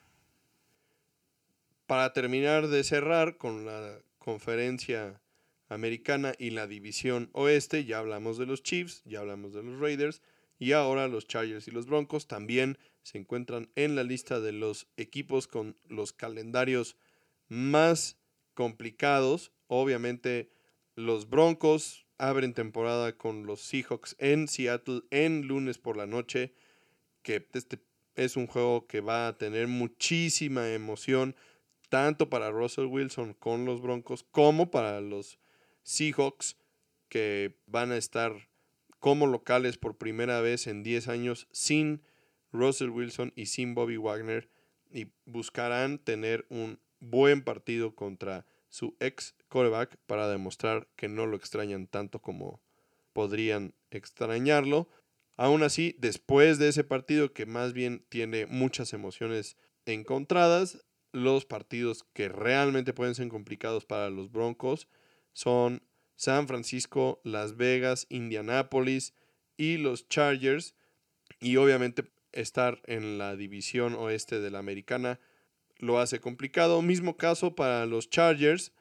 Para 1.85 2.13
terminar 2.13 2.69
de 2.69 2.83
cerrar 2.83 3.37
con 3.37 3.65
la 3.65 3.99
conferencia 4.17 5.21
americana 5.69 6.33
y 6.39 6.51
la 6.51 6.65
división 6.65 7.29
oeste, 7.33 7.85
ya 7.85 7.99
hablamos 7.99 8.37
de 8.37 8.45
los 8.45 8.63
Chiefs, 8.63 9.03
ya 9.05 9.19
hablamos 9.19 9.53
de 9.53 9.61
los 9.61 9.79
Raiders 9.79 10.21
y 10.61 10.73
ahora 10.73 11.07
los 11.07 11.25
Chargers 11.25 11.67
y 11.67 11.71
los 11.71 11.87
Broncos 11.87 12.27
también 12.27 12.77
se 13.01 13.17
encuentran 13.17 13.71
en 13.73 13.95
la 13.95 14.03
lista 14.03 14.39
de 14.39 14.51
los 14.51 14.85
equipos 14.95 15.47
con 15.47 15.75
los 15.87 16.13
calendarios 16.13 16.97
más 17.47 18.19
complicados. 18.53 19.51
Obviamente 19.65 20.51
los 20.93 21.31
Broncos 21.31 22.05
abren 22.19 22.53
temporada 22.53 23.17
con 23.17 23.47
los 23.47 23.61
Seahawks 23.61 24.15
en 24.19 24.47
Seattle 24.47 25.01
en 25.09 25.47
lunes 25.47 25.79
por 25.79 25.97
la 25.97 26.05
noche 26.05 26.53
que 27.23 27.47
este 27.53 27.79
es 28.13 28.37
un 28.37 28.45
juego 28.45 28.85
que 28.85 29.01
va 29.01 29.29
a 29.29 29.37
tener 29.39 29.67
muchísima 29.67 30.69
emoción, 30.69 31.35
tanto 31.89 32.29
para 32.29 32.51
Russell 32.51 32.85
Wilson 32.85 33.33
con 33.33 33.65
los 33.65 33.81
Broncos 33.81 34.27
como 34.29 34.69
para 34.69 35.01
los 35.01 35.39
Seahawks, 35.81 36.55
que 37.09 37.57
van 37.65 37.91
a 37.91 37.97
estar 37.97 38.50
como 39.01 39.25
locales 39.25 39.77
por 39.77 39.97
primera 39.97 40.39
vez 40.41 40.67
en 40.67 40.83
10 40.83 41.09
años 41.09 41.47
sin 41.51 42.03
Russell 42.53 42.91
Wilson 42.91 43.33
y 43.35 43.47
sin 43.47 43.73
Bobby 43.73 43.97
Wagner 43.97 44.47
y 44.91 45.07
buscarán 45.25 45.97
tener 45.97 46.45
un 46.49 46.79
buen 46.99 47.43
partido 47.43 47.95
contra 47.95 48.45
su 48.69 48.95
ex 48.99 49.35
quarterback 49.49 49.97
para 50.05 50.29
demostrar 50.29 50.87
que 50.95 51.09
no 51.09 51.25
lo 51.25 51.35
extrañan 51.35 51.87
tanto 51.87 52.21
como 52.21 52.61
podrían 53.11 53.73
extrañarlo. 53.89 54.87
Aún 55.35 55.63
así, 55.63 55.95
después 55.97 56.59
de 56.59 56.69
ese 56.69 56.83
partido 56.83 57.33
que 57.33 57.47
más 57.47 57.73
bien 57.73 58.05
tiene 58.07 58.45
muchas 58.45 58.93
emociones 58.93 59.57
encontradas, 59.85 60.85
los 61.11 61.45
partidos 61.45 62.05
que 62.13 62.29
realmente 62.29 62.93
pueden 62.93 63.15
ser 63.15 63.29
complicados 63.29 63.85
para 63.85 64.11
los 64.11 64.31
Broncos 64.31 64.87
son 65.33 65.81
San 66.15 66.47
Francisco, 66.47 67.21
Las 67.23 67.57
Vegas, 67.57 68.05
Indianápolis 68.09 69.13
y 69.57 69.77
los 69.77 70.07
Chargers. 70.07 70.75
Y 71.39 71.57
obviamente 71.57 72.05
estar 72.31 72.81
en 72.85 73.17
la 73.17 73.35
división 73.35 73.95
oeste 73.95 74.39
de 74.39 74.51
la 74.51 74.59
americana 74.59 75.19
lo 75.77 75.99
hace 75.99 76.19
complicado. 76.19 76.81
Mismo 76.81 77.17
caso 77.17 77.55
para 77.55 77.85
los 77.85 78.09
Chargers, 78.09 78.71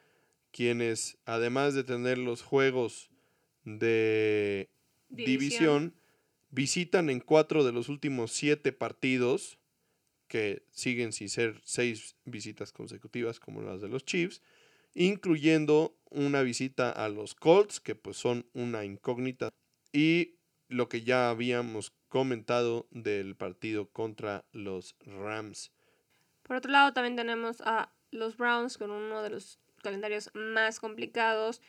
quienes 0.52 1.18
además 1.24 1.74
de 1.74 1.84
tener 1.84 2.18
los 2.18 2.42
juegos 2.42 3.10
de 3.64 4.68
división 5.08 5.94
visitan 6.50 7.10
en 7.10 7.20
cuatro 7.20 7.64
de 7.64 7.72
los 7.72 7.88
últimos 7.88 8.32
siete 8.32 8.72
partidos, 8.72 9.58
que 10.28 10.62
siguen 10.70 11.12
sin 11.12 11.28
ser 11.28 11.60
seis 11.64 12.16
visitas 12.24 12.72
consecutivas 12.72 13.40
como 13.40 13.62
las 13.62 13.80
de 13.80 13.88
los 13.88 14.04
Chiefs, 14.04 14.42
incluyendo 14.94 15.96
una 16.10 16.42
visita 16.42 16.90
a 16.90 17.08
los 17.08 17.34
Colts, 17.34 17.80
que 17.80 17.94
pues 17.94 18.16
son 18.16 18.46
una 18.52 18.84
incógnita, 18.84 19.50
y 19.92 20.36
lo 20.68 20.88
que 20.88 21.02
ya 21.02 21.30
habíamos 21.30 21.92
comentado 22.08 22.86
del 22.90 23.36
partido 23.36 23.88
contra 23.90 24.44
los 24.52 24.96
Rams. 25.04 25.72
Por 26.42 26.56
otro 26.56 26.70
lado, 26.70 26.92
también 26.92 27.16
tenemos 27.16 27.60
a 27.60 27.92
los 28.10 28.36
Browns 28.36 28.78
con 28.78 28.90
uno 28.90 29.22
de 29.22 29.30
los 29.30 29.58
calendarios 29.82 30.30
más 30.34 30.80
complicados. 30.80 31.60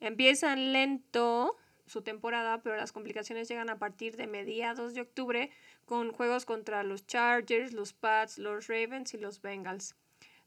Empiezan 0.00 0.72
lento, 0.72 1.56
su 1.86 2.02
temporada, 2.02 2.62
pero 2.62 2.76
las 2.76 2.92
complicaciones 2.92 3.48
llegan 3.48 3.70
a 3.70 3.78
partir 3.78 4.16
de 4.16 4.26
mediados 4.26 4.94
de 4.94 5.00
octubre 5.00 5.50
con 5.84 6.12
juegos 6.12 6.44
contra 6.44 6.82
los 6.82 7.06
Chargers, 7.06 7.72
los 7.72 7.92
Pats, 7.92 8.38
los 8.38 8.68
Ravens 8.68 9.14
y 9.14 9.18
los 9.18 9.40
Bengals. 9.40 9.96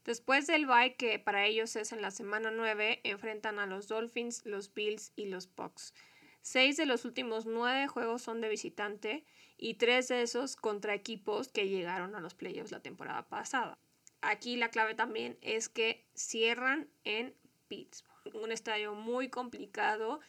Después 0.04 0.46
del 0.46 0.66
bye, 0.66 0.96
que 0.96 1.18
para 1.18 1.46
ellos 1.46 1.76
es 1.76 1.92
en 1.92 2.02
la 2.02 2.10
semana 2.10 2.50
9, 2.50 3.00
enfrentan 3.04 3.58
a 3.58 3.66
los 3.66 3.86
Dolphins, 3.86 4.44
los 4.44 4.74
Bills 4.74 5.12
y 5.14 5.26
los 5.26 5.54
Bucks. 5.54 5.94
Seis 6.40 6.76
de 6.76 6.86
los 6.86 7.04
últimos 7.04 7.46
nueve 7.46 7.86
juegos 7.86 8.22
son 8.22 8.40
de 8.40 8.48
visitante 8.48 9.24
y 9.56 9.74
tres 9.74 10.08
de 10.08 10.22
esos 10.22 10.56
contra 10.56 10.92
equipos 10.92 11.46
que 11.46 11.68
llegaron 11.68 12.16
a 12.16 12.20
los 12.20 12.34
playoffs 12.34 12.72
la 12.72 12.82
temporada 12.82 13.28
pasada. 13.28 13.78
Aquí 14.22 14.56
la 14.56 14.70
clave 14.70 14.96
también 14.96 15.38
es 15.40 15.68
que 15.68 16.04
cierran 16.14 16.88
en 17.04 17.32
Pittsburgh, 17.68 18.34
un 18.34 18.50
estadio 18.50 18.94
muy 18.94 19.28
complicado 19.28 20.20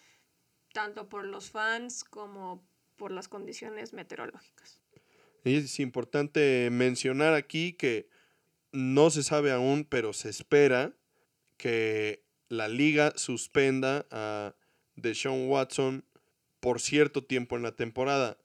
tanto 0.72 1.10
por 1.10 1.26
los 1.26 1.50
fans 1.50 2.04
como 2.04 2.64
por 2.96 3.12
las 3.12 3.28
condiciones 3.28 3.94
meteorológicas. 3.94 4.82
Es 5.44 5.80
importante 5.80 6.70
mencionar 6.72 7.34
aquí 7.34 7.74
que 7.74 8.08
no 8.74 9.10
se 9.10 9.24
sabe 9.24 9.52
aún, 9.52 9.86
pero 9.86 10.12
se 10.12 10.30
espera 10.30 10.94
que 11.58 12.26
la 12.50 12.68
liga 12.68 13.14
suspenda 13.16 14.06
a 14.12 14.56
Deshaun 14.96 15.48
Watson 15.48 16.06
por 16.60 16.82
cierto 16.82 17.24
tiempo 17.24 17.56
en 17.56 17.64
la 17.64 17.76
temporada. 17.76 18.38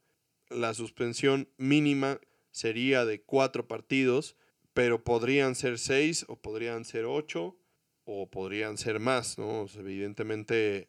La 0.51 0.75
suspensión 0.75 1.49
mínima 1.57 2.21
sería 2.51 3.05
de 3.05 3.23
cuatro 3.23 3.67
partidos, 3.67 4.37
pero 4.75 5.03
podrían 5.03 5.55
ser 5.55 5.79
seis 5.79 6.25
o 6.29 6.37
podrían 6.37 6.85
ser 6.85 7.05
ocho 7.05 7.59
o 8.05 8.31
podrían 8.31 8.79
ser 8.79 9.01
más, 9.01 9.39
¿no? 9.39 9.67
evidentemente 9.77 10.89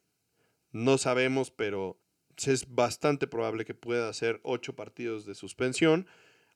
no 0.72 0.98
sabemos, 0.98 1.52
pero 1.52 2.00
es 2.38 2.74
bastante 2.74 3.28
probable 3.28 3.66
que 3.66 3.74
pueda 3.74 4.10
hacer 4.10 4.40
ocho 4.44 4.76
partidos 4.76 5.26
de 5.26 5.36
suspensión. 5.36 6.08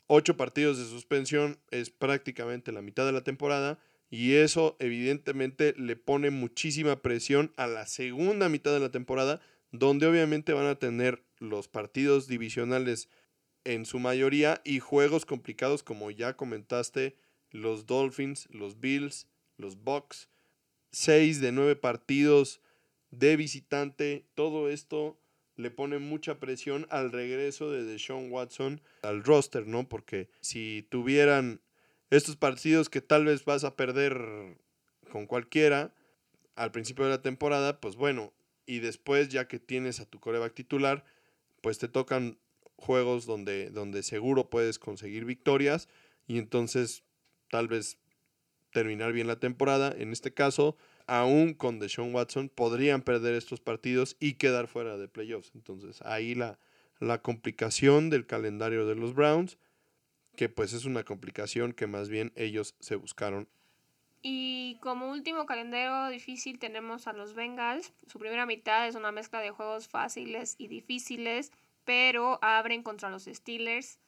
Ocho 0.07 0.35
partidos 0.37 0.77
de 0.77 0.85
suspensión 0.85 1.59
es 1.71 1.89
prácticamente 1.89 2.71
la 2.71 2.81
mitad 2.81 3.05
de 3.05 3.13
la 3.13 3.23
temporada 3.23 3.79
y 4.09 4.33
eso 4.33 4.75
evidentemente 4.79 5.73
le 5.77 5.95
pone 5.95 6.29
muchísima 6.29 7.01
presión 7.01 7.53
a 7.57 7.67
la 7.67 7.87
segunda 7.87 8.49
mitad 8.49 8.71
de 8.71 8.79
la 8.79 8.91
temporada, 8.91 9.41
donde 9.71 10.05
obviamente 10.05 10.53
van 10.53 10.67
a 10.67 10.77
tener 10.77 11.23
los 11.39 11.67
partidos 11.67 12.27
divisionales 12.27 13.09
en 13.63 13.85
su 13.85 13.99
mayoría 13.99 14.61
y 14.63 14.79
juegos 14.79 15.25
complicados 15.25 15.83
como 15.83 16.11
ya 16.11 16.35
comentaste, 16.35 17.15
los 17.49 17.85
Dolphins, 17.85 18.47
los 18.51 18.79
Bills, 18.79 19.27
los 19.57 19.83
Bucks, 19.83 20.29
seis 20.91 21.39
de 21.41 21.51
nueve 21.51 21.75
partidos 21.75 22.61
de 23.09 23.35
visitante. 23.35 24.27
Todo 24.35 24.69
esto 24.69 25.17
le 25.55 25.71
pone 25.71 25.99
mucha 25.99 26.39
presión 26.39 26.87
al 26.89 27.11
regreso 27.11 27.71
de 27.71 27.83
Deshaun 27.83 28.31
Watson 28.31 28.81
al 29.03 29.23
roster, 29.23 29.67
¿no? 29.67 29.87
Porque 29.87 30.29
si 30.41 30.87
tuvieran 30.89 31.61
estos 32.09 32.35
partidos 32.35 32.89
que 32.89 33.01
tal 33.01 33.25
vez 33.25 33.45
vas 33.45 33.63
a 33.63 33.75
perder 33.75 34.57
con 35.11 35.27
cualquiera 35.27 35.93
al 36.55 36.71
principio 36.71 37.05
de 37.05 37.11
la 37.11 37.21
temporada, 37.21 37.79
pues 37.79 37.95
bueno, 37.95 38.33
y 38.65 38.79
después 38.79 39.29
ya 39.29 39.47
que 39.47 39.59
tienes 39.59 39.99
a 39.99 40.05
tu 40.05 40.19
coreback 40.19 40.53
titular, 40.53 41.03
pues 41.61 41.79
te 41.79 41.87
tocan 41.87 42.37
juegos 42.75 43.25
donde, 43.25 43.69
donde 43.69 44.03
seguro 44.03 44.49
puedes 44.49 44.79
conseguir 44.79 45.25
victorias 45.25 45.87
y 46.27 46.37
entonces 46.37 47.03
tal 47.49 47.67
vez 47.67 47.97
terminar 48.71 49.13
bien 49.13 49.27
la 49.27 49.39
temporada. 49.39 49.93
En 49.97 50.11
este 50.11 50.33
caso, 50.33 50.77
aún 51.07 51.53
con 51.53 51.79
Deshaun 51.79 52.13
Watson, 52.13 52.49
podrían 52.49 53.01
perder 53.01 53.35
estos 53.35 53.59
partidos 53.59 54.15
y 54.19 54.33
quedar 54.33 54.67
fuera 54.67 54.97
de 54.97 55.07
playoffs. 55.07 55.51
Entonces 55.55 56.01
ahí 56.03 56.35
la, 56.35 56.59
la 56.99 57.21
complicación 57.21 58.09
del 58.09 58.25
calendario 58.25 58.85
de 58.85 58.95
los 58.95 59.13
Browns, 59.13 59.57
que 60.35 60.49
pues 60.49 60.73
es 60.73 60.85
una 60.85 61.03
complicación 61.03 61.73
que 61.73 61.87
más 61.87 62.09
bien 62.09 62.31
ellos 62.35 62.75
se 62.79 62.95
buscaron. 62.95 63.47
Y 64.21 64.77
como 64.81 65.11
último 65.11 65.45
calendario 65.45 66.09
difícil 66.09 66.57
tenemos 66.57 67.07
a 67.07 67.13
los 67.13 67.33
Bengals. 67.33 67.93
Su 68.07 68.19
primera 68.19 68.45
mitad 68.45 68.87
es 68.87 68.95
una 68.95 69.11
mezcla 69.11 69.41
de 69.41 69.51
juegos 69.51 69.89
fáciles 69.89 70.55
y 70.57 70.69
difíciles, 70.69 71.51
pero 71.83 72.39
abren 72.41 72.83
contra 72.83 73.09
los 73.09 73.25
Steelers 73.25 73.99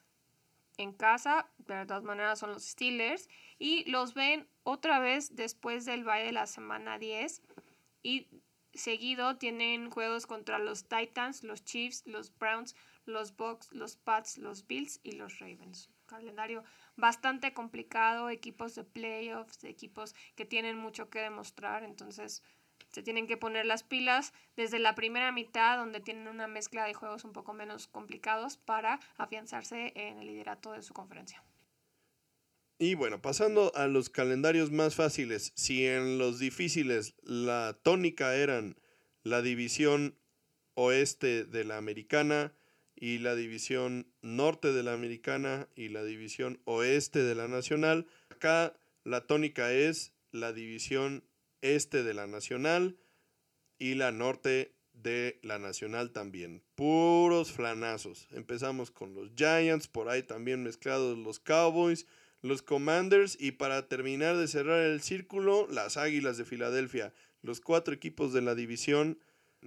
en 0.78 0.92
casa, 0.92 1.50
de 1.58 1.86
todas 1.86 2.02
maneras 2.02 2.38
son 2.38 2.52
los 2.52 2.64
Steelers, 2.64 3.28
y 3.58 3.88
los 3.90 4.14
ven 4.14 4.48
otra 4.62 4.98
vez 4.98 5.34
después 5.34 5.84
del 5.84 6.04
baile 6.04 6.26
de 6.26 6.32
la 6.32 6.46
semana 6.46 6.98
10 6.98 7.42
y 8.02 8.28
seguido 8.74 9.36
tienen 9.36 9.90
juegos 9.90 10.26
contra 10.26 10.58
los 10.58 10.88
Titans, 10.88 11.42
los 11.42 11.64
Chiefs, 11.64 12.06
los 12.06 12.36
Browns, 12.36 12.76
los 13.04 13.36
Bucks, 13.36 13.72
los 13.72 13.96
Pats, 13.96 14.38
los 14.38 14.66
Bills 14.66 15.00
y 15.02 15.12
los 15.12 15.38
Ravens. 15.38 15.90
Calendario 16.06 16.62
bastante 16.96 17.52
complicado, 17.52 18.30
equipos 18.30 18.74
de 18.74 18.84
playoffs, 18.84 19.64
equipos 19.64 20.14
que 20.34 20.44
tienen 20.44 20.76
mucho 20.76 21.10
que 21.10 21.20
demostrar, 21.20 21.82
entonces 21.82 22.42
se 22.96 23.02
tienen 23.02 23.26
que 23.26 23.36
poner 23.36 23.66
las 23.66 23.82
pilas 23.82 24.32
desde 24.56 24.78
la 24.78 24.94
primera 24.94 25.30
mitad, 25.30 25.76
donde 25.76 26.00
tienen 26.00 26.28
una 26.28 26.48
mezcla 26.48 26.86
de 26.86 26.94
juegos 26.94 27.24
un 27.24 27.34
poco 27.34 27.52
menos 27.52 27.88
complicados 27.88 28.56
para 28.56 29.00
afianzarse 29.18 29.92
en 29.96 30.18
el 30.18 30.28
liderato 30.28 30.72
de 30.72 30.80
su 30.80 30.94
conferencia. 30.94 31.44
Y 32.78 32.94
bueno, 32.94 33.20
pasando 33.20 33.70
a 33.74 33.86
los 33.86 34.08
calendarios 34.08 34.70
más 34.70 34.94
fáciles, 34.94 35.52
si 35.56 35.86
en 35.86 36.16
los 36.16 36.38
difíciles 36.38 37.14
la 37.20 37.78
tónica 37.82 38.34
eran 38.34 38.80
la 39.24 39.42
división 39.42 40.16
oeste 40.72 41.44
de 41.44 41.64
la 41.64 41.76
americana 41.76 42.54
y 42.94 43.18
la 43.18 43.34
división 43.34 44.10
norte 44.22 44.72
de 44.72 44.82
la 44.82 44.94
americana 44.94 45.68
y 45.76 45.90
la 45.90 46.02
división 46.02 46.62
oeste 46.64 47.22
de 47.22 47.34
la 47.34 47.46
nacional, 47.46 48.06
acá 48.30 48.72
la 49.04 49.26
tónica 49.26 49.70
es 49.70 50.14
la 50.32 50.54
división 50.54 51.25
este 51.60 52.02
de 52.02 52.14
la 52.14 52.26
nacional 52.26 52.96
y 53.78 53.94
la 53.94 54.12
norte 54.12 54.74
de 54.92 55.38
la 55.42 55.58
nacional 55.58 56.10
también. 56.10 56.62
Puros 56.74 57.52
flanazos. 57.52 58.26
Empezamos 58.30 58.90
con 58.90 59.14
los 59.14 59.30
Giants, 59.36 59.88
por 59.88 60.08
ahí 60.08 60.22
también 60.22 60.62
mezclados 60.62 61.18
los 61.18 61.38
Cowboys, 61.38 62.06
los 62.42 62.62
Commanders 62.62 63.36
y 63.38 63.52
para 63.52 63.88
terminar 63.88 64.36
de 64.36 64.48
cerrar 64.48 64.80
el 64.80 65.00
círculo, 65.02 65.66
las 65.70 65.96
Águilas 65.96 66.36
de 66.38 66.44
Filadelfia. 66.44 67.12
Los 67.42 67.60
cuatro 67.60 67.94
equipos 67.94 68.32
de 68.32 68.42
la 68.42 68.54
división 68.54 69.18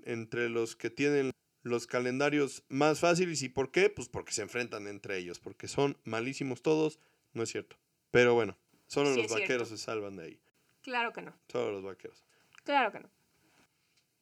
entre 0.03 0.49
los 0.49 0.75
que 0.75 0.89
tienen 0.89 1.31
los 1.61 1.87
calendarios 1.87 2.63
más 2.69 2.99
fáciles. 2.99 3.41
¿Y 3.43 3.49
por 3.49 3.71
qué? 3.71 3.89
Pues 3.89 4.09
porque 4.09 4.33
se 4.33 4.41
enfrentan 4.41 4.87
entre 4.87 5.17
ellos, 5.17 5.39
porque 5.39 5.67
son 5.67 5.97
malísimos 6.03 6.61
todos. 6.61 6.99
No 7.33 7.43
es 7.43 7.49
cierto. 7.49 7.77
Pero 8.11 8.33
bueno, 8.33 8.57
solo 8.87 9.15
los 9.15 9.29
vaqueros 9.29 9.69
se 9.69 9.77
salvan 9.77 10.17
de 10.17 10.23
ahí. 10.23 10.39
Claro 10.81 11.13
que 11.13 11.21
no. 11.21 11.33
Solo 11.47 11.71
los 11.71 11.83
vaqueros. 11.83 12.23
Claro 12.63 12.91
que 12.91 12.99
no. 12.99 13.09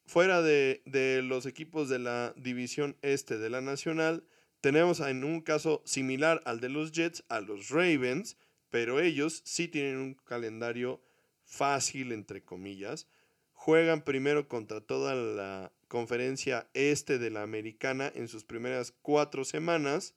Fuera 0.06 0.42
de, 0.42 0.82
de 0.86 1.22
los 1.22 1.46
equipos 1.46 1.90
de 1.90 2.00
la 2.00 2.34
división 2.38 2.98
este 3.02 3.38
de 3.38 3.50
la 3.50 3.62
Nacional, 3.62 4.24
tenemos 4.62 5.00
en 5.02 5.24
un 5.24 5.42
caso 5.42 5.82
similar 5.86 6.42
al 6.46 6.60
de 6.60 6.70
los 6.70 6.92
Jets 6.92 7.24
a 7.30 7.42
los 7.42 7.70
Ravens, 7.70 8.38
pero 8.70 9.00
ellos 9.00 9.42
sí 9.46 9.68
tienen 9.68 9.98
un 9.98 10.14
calendario 10.14 11.02
fácil, 11.44 12.12
entre 12.12 12.44
comillas. 12.44 13.08
Juegan 13.54 14.02
primero 14.02 14.48
contra 14.48 14.82
toda 14.82 15.16
la 15.16 15.72
conferencia 15.88 16.70
este 16.74 17.18
de 17.18 17.30
la 17.30 17.44
americana 17.44 18.12
en 18.14 18.28
sus 18.28 18.44
primeras 18.44 18.94
cuatro 19.02 19.46
semanas. 19.46 20.16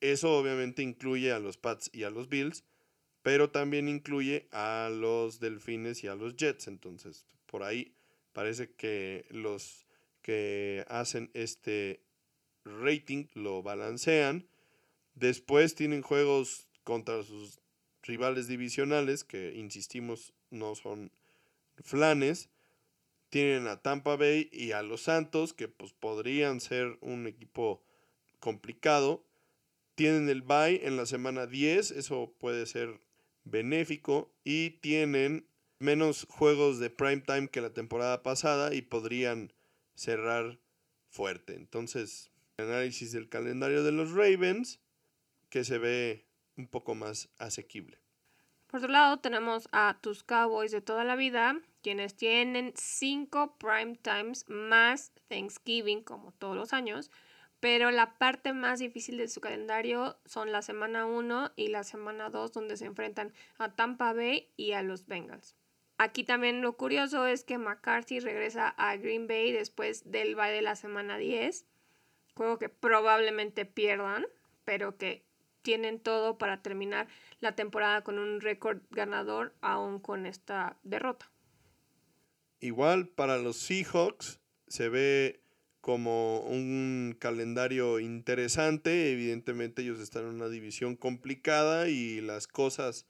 Eso 0.00 0.36
obviamente 0.36 0.82
incluye 0.82 1.32
a 1.32 1.38
los 1.38 1.56
Pats 1.56 1.90
y 1.92 2.04
a 2.04 2.10
los 2.10 2.28
Bills, 2.28 2.64
pero 3.24 3.48
también 3.48 3.88
incluye 3.88 4.48
a 4.52 4.90
los 4.92 5.40
Delfines 5.40 6.04
y 6.04 6.08
a 6.08 6.14
los 6.14 6.36
Jets. 6.36 6.68
Entonces, 6.68 7.24
por 7.46 7.62
ahí 7.62 7.94
parece 8.34 8.70
que 8.72 9.24
los 9.30 9.86
que 10.20 10.84
hacen 10.88 11.30
este 11.32 12.02
rating 12.66 13.28
lo 13.32 13.62
balancean. 13.62 14.46
Después 15.14 15.74
tienen 15.74 16.02
juegos 16.02 16.68
contra 16.84 17.22
sus 17.22 17.60
rivales 18.02 18.46
divisionales, 18.46 19.24
que 19.24 19.54
insistimos 19.54 20.34
no 20.50 20.74
son 20.74 21.10
flanes. 21.82 22.50
Tienen 23.30 23.68
a 23.68 23.80
Tampa 23.80 24.16
Bay 24.16 24.50
y 24.52 24.72
a 24.72 24.82
los 24.82 25.00
Santos, 25.00 25.54
que 25.54 25.68
pues 25.68 25.94
podrían 25.94 26.60
ser 26.60 26.98
un 27.00 27.26
equipo 27.26 27.82
complicado. 28.38 29.24
Tienen 29.94 30.28
el 30.28 30.42
bye 30.42 30.86
en 30.86 30.98
la 30.98 31.06
semana 31.06 31.46
10, 31.46 31.92
eso 31.92 32.34
puede 32.38 32.66
ser 32.66 33.00
benéfico. 33.44 34.34
Y 34.44 34.70
tienen 34.80 35.48
menos 35.78 36.26
juegos 36.28 36.78
de 36.78 36.90
prime 36.90 37.22
time 37.22 37.48
que 37.48 37.60
la 37.60 37.74
temporada 37.74 38.22
pasada 38.22 38.74
y 38.74 38.82
podrían 38.82 39.52
cerrar 39.94 40.58
fuerte. 41.08 41.54
Entonces, 41.54 42.30
análisis 42.58 43.12
del 43.12 43.28
calendario 43.28 43.84
de 43.84 43.92
los 43.92 44.12
Ravens, 44.12 44.80
que 45.48 45.64
se 45.64 45.78
ve 45.78 46.26
un 46.56 46.68
poco 46.68 46.94
más 46.94 47.28
asequible. 47.38 47.98
Por 48.66 48.78
otro 48.78 48.90
lado, 48.90 49.18
tenemos 49.18 49.68
a 49.70 49.98
tus 50.00 50.24
Cowboys 50.24 50.72
de 50.72 50.80
toda 50.80 51.04
la 51.04 51.14
vida, 51.14 51.60
quienes 51.82 52.16
tienen 52.16 52.72
cinco 52.76 53.56
prime 53.58 53.96
times 53.96 54.44
más 54.48 55.12
Thanksgiving, 55.28 56.02
como 56.02 56.32
todos 56.32 56.56
los 56.56 56.72
años, 56.72 57.10
pero 57.64 57.90
la 57.90 58.18
parte 58.18 58.52
más 58.52 58.78
difícil 58.78 59.16
de 59.16 59.26
su 59.26 59.40
calendario 59.40 60.18
son 60.26 60.52
la 60.52 60.60
semana 60.60 61.06
1 61.06 61.52
y 61.56 61.68
la 61.68 61.82
semana 61.82 62.28
2, 62.28 62.52
donde 62.52 62.76
se 62.76 62.84
enfrentan 62.84 63.32
a 63.56 63.74
Tampa 63.74 64.12
Bay 64.12 64.52
y 64.58 64.72
a 64.72 64.82
los 64.82 65.06
Bengals. 65.06 65.56
Aquí 65.96 66.24
también 66.24 66.60
lo 66.60 66.76
curioso 66.76 67.26
es 67.26 67.42
que 67.42 67.56
McCarthy 67.56 68.20
regresa 68.20 68.68
a 68.68 68.94
Green 68.98 69.26
Bay 69.26 69.50
después 69.50 70.10
del 70.10 70.34
bye 70.34 70.52
de 70.52 70.60
la 70.60 70.76
semana 70.76 71.16
10 71.16 71.64
juego 72.34 72.58
que 72.58 72.68
probablemente 72.68 73.64
pierdan, 73.64 74.26
pero 74.66 74.98
que 74.98 75.24
tienen 75.62 76.00
todo 76.00 76.36
para 76.36 76.60
terminar 76.60 77.08
la 77.40 77.54
temporada 77.54 78.04
con 78.04 78.18
un 78.18 78.42
récord 78.42 78.82
ganador 78.90 79.54
aún 79.62 80.00
con 80.00 80.26
esta 80.26 80.76
derrota. 80.82 81.32
Igual 82.60 83.08
para 83.08 83.38
los 83.38 83.56
Seahawks 83.56 84.42
se 84.68 84.90
ve 84.90 85.43
como 85.84 86.40
un 86.40 87.14
calendario 87.18 88.00
interesante. 88.00 89.12
Evidentemente 89.12 89.82
ellos 89.82 90.00
están 90.00 90.22
en 90.22 90.36
una 90.36 90.48
división 90.48 90.96
complicada 90.96 91.90
y 91.90 92.22
las 92.22 92.46
cosas 92.46 93.04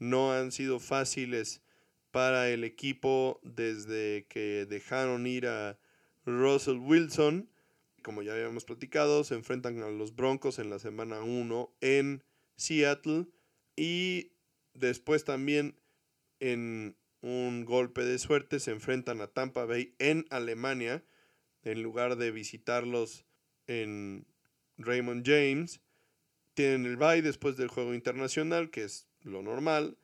no 0.00 0.32
han 0.32 0.50
sido 0.50 0.80
fáciles 0.80 1.62
para 2.10 2.48
el 2.48 2.64
equipo 2.64 3.38
desde 3.44 4.26
que 4.28 4.66
dejaron 4.68 5.28
ir 5.28 5.46
a 5.46 5.78
Russell 6.24 6.78
Wilson 6.78 7.48
como 8.02 8.22
ya 8.22 8.34
habíamos 8.34 8.64
platicado, 8.64 9.22
se 9.22 9.34
enfrentan 9.34 9.80
a 9.82 9.90
los 9.90 10.16
Broncos 10.16 10.58
en 10.58 10.68
la 10.68 10.80
semana 10.80 11.22
1 11.22 11.76
en 11.80 12.24
Seattle 12.56 13.26
y 13.76 14.32
después 14.74 15.24
también 15.24 15.78
en 16.40 16.96
un 17.20 17.64
golpe 17.64 18.04
de 18.04 18.18
suerte 18.18 18.58
se 18.58 18.72
enfrentan 18.72 19.20
a 19.20 19.28
Tampa 19.28 19.64
Bay 19.64 19.94
en 20.00 20.24
Alemania 20.30 21.04
en 21.66 21.82
lugar 21.82 22.16
de 22.16 22.30
visitarlos 22.30 23.24
en 23.66 24.24
Raymond 24.78 25.26
James. 25.26 25.80
Tienen 26.54 26.86
el 26.86 26.96
bye 26.96 27.22
después 27.22 27.56
del 27.56 27.68
juego 27.68 27.92
internacional, 27.92 28.70
que 28.70 28.84
es 28.84 29.08
lo 29.22 29.42
normal, 29.42 29.98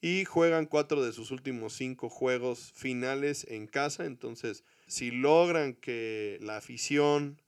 y 0.00 0.24
juegan 0.24 0.66
cuatro 0.66 1.04
de 1.04 1.12
sus 1.12 1.32
últimos 1.32 1.74
cinco 1.74 2.08
juegos 2.08 2.72
finales 2.74 3.44
en 3.50 3.66
casa. 3.66 4.06
Entonces, 4.06 4.64
si 4.86 5.10
logran 5.10 5.74
que 5.74 6.38
la 6.42 6.56
afición, 6.56 7.42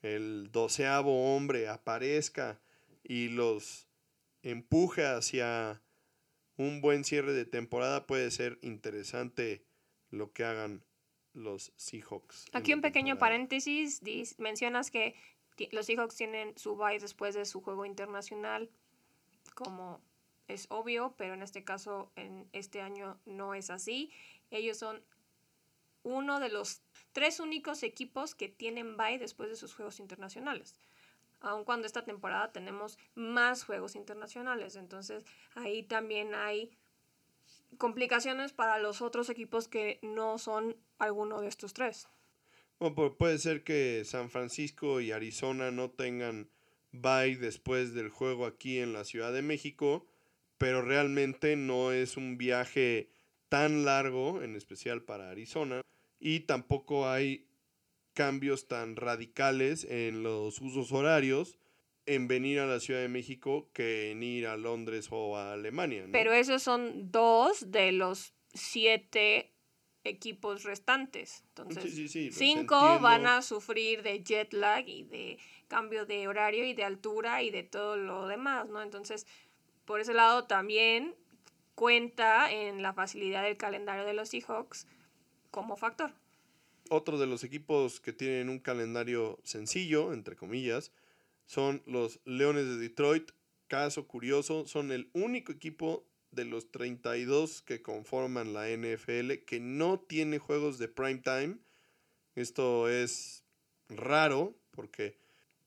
el 0.00 0.50
doceavo 0.52 1.34
hombre 1.34 1.68
aparezca 1.68 2.60
y 3.02 3.28
los 3.28 3.88
empuje 4.42 5.04
hacia 5.04 5.82
un 6.56 6.80
buen 6.80 7.02
cierre 7.02 7.32
de 7.32 7.44
temporada, 7.44 8.06
puede 8.06 8.30
ser 8.30 8.58
interesante 8.62 9.64
lo 10.10 10.32
que 10.32 10.44
hagan 10.44 10.84
los 11.38 11.72
Seahawks. 11.76 12.46
Aquí 12.52 12.74
un 12.74 12.80
pequeño 12.80 13.18
paréntesis, 13.18 14.02
mencionas 14.38 14.90
que 14.90 15.14
los 15.72 15.86
Seahawks 15.86 16.16
tienen 16.16 16.56
su 16.58 16.76
bye 16.76 16.98
después 16.98 17.34
de 17.34 17.44
su 17.44 17.60
juego 17.60 17.84
internacional, 17.84 18.70
como 19.54 20.00
es 20.46 20.66
obvio, 20.70 21.14
pero 21.16 21.34
en 21.34 21.42
este 21.42 21.64
caso, 21.64 22.10
en 22.16 22.48
este 22.52 22.80
año 22.80 23.18
no 23.26 23.54
es 23.54 23.70
así. 23.70 24.10
Ellos 24.50 24.78
son 24.78 25.02
uno 26.02 26.40
de 26.40 26.48
los 26.48 26.80
tres 27.12 27.40
únicos 27.40 27.82
equipos 27.82 28.34
que 28.34 28.48
tienen 28.48 28.96
bye 28.96 29.18
después 29.18 29.50
de 29.50 29.56
sus 29.56 29.74
juegos 29.74 30.00
internacionales. 30.00 30.74
Aun 31.40 31.64
cuando 31.64 31.86
esta 31.86 32.04
temporada 32.04 32.50
tenemos 32.50 32.98
más 33.14 33.64
juegos 33.64 33.94
internacionales. 33.94 34.74
Entonces 34.76 35.24
ahí 35.54 35.82
también 35.82 36.34
hay 36.34 36.70
complicaciones 37.76 38.52
para 38.52 38.78
los 38.78 39.02
otros 39.02 39.28
equipos 39.28 39.68
que 39.68 39.98
no 40.02 40.38
son 40.38 40.76
alguno 40.98 41.40
de 41.40 41.48
estos 41.48 41.72
tres. 41.72 42.08
Bueno, 42.78 43.16
puede 43.16 43.38
ser 43.38 43.64
que 43.64 44.04
San 44.04 44.30
Francisco 44.30 45.00
y 45.00 45.12
Arizona 45.12 45.70
no 45.70 45.90
tengan 45.90 46.48
bye 46.92 47.36
después 47.36 47.92
del 47.92 48.08
juego 48.08 48.46
aquí 48.46 48.78
en 48.78 48.92
la 48.92 49.04
Ciudad 49.04 49.32
de 49.32 49.42
México, 49.42 50.06
pero 50.58 50.82
realmente 50.82 51.56
no 51.56 51.92
es 51.92 52.16
un 52.16 52.38
viaje 52.38 53.10
tan 53.48 53.84
largo, 53.84 54.42
en 54.42 54.56
especial 54.56 55.02
para 55.02 55.30
Arizona, 55.30 55.80
y 56.20 56.40
tampoco 56.40 57.08
hay 57.08 57.48
cambios 58.14 58.68
tan 58.68 58.96
radicales 58.96 59.84
en 59.84 60.22
los 60.22 60.60
usos 60.60 60.92
horarios 60.92 61.58
en 62.08 62.26
venir 62.26 62.58
a 62.60 62.66
la 62.66 62.80
Ciudad 62.80 63.00
de 63.00 63.08
México 63.08 63.68
que 63.72 64.10
en 64.10 64.22
ir 64.22 64.46
a 64.46 64.56
Londres 64.56 65.08
o 65.10 65.36
a 65.36 65.52
Alemania. 65.52 66.06
Pero 66.10 66.32
esos 66.32 66.62
son 66.62 67.12
dos 67.12 67.70
de 67.70 67.92
los 67.92 68.32
siete 68.54 69.52
equipos 70.04 70.62
restantes. 70.62 71.44
Entonces, 71.48 71.84
Sí, 71.84 72.08
sí, 72.08 72.08
sí, 72.08 72.32
cinco 72.32 72.98
van 73.00 73.26
a 73.26 73.42
sufrir 73.42 74.02
de 74.02 74.22
jet 74.22 74.54
lag 74.54 74.88
y 74.88 75.04
de 75.04 75.38
cambio 75.68 76.06
de 76.06 76.26
horario 76.26 76.64
y 76.64 76.72
de 76.72 76.84
altura 76.84 77.42
y 77.42 77.50
de 77.50 77.62
todo 77.62 77.96
lo 77.98 78.26
demás, 78.26 78.68
¿no? 78.68 78.80
Entonces, 78.80 79.26
por 79.84 80.00
ese 80.00 80.14
lado 80.14 80.44
también 80.44 81.14
cuenta 81.74 82.50
en 82.50 82.82
la 82.82 82.94
facilidad 82.94 83.42
del 83.42 83.58
calendario 83.58 84.06
de 84.06 84.14
los 84.14 84.30
Seahawks 84.30 84.86
como 85.50 85.76
factor. 85.76 86.12
Otro 86.88 87.18
de 87.18 87.26
los 87.26 87.44
equipos 87.44 88.00
que 88.00 88.14
tienen 88.14 88.48
un 88.48 88.60
calendario 88.60 89.38
sencillo, 89.44 90.14
entre 90.14 90.36
comillas, 90.36 90.90
son 91.48 91.82
los 91.86 92.20
Leones 92.24 92.66
de 92.66 92.76
Detroit. 92.76 93.32
Caso 93.66 94.06
curioso, 94.06 94.68
son 94.68 94.92
el 94.92 95.10
único 95.14 95.50
equipo 95.50 96.06
de 96.30 96.44
los 96.44 96.70
32 96.70 97.62
que 97.62 97.82
conforman 97.82 98.52
la 98.52 98.68
NFL 98.68 99.44
que 99.46 99.58
no 99.58 99.98
tiene 99.98 100.38
juegos 100.38 100.78
de 100.78 100.88
prime 100.88 101.22
time. 101.24 101.56
Esto 102.34 102.88
es 102.88 103.42
raro 103.88 104.54
porque 104.70 105.16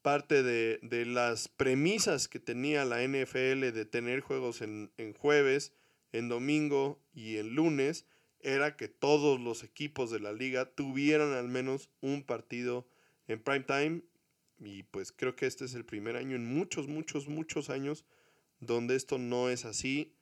parte 0.04 0.44
de, 0.44 0.80
de 0.84 1.06
las 1.06 1.48
premisas 1.48 2.28
que 2.28 2.40
tenía 2.40 2.86
la 2.86 3.04
NFL 3.04 3.72
de 3.72 3.86
tener 3.86 4.22
juegos 4.22 4.62
en, 4.62 4.92
en 4.98 5.14
jueves, 5.14 5.74
en 6.12 6.30
domingo 6.30 7.02
y 7.14 7.38
en 7.38 7.56
lunes 7.56 8.06
era 8.40 8.76
que 8.78 8.88
todos 8.88 9.40
los 9.40 9.64
equipos 9.64 10.12
de 10.12 10.20
la 10.20 10.32
liga 10.32 10.66
tuvieran 10.66 11.34
al 11.34 11.48
menos 11.48 11.90
un 12.02 12.24
partido 12.24 12.88
en 13.28 13.42
prime 13.42 13.66
time. 13.66 14.02
Y 14.64 14.84
pues 14.84 15.12
creo 15.12 15.36
que 15.36 15.48
este 15.48 15.66
es 15.66 15.74
el 15.74 15.86
primer 15.86 16.16
año 16.16 16.36
en 16.36 16.46
muchos, 16.46 16.88
muchos, 16.88 17.28
muchos 17.28 17.72
años 17.72 18.06
donde 18.60 18.96
esto 18.96 19.18
no 19.18 19.50
es 19.50 19.66
así. 19.66 20.14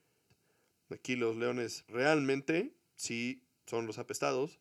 Aquí 0.89 1.17
los 1.17 1.35
Leones 1.35 1.83
realmente 1.89 2.73
sí 2.95 3.43
son 3.67 3.85
los 3.85 3.99
apestados. 3.99 4.59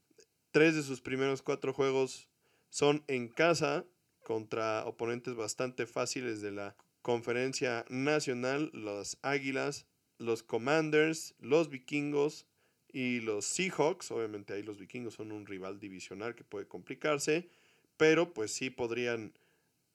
Tres 0.51 0.75
de 0.75 0.83
sus 0.83 1.01
primeros 1.01 1.43
cuatro 1.43 1.73
juegos 1.73 2.29
son 2.71 3.05
en 3.07 3.29
casa 3.29 3.87
contra 4.25 4.85
oponentes 4.85 5.37
bastante 5.37 5.87
fáciles 5.87 6.43
de 6.43 6.51
la 6.51 6.77
conferencia 7.01 7.85
nacional, 7.89 8.71
los 8.75 9.17
Águilas, 9.23 9.87
los 10.19 10.43
Commanders, 10.43 11.35
los 11.39 11.71
Vikingos 11.71 12.47
y 12.93 13.21
los 13.21 13.45
Seahawks. 13.45 14.11
Obviamente 14.11 14.55
ahí 14.55 14.65
los 14.65 14.79
Vikingos 14.79 15.15
son 15.15 15.31
un 15.31 15.47
rival 15.47 15.79
divisional 15.79 16.35
que 16.35 16.43
puede 16.43 16.67
complicarse, 16.67 17.49
pero 17.97 18.35
pues 18.35 18.53
sí 18.53 18.71
podrían 18.71 19.33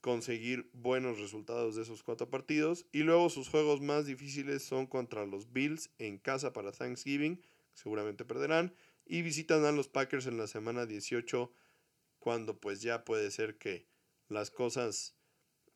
conseguir 0.04 0.70
buenos 0.74 1.18
resultados 1.18 1.78
de 1.78 1.84
esos 1.84 2.04
cuatro 2.04 2.30
partidos. 2.30 2.86
Y 2.92 3.04
luego 3.04 3.30
sus 3.30 3.48
juegos 3.48 3.80
más 3.80 4.06
difíciles 4.06 4.62
son 4.62 4.86
contra 4.86 5.26
los 5.26 5.54
Bills 5.54 5.92
en 5.98 6.18
casa 6.18 6.52
para 6.52 6.74
Thanksgiving, 6.74 7.42
seguramente 7.74 8.26
perderán, 8.26 8.76
y 9.06 9.22
visitan 9.22 9.64
a 9.64 9.72
los 9.72 9.88
Packers 9.88 10.28
en 10.28 10.38
la 10.38 10.48
semana 10.48 10.86
18, 10.86 11.54
cuando 12.20 12.60
pues 12.60 12.82
ya 12.82 13.06
puede 13.06 13.32
ser 13.32 13.58
que 13.58 13.88
las 14.28 14.52
cosas 14.52 15.16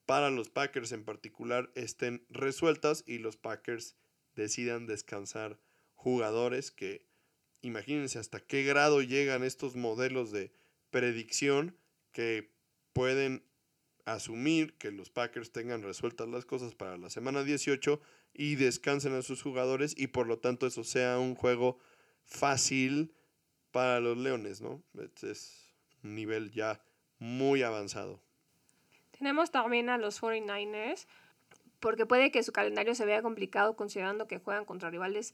para 0.05 0.29
los 0.29 0.49
Packers 0.49 0.91
en 0.91 1.05
particular 1.05 1.71
estén 1.75 2.25
resueltas 2.27 3.05
y 3.07 3.19
los 3.19 3.37
Packers 3.37 3.95
decidan 4.35 4.87
descansar 4.87 5.57
jugadores 5.93 6.71
que 6.71 7.07
imagínense 7.61 8.19
hasta 8.19 8.41
qué 8.41 8.63
grado 8.63 9.01
llegan 9.01 9.45
estos 9.45 9.77
modelos 9.77 10.33
de 10.33 10.51
predicción 10.89 11.77
que 12.11 12.53
pueden 12.91 13.47
asumir 14.13 14.73
que 14.77 14.91
los 14.91 15.09
Packers 15.09 15.51
tengan 15.51 15.83
resueltas 15.83 16.27
las 16.29 16.45
cosas 16.45 16.73
para 16.75 16.97
la 16.97 17.09
semana 17.09 17.43
18 17.43 17.99
y 18.33 18.55
descansen 18.55 19.13
a 19.13 19.21
sus 19.21 19.41
jugadores 19.41 19.93
y 19.97 20.07
por 20.07 20.27
lo 20.27 20.39
tanto 20.39 20.65
eso 20.67 20.83
sea 20.83 21.19
un 21.19 21.35
juego 21.35 21.77
fácil 22.23 23.13
para 23.71 23.99
los 23.99 24.17
Leones, 24.17 24.61
¿no? 24.61 24.81
Es 25.23 25.73
un 26.03 26.15
nivel 26.15 26.51
ya 26.51 26.81
muy 27.19 27.63
avanzado. 27.63 28.21
Tenemos 29.11 29.51
también 29.51 29.89
a 29.89 29.97
los 29.97 30.21
49ers, 30.21 31.07
porque 31.79 32.05
puede 32.05 32.31
que 32.31 32.43
su 32.43 32.51
calendario 32.51 32.95
se 32.95 33.05
vea 33.05 33.21
complicado 33.21 33.75
considerando 33.75 34.27
que 34.27 34.39
juegan 34.39 34.65
contra 34.65 34.89
rivales 34.89 35.33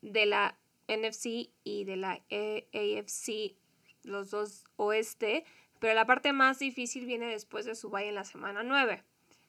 de 0.00 0.26
la 0.26 0.58
NFC 0.88 1.50
y 1.64 1.84
de 1.84 1.96
la 1.96 2.12
A- 2.30 2.64
AFC, 2.72 3.56
los 4.04 4.30
dos 4.30 4.64
oeste, 4.76 5.44
pero 5.78 5.94
la 5.94 6.06
parte 6.06 6.32
más 6.32 6.58
difícil 6.58 7.06
viene 7.06 7.26
después 7.26 7.64
de 7.64 7.74
su 7.74 7.90
bye 7.90 8.08
en 8.08 8.14
la 8.14 8.24
semana 8.24 8.62
9. 8.62 9.02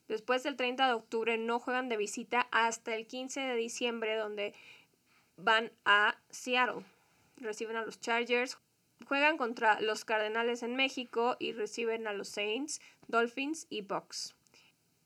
Después 0.08 0.44
del 0.44 0.56
30 0.56 0.88
de 0.88 0.94
octubre 0.94 1.38
no 1.38 1.60
juegan 1.60 1.90
de 1.90 1.98
visita 1.98 2.48
hasta 2.52 2.96
el 2.96 3.08
15 3.08 3.42
de 3.42 3.56
diciembre 3.56 4.16
donde 4.16 4.54
van 5.36 5.72
a 5.86 6.18
Seattle. 6.30 6.86
Reciben 7.38 7.76
a 7.76 7.84
los 7.84 8.00
Chargers, 8.00 8.58
juegan 9.06 9.38
contra 9.38 9.80
los 9.82 10.06
Cardenales 10.06 10.64
en 10.64 10.76
México 10.76 11.36
y 11.40 11.52
reciben 11.52 12.08
a 12.08 12.14
los 12.14 12.30
Saints, 12.30 12.82
Dolphins 13.08 13.68
y 13.70 13.82
Bucks. 13.82 14.34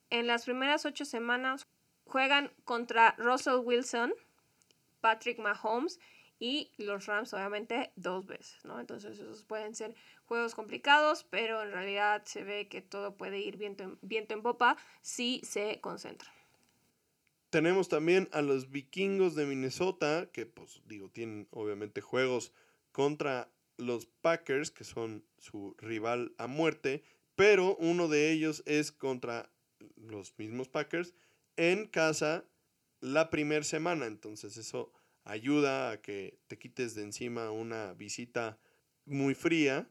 En 0.10 0.28
las 0.28 0.46
primeras 0.46 0.86
ocho 0.86 1.06
semanas 1.06 1.68
juegan 2.06 2.52
contra 2.64 3.16
Russell 3.18 3.62
Wilson, 3.64 4.14
Patrick 5.02 5.40
Mahomes 5.40 6.00
y 6.40 6.72
los 6.78 7.06
Rams 7.06 7.34
obviamente 7.34 7.92
dos 7.96 8.26
veces, 8.26 8.64
¿no? 8.66 8.80
Entonces 8.80 9.20
esos 9.20 9.44
pueden 9.44 9.76
ser 9.76 9.96
juegos 10.32 10.56
complicados, 10.56 11.26
pero 11.30 11.62
en 11.62 11.74
realidad 11.74 12.24
se 12.24 12.46
ve 12.46 12.70
que 12.70 12.82
todo 12.82 13.18
puede 13.18 13.40
ir 13.40 13.58
viento 13.58 13.84
en, 13.84 14.00
viento 14.02 14.34
en 14.34 14.42
popa 14.42 14.78
si 15.02 15.42
se 15.44 15.82
concentran. 15.82 16.32
Tenemos 17.50 17.90
también 17.90 18.30
a 18.32 18.42
los 18.42 18.72
vikingos 18.72 19.36
de 19.36 19.46
Minnesota, 19.46 20.30
que 20.32 20.46
pues 20.46 20.84
digo, 20.86 21.10
tienen 21.10 21.50
obviamente 21.52 22.00
juegos 22.00 22.54
contra 22.94 23.52
los 23.76 24.06
Packers, 24.06 24.72
que 24.72 24.86
son 24.86 25.26
su 25.38 25.76
rival 25.80 26.34
a 26.38 26.48
muerte, 26.48 27.04
pero 27.36 27.76
uno 27.76 28.08
de 28.08 28.32
ellos 28.32 28.64
es 28.66 28.94
contra 28.94 29.52
los 29.98 30.40
mismos 30.40 30.70
Packers 30.70 31.14
en 31.58 31.88
casa 31.88 32.46
la 33.02 33.30
primera 33.30 33.66
semana. 33.66 34.06
Entonces 34.06 34.56
eso 34.56 34.94
ayuda 35.26 35.92
a 35.92 36.02
que 36.02 36.40
te 36.48 36.58
quites 36.58 36.96
de 36.96 37.04
encima 37.04 37.52
una 37.52 37.92
visita 37.96 38.58
muy 39.04 39.36
fría 39.36 39.90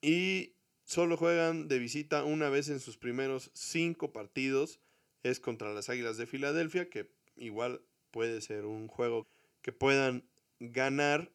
y 0.00 0.54
solo 0.84 1.16
juegan 1.16 1.68
de 1.68 1.78
visita 1.78 2.24
una 2.24 2.48
vez 2.48 2.68
en 2.68 2.80
sus 2.80 2.96
primeros 2.96 3.50
cinco 3.54 4.12
partidos. 4.12 4.80
Es 5.22 5.40
contra 5.40 5.72
las 5.72 5.88
Águilas 5.88 6.16
de 6.16 6.26
Filadelfia, 6.26 6.88
que 6.88 7.10
igual 7.36 7.82
puede 8.10 8.40
ser 8.40 8.64
un 8.64 8.88
juego 8.88 9.26
que 9.62 9.72
puedan 9.72 10.24
ganar. 10.60 11.32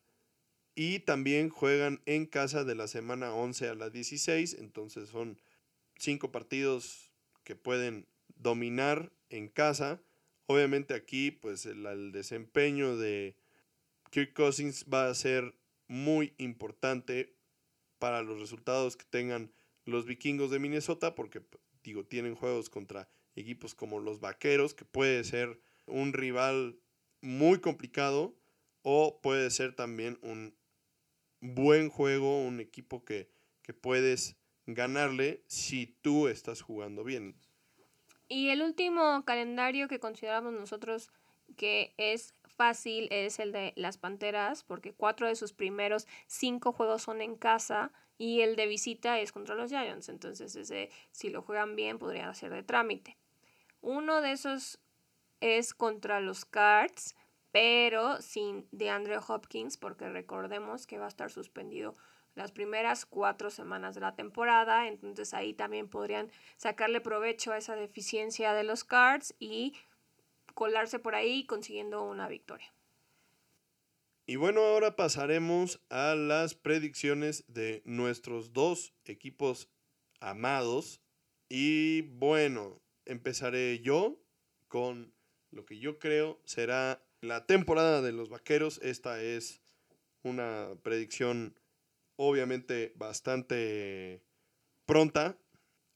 Y 0.76 1.00
también 1.00 1.50
juegan 1.50 2.02
en 2.06 2.26
casa 2.26 2.64
de 2.64 2.74
la 2.74 2.88
semana 2.88 3.34
11 3.36 3.70
a 3.70 3.76
la 3.76 3.90
16. 3.90 4.56
Entonces 4.60 5.10
son 5.10 5.40
cinco 5.98 6.32
partidos 6.32 7.12
que 7.44 7.56
pueden 7.56 8.08
dominar 8.36 9.12
en 9.30 9.50
casa. 9.50 10.02
Obviamente 10.48 10.94
aquí 10.94 11.32
pues 11.32 11.66
el, 11.66 11.86
el 11.86 12.12
desempeño 12.12 12.98
de 12.98 13.36
Kirk 14.10 14.34
Cousins 14.34 14.86
va 14.92 15.10
a 15.10 15.14
ser 15.14 15.54
muy 15.88 16.34
importante 16.38 17.33
para 18.04 18.22
los 18.22 18.38
resultados 18.38 18.98
que 18.98 19.06
tengan 19.06 19.50
los 19.86 20.06
vikingos 20.06 20.52
de 20.52 20.60
Minnesota 20.60 21.16
porque 21.16 21.42
digo 21.86 22.04
tienen 22.04 22.36
juegos 22.36 22.70
contra 22.70 23.08
equipos 23.34 23.76
como 23.76 23.98
los 23.98 24.20
vaqueros 24.20 24.74
que 24.74 24.84
puede 24.84 25.24
ser 25.24 25.58
un 25.86 26.12
rival 26.12 26.78
muy 27.22 27.62
complicado 27.62 28.36
o 28.82 29.22
puede 29.22 29.50
ser 29.52 29.74
también 29.74 30.20
un 30.22 30.54
buen 31.40 31.88
juego 31.88 32.44
un 32.44 32.60
equipo 32.60 33.06
que, 33.06 33.30
que 33.62 33.74
puedes 33.74 34.36
ganarle 34.66 35.42
si 35.48 35.88
tú 36.02 36.28
estás 36.28 36.62
jugando 36.62 37.06
bien. 37.06 37.38
Y 38.28 38.50
el 38.50 38.64
último 38.64 39.24
calendario 39.24 39.88
que 39.88 40.02
consideramos 40.02 40.52
nosotros 40.52 41.10
que 41.56 41.94
es 41.96 42.34
fácil 42.56 43.08
es 43.12 43.40
el 43.40 43.52
de 43.52 43.74
las 43.76 43.98
Panteras, 43.98 44.64
porque 44.64 44.94
cuatro 44.94 45.28
de 45.28 45.36
sus 45.36 45.54
primeros 45.54 46.08
cinco 46.28 46.72
juegos 46.72 47.04
son 47.04 47.22
en 47.22 47.36
casa 47.36 47.92
y 48.18 48.42
el 48.42 48.56
de 48.56 48.68
visita 48.68 49.20
es 49.20 49.32
contra 49.32 49.56
los 49.56 49.70
Giants. 49.70 50.10
Entonces, 50.10 50.56
ese, 50.56 50.90
si 51.12 51.30
lo 51.30 51.42
juegan 51.42 51.76
bien, 51.76 52.00
podría 52.00 52.34
ser 52.34 52.52
de 52.52 52.64
trámite. 52.64 53.18
Uno 53.82 54.22
de 54.22 54.32
esos 54.32 54.80
es 55.42 55.74
contra 55.74 56.22
los 56.22 56.46
Cards, 56.46 57.16
pero 57.52 58.22
sin 58.22 58.68
DeAndre 58.72 59.18
Hopkins, 59.18 59.78
porque 59.78 60.10
recordemos 60.10 60.88
que 60.88 60.98
va 60.98 61.06
a 61.06 61.10
estar 61.10 61.30
suspendido 61.30 61.96
las 62.36 62.52
primeras 62.52 63.06
cuatro 63.06 63.50
semanas 63.50 63.96
de 63.96 64.02
la 64.02 64.16
temporada, 64.16 64.88
entonces 64.88 65.34
ahí 65.34 65.54
también 65.54 65.88
podrían 65.88 66.32
sacarle 66.58 67.00
provecho 67.00 67.52
a 67.52 67.58
esa 67.58 67.76
deficiencia 67.76 68.54
de 68.54 68.64
los 68.64 68.84
cards 68.84 69.36
y 69.40 69.74
colarse 70.54 71.00
por 71.00 71.16
ahí 71.16 71.46
consiguiendo 71.46 72.04
una 72.04 72.28
victoria. 72.28 72.74
Y 74.26 74.38
bueno, 74.38 74.62
ahora 74.62 74.96
pasaremos 74.96 75.82
a 75.90 76.16
las 76.16 76.56
predicciones 76.56 77.44
de 77.48 77.82
nuestros 77.86 78.54
dos 78.54 78.94
equipos 79.04 79.68
amados. 80.22 81.02
Y 81.50 82.04
bueno, 82.04 82.82
empezaré 83.06 83.80
yo 83.80 84.22
con 84.70 85.14
lo 85.52 85.66
que 85.66 85.78
yo 85.78 86.00
creo 86.00 86.40
será 86.46 87.04
la 87.20 87.46
temporada 87.46 88.02
de 88.02 88.14
los 88.14 88.30
Vaqueros. 88.30 88.80
Esta 88.82 89.22
es 89.22 89.62
una 90.24 90.70
predicción 90.84 91.60
obviamente 92.16 92.94
bastante 92.96 94.24
pronta. 94.86 95.38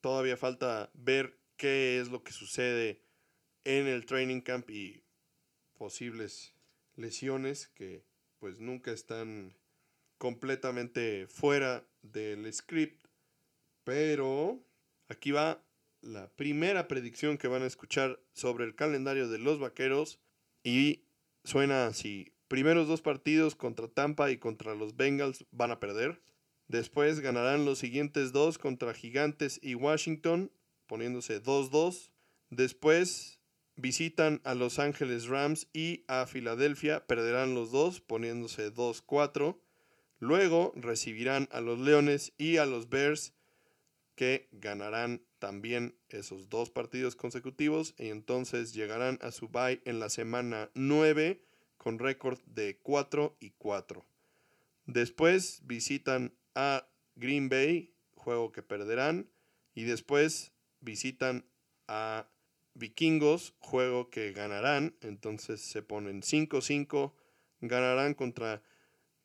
Todavía 0.02 0.36
falta 0.36 0.92
ver 0.94 1.40
qué 1.56 2.00
es 2.02 2.10
lo 2.10 2.24
que 2.24 2.34
sucede 2.34 3.07
en 3.68 3.86
el 3.86 4.06
training 4.06 4.40
camp 4.40 4.70
y 4.70 5.04
posibles 5.78 6.54
lesiones 6.96 7.68
que 7.68 8.02
pues 8.40 8.62
nunca 8.62 8.92
están 8.92 9.58
completamente 10.18 11.28
fuera 11.28 11.86
del 12.02 12.52
script. 12.54 13.06
Pero 13.84 14.64
aquí 15.10 15.32
va 15.32 15.62
la 16.00 16.30
primera 16.30 16.88
predicción 16.88 17.38
que 17.38 17.50
van 17.50 17.62
a 17.62 17.68
escuchar 17.68 18.22
sobre 18.32 18.64
el 18.64 18.74
calendario 18.74 19.28
de 19.28 19.38
los 19.38 19.60
Vaqueros 19.60 20.22
y 20.64 21.04
suena 21.44 21.88
así. 21.88 22.32
Primeros 22.48 22.88
dos 22.88 23.02
partidos 23.02 23.56
contra 23.56 23.90
Tampa 23.90 24.32
y 24.32 24.38
contra 24.38 24.76
los 24.76 24.96
Bengals 24.96 25.46
van 25.52 25.72
a 25.72 25.82
perder. 25.82 26.22
Después 26.70 27.20
ganarán 27.20 27.66
los 27.66 27.80
siguientes 27.80 28.32
dos 28.32 28.58
contra 28.58 28.94
Gigantes 28.94 29.60
y 29.62 29.76
Washington, 29.76 30.54
poniéndose 30.86 31.44
2-2. 31.44 32.12
Después 32.50 33.37
visitan 33.78 34.42
a 34.44 34.56
Los 34.56 34.80
Ángeles 34.80 35.28
Rams 35.28 35.68
y 35.72 36.04
a 36.08 36.26
Filadelfia, 36.26 37.06
perderán 37.06 37.56
los 37.56 37.72
dos, 37.72 38.02
poniéndose 38.02 38.74
2-4. 38.74 39.58
Luego 40.20 40.74
recibirán 40.76 41.48
a 41.52 41.62
los 41.62 41.80
Leones 41.80 42.34
y 42.38 42.58
a 42.58 42.66
los 42.66 42.90
Bears, 42.90 43.34
que 44.16 44.50
ganarán 44.52 45.24
también 45.38 45.96
esos 46.10 46.50
dos 46.50 46.72
partidos 46.72 47.16
consecutivos 47.16 47.94
y 48.00 48.08
entonces 48.08 48.74
llegarán 48.74 49.20
a 49.22 49.32
su 49.32 49.50
bye 49.50 49.80
en 49.86 50.00
la 50.00 50.10
semana 50.10 50.72
9 50.74 51.44
con 51.78 52.00
récord 52.00 52.40
de 52.48 52.80
4 52.80 53.38
y 53.40 53.52
4. 53.52 54.04
Después 54.88 55.62
visitan 55.66 56.34
a 56.56 56.88
Green 57.16 57.50
Bay, 57.50 57.94
juego 58.16 58.52
que 58.52 58.64
perderán, 58.64 59.30
y 59.76 59.84
después 59.84 60.54
visitan 60.80 61.46
a 61.88 62.28
Vikingos, 62.78 63.56
juego 63.60 64.10
que 64.10 64.32
ganarán, 64.32 64.96
entonces 65.02 65.62
se 65.62 65.82
ponen 65.82 66.22
5-5, 66.22 67.14
ganarán 67.62 68.14
contra 68.14 68.62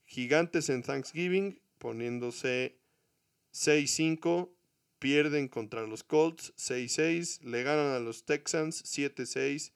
Gigantes 0.05 0.69
en 0.71 0.83
Thanksgiving, 0.83 1.61
poniéndose 1.79 2.79
6-5, 3.53 4.51
pierden 4.99 5.49
contra 5.49 5.87
los 5.87 6.03
Colts 6.03 6.55
6-6, 6.57 7.43
le 7.43 7.63
ganan 7.63 7.93
a 7.93 7.99
los 7.99 8.25
Texans 8.25 8.85
7-6, 8.85 9.73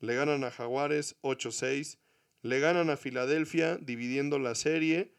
le 0.00 0.14
ganan 0.14 0.42
a 0.44 0.50
Jaguares 0.50 1.16
8-6, 1.22 1.98
le 2.42 2.60
ganan 2.60 2.90
a 2.90 2.96
Filadelfia 2.96 3.76
dividiendo 3.76 4.38
la 4.38 4.54
serie, 4.54 5.12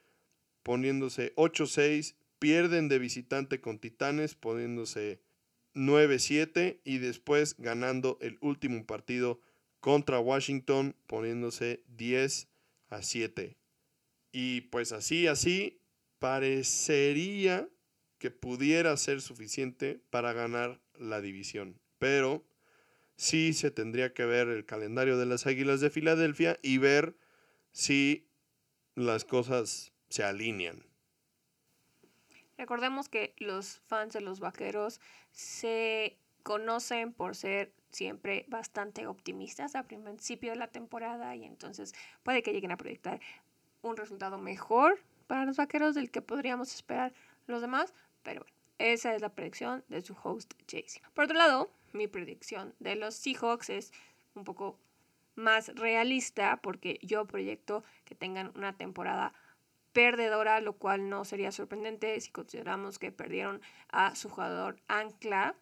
poniéndose 0.64 1.34
8-6, 1.36 2.16
pierden 2.40 2.90
de 2.90 3.00
visitante 3.00 3.62
con 3.62 3.80
Titanes, 3.80 4.36
poniéndose 4.36 5.22
9-7 5.74 6.80
y 6.84 6.98
después 6.98 7.56
ganando 7.58 8.18
el 8.22 8.38
último 8.42 8.86
partido 8.86 9.40
contra 9.80 10.20
Washington, 10.20 10.96
poniéndose 11.08 11.84
10 11.88 12.48
a 12.90 13.02
7. 13.02 13.58
Y 14.32 14.62
pues 14.62 14.92
así, 14.92 15.28
así, 15.28 15.82
parecería 16.20 17.68
que 18.18 18.32
pudiera 18.32 18.96
ser 18.98 19.22
suficiente 19.22 20.00
para 20.10 20.34
ganar 20.34 20.80
la 20.94 21.22
división. 21.22 21.80
Pero 21.98 22.46
sí 23.16 23.54
se 23.54 23.72
tendría 23.72 24.14
que 24.14 24.26
ver 24.26 24.48
el 24.48 24.66
calendario 24.66 25.18
de 25.18 25.26
las 25.26 25.48
Águilas 25.48 25.82
de 25.82 25.90
Filadelfia 25.90 26.60
y 26.62 26.78
ver 26.78 27.16
si 27.72 28.28
las 28.96 29.26
cosas 29.26 29.94
se 30.10 30.24
alinean. 30.24 30.91
Recordemos 32.62 33.10
que 33.10 33.34
los 33.40 33.80
fans 33.88 34.14
de 34.14 34.22
los 34.22 34.40
vaqueros 34.40 35.02
se 35.32 36.20
conocen 36.44 37.12
por 37.12 37.36
ser 37.36 37.74
siempre 37.90 38.46
bastante 38.50 39.08
optimistas 39.08 39.74
al 39.74 39.88
principio 39.88 40.52
de 40.52 40.58
la 40.58 40.68
temporada 40.68 41.36
y 41.36 41.44
entonces 41.44 41.96
puede 42.22 42.44
que 42.44 42.54
lleguen 42.54 42.72
a 42.72 42.78
proyectar 42.78 43.20
un 43.82 43.98
resultado 43.98 44.38
mejor 44.38 45.00
para 45.26 45.44
los 45.46 45.58
vaqueros 45.58 45.96
del 45.96 46.12
que 46.12 46.22
podríamos 46.22 46.76
esperar 46.76 47.16
los 47.48 47.62
demás, 47.62 47.96
pero 48.22 48.42
bueno, 48.42 48.56
esa 48.78 49.16
es 49.16 49.24
la 49.24 49.30
predicción 49.30 49.84
de 49.88 50.04
su 50.04 50.16
host 50.24 50.54
Jaycee. 50.70 51.02
Por 51.16 51.24
otro 51.24 51.38
lado, 51.40 51.72
mi 51.94 52.08
predicción 52.08 52.76
de 52.78 52.96
los 52.96 53.16
Seahawks 53.16 53.72
es 53.72 53.92
un 54.36 54.44
poco 54.44 54.78
más 55.34 55.70
realista 55.70 56.58
porque 56.62 57.00
yo 57.02 57.26
proyecto 57.26 57.84
que 58.06 58.14
tengan 58.14 58.52
una 58.56 58.78
temporada 58.78 59.34
perdedora, 59.94 60.62
lo 60.62 60.74
cual 60.74 61.10
no 61.10 61.26
sería 61.26 61.52
sorprendente 61.52 62.20
si 62.22 62.32
consideramos 62.32 63.00
que 63.00 63.12
perdieron 63.12 63.62
a 63.90 64.16
su 64.16 64.30
jugador 64.30 64.80
ancla 64.88 65.56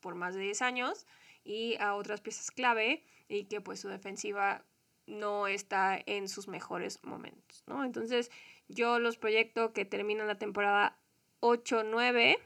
por 0.00 0.14
más 0.14 0.34
de 0.34 0.42
10 0.42 0.62
años 0.62 1.06
y 1.44 1.76
a 1.80 1.94
otras 1.94 2.20
piezas 2.20 2.50
clave 2.50 3.04
y 3.28 3.44
que 3.44 3.60
pues 3.60 3.80
su 3.80 3.88
defensiva 3.88 4.64
no 5.06 5.46
está 5.46 5.98
en 6.06 6.28
sus 6.28 6.48
mejores 6.48 7.02
momentos, 7.04 7.62
¿no? 7.66 7.84
Entonces 7.84 8.30
yo 8.68 8.98
los 8.98 9.16
proyecto 9.16 9.72
que 9.72 9.84
terminan 9.84 10.26
la 10.26 10.38
temporada 10.38 10.98
8-9. 11.40 12.38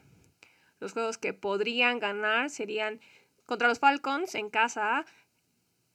Los 0.79 0.93
juegos 0.93 1.17
que 1.17 1.33
podrían 1.33 1.99
ganar 1.99 2.49
serían 2.49 2.99
contra 3.45 3.67
los 3.67 3.79
Falcons 3.79 4.35
en 4.35 4.49
casa, 4.49 5.05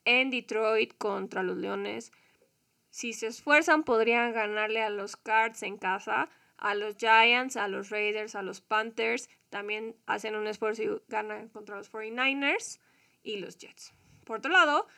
en 0.05 0.31
Detroit 0.31 0.97
contra 0.99 1.43
los 1.43 1.57
Leones, 1.57 2.13
si 2.97 3.13
se 3.13 3.27
esfuerzan, 3.27 3.85
podrían 3.85 4.33
ganarle 4.33 4.81
a 4.81 4.89
los 4.89 5.17
Cards 5.17 5.63
en 5.63 5.77
casa, 5.77 6.31
a 6.57 6.75
los 6.75 6.97
Giants, 6.97 7.59
a 7.59 7.69
los 7.69 7.91
Raiders, 7.91 8.35
a 8.35 8.41
los 8.41 8.63
Panthers. 8.63 9.29
También 9.51 9.95
hacen 10.07 10.35
un 10.35 10.47
esfuerzo 10.47 10.83
y 10.83 10.89
ganan 11.07 11.51
contra 11.51 11.77
los 11.77 11.93
49ers 11.93 12.81
y 13.23 13.37
los 13.37 13.59
Jets. 13.59 13.93
Por 14.25 14.39
otro 14.39 14.51
lado, 14.51 14.89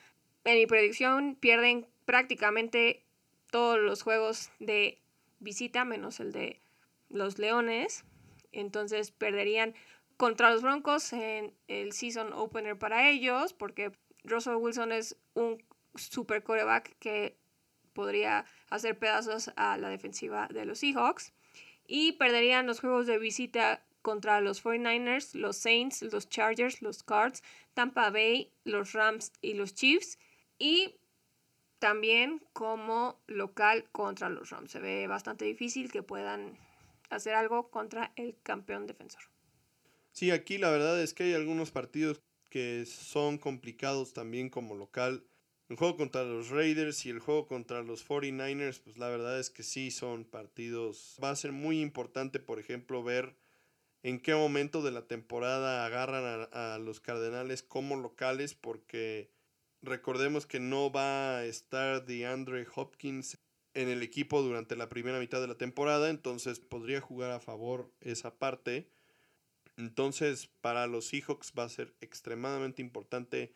en 0.44 0.58
mi 0.58 0.66
predicción 0.68 1.34
pierden 1.34 1.88
prácticamente 2.04 3.04
todos 3.50 3.80
los 3.80 4.02
juegos 4.02 4.52
de 4.60 5.02
visita, 5.40 5.84
menos 5.84 6.20
el 6.20 6.30
de 6.30 6.62
los 7.08 7.40
Leones. 7.40 8.04
Entonces 8.52 9.10
perderían 9.10 9.74
contra 10.16 10.52
los 10.52 10.62
Broncos 10.62 11.12
en 11.12 11.52
el 11.66 11.92
season 11.92 12.32
opener 12.32 12.78
para 12.78 13.10
ellos, 13.10 13.54
porque 13.54 13.90
Russell 14.22 14.54
Wilson 14.54 14.92
es 14.92 15.16
un 15.34 15.60
super 15.96 16.44
coreback 16.44 16.96
que 17.00 17.36
podría 17.98 18.44
hacer 18.70 18.96
pedazos 18.96 19.50
a 19.56 19.76
la 19.76 19.88
defensiva 19.88 20.46
de 20.54 20.64
los 20.64 20.78
Seahawks. 20.78 21.32
Y 21.84 22.12
perderían 22.12 22.64
los 22.64 22.78
juegos 22.78 23.08
de 23.08 23.18
visita 23.18 23.84
contra 24.02 24.40
los 24.40 24.62
49ers, 24.62 25.34
los 25.34 25.56
Saints, 25.56 26.02
los 26.02 26.28
Chargers, 26.28 26.80
los 26.80 27.02
Cards, 27.02 27.42
Tampa 27.74 28.10
Bay, 28.10 28.52
los 28.62 28.92
Rams 28.92 29.32
y 29.40 29.54
los 29.54 29.74
Chiefs. 29.74 30.16
Y 30.60 30.94
también 31.80 32.40
como 32.52 33.20
local 33.26 33.84
contra 33.90 34.28
los 34.28 34.50
Rams. 34.50 34.70
Se 34.70 34.78
ve 34.78 35.08
bastante 35.08 35.44
difícil 35.44 35.90
que 35.90 36.04
puedan 36.04 36.56
hacer 37.10 37.34
algo 37.34 37.68
contra 37.68 38.12
el 38.14 38.36
campeón 38.44 38.86
defensor. 38.86 39.22
Sí, 40.12 40.30
aquí 40.30 40.56
la 40.56 40.70
verdad 40.70 41.02
es 41.02 41.14
que 41.14 41.24
hay 41.24 41.34
algunos 41.34 41.72
partidos 41.72 42.20
que 42.48 42.86
son 42.86 43.38
complicados 43.38 44.12
también 44.12 44.50
como 44.50 44.76
local 44.76 45.24
el 45.68 45.76
juego 45.76 45.96
contra 45.96 46.24
los 46.24 46.48
Raiders 46.48 47.04
y 47.04 47.10
el 47.10 47.18
juego 47.18 47.46
contra 47.46 47.82
los 47.82 48.06
49ers, 48.06 48.80
pues 48.82 48.96
la 48.96 49.08
verdad 49.08 49.38
es 49.38 49.50
que 49.50 49.62
sí 49.62 49.90
son 49.90 50.24
partidos. 50.24 51.18
Va 51.22 51.30
a 51.30 51.36
ser 51.36 51.52
muy 51.52 51.80
importante, 51.80 52.40
por 52.40 52.58
ejemplo, 52.58 53.02
ver 53.02 53.36
en 54.02 54.20
qué 54.20 54.34
momento 54.34 54.82
de 54.82 54.92
la 54.92 55.06
temporada 55.06 55.84
agarran 55.84 56.48
a, 56.52 56.78
los 56.78 57.00
Cardenales 57.00 57.62
como 57.62 57.96
locales, 57.96 58.54
porque 58.54 59.30
recordemos 59.82 60.46
que 60.46 60.60
no 60.60 60.90
va 60.90 61.36
a 61.36 61.44
estar 61.44 62.06
DeAndre 62.06 62.66
Hopkins 62.74 63.38
en 63.74 63.88
el 63.88 64.02
equipo 64.02 64.40
durante 64.40 64.74
la 64.74 64.88
primera 64.88 65.18
mitad 65.18 65.40
de 65.40 65.48
la 65.48 65.58
temporada, 65.58 66.08
entonces 66.08 66.60
podría 66.60 67.02
jugar 67.02 67.30
a 67.30 67.40
favor 67.40 67.92
esa 68.00 68.38
parte. 68.38 68.88
Entonces, 69.76 70.48
para 70.62 70.86
los 70.86 71.06
Seahawks 71.08 71.52
va 71.56 71.64
a 71.64 71.68
ser 71.68 71.94
extremadamente 72.00 72.80
importante 72.82 73.52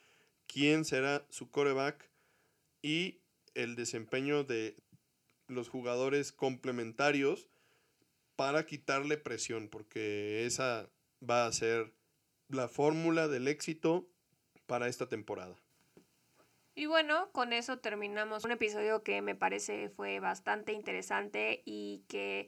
quién 0.47 0.84
será 0.84 1.24
su 1.30 1.51
coreback 1.51 2.11
y 2.82 3.20
el 3.55 3.76
desempeño 3.76 4.45
de 4.45 4.76
los 5.49 5.68
jugadores 5.68 6.32
complementarios 6.32 7.49
para 8.36 8.66
quitarle 8.66 9.18
presión, 9.18 9.68
porque 9.68 10.47
esa 10.47 10.88
va 11.28 11.47
a 11.47 11.53
ser 11.53 11.93
la 12.49 12.68
fórmula 12.68 13.28
del 13.28 13.49
éxito 13.49 14.09
para 14.66 14.88
esta 14.88 15.09
temporada. 15.09 15.57
Y 16.74 16.86
bueno, 16.86 17.30
con 17.32 17.53
eso 17.53 17.78
terminamos 17.78 18.45
un 18.45 18.53
episodio 18.53 19.03
que 19.03 19.20
me 19.20 19.34
parece 19.34 19.90
fue 19.90 20.20
bastante 20.20 20.72
interesante 20.72 21.62
y 21.66 22.03
que 22.09 22.47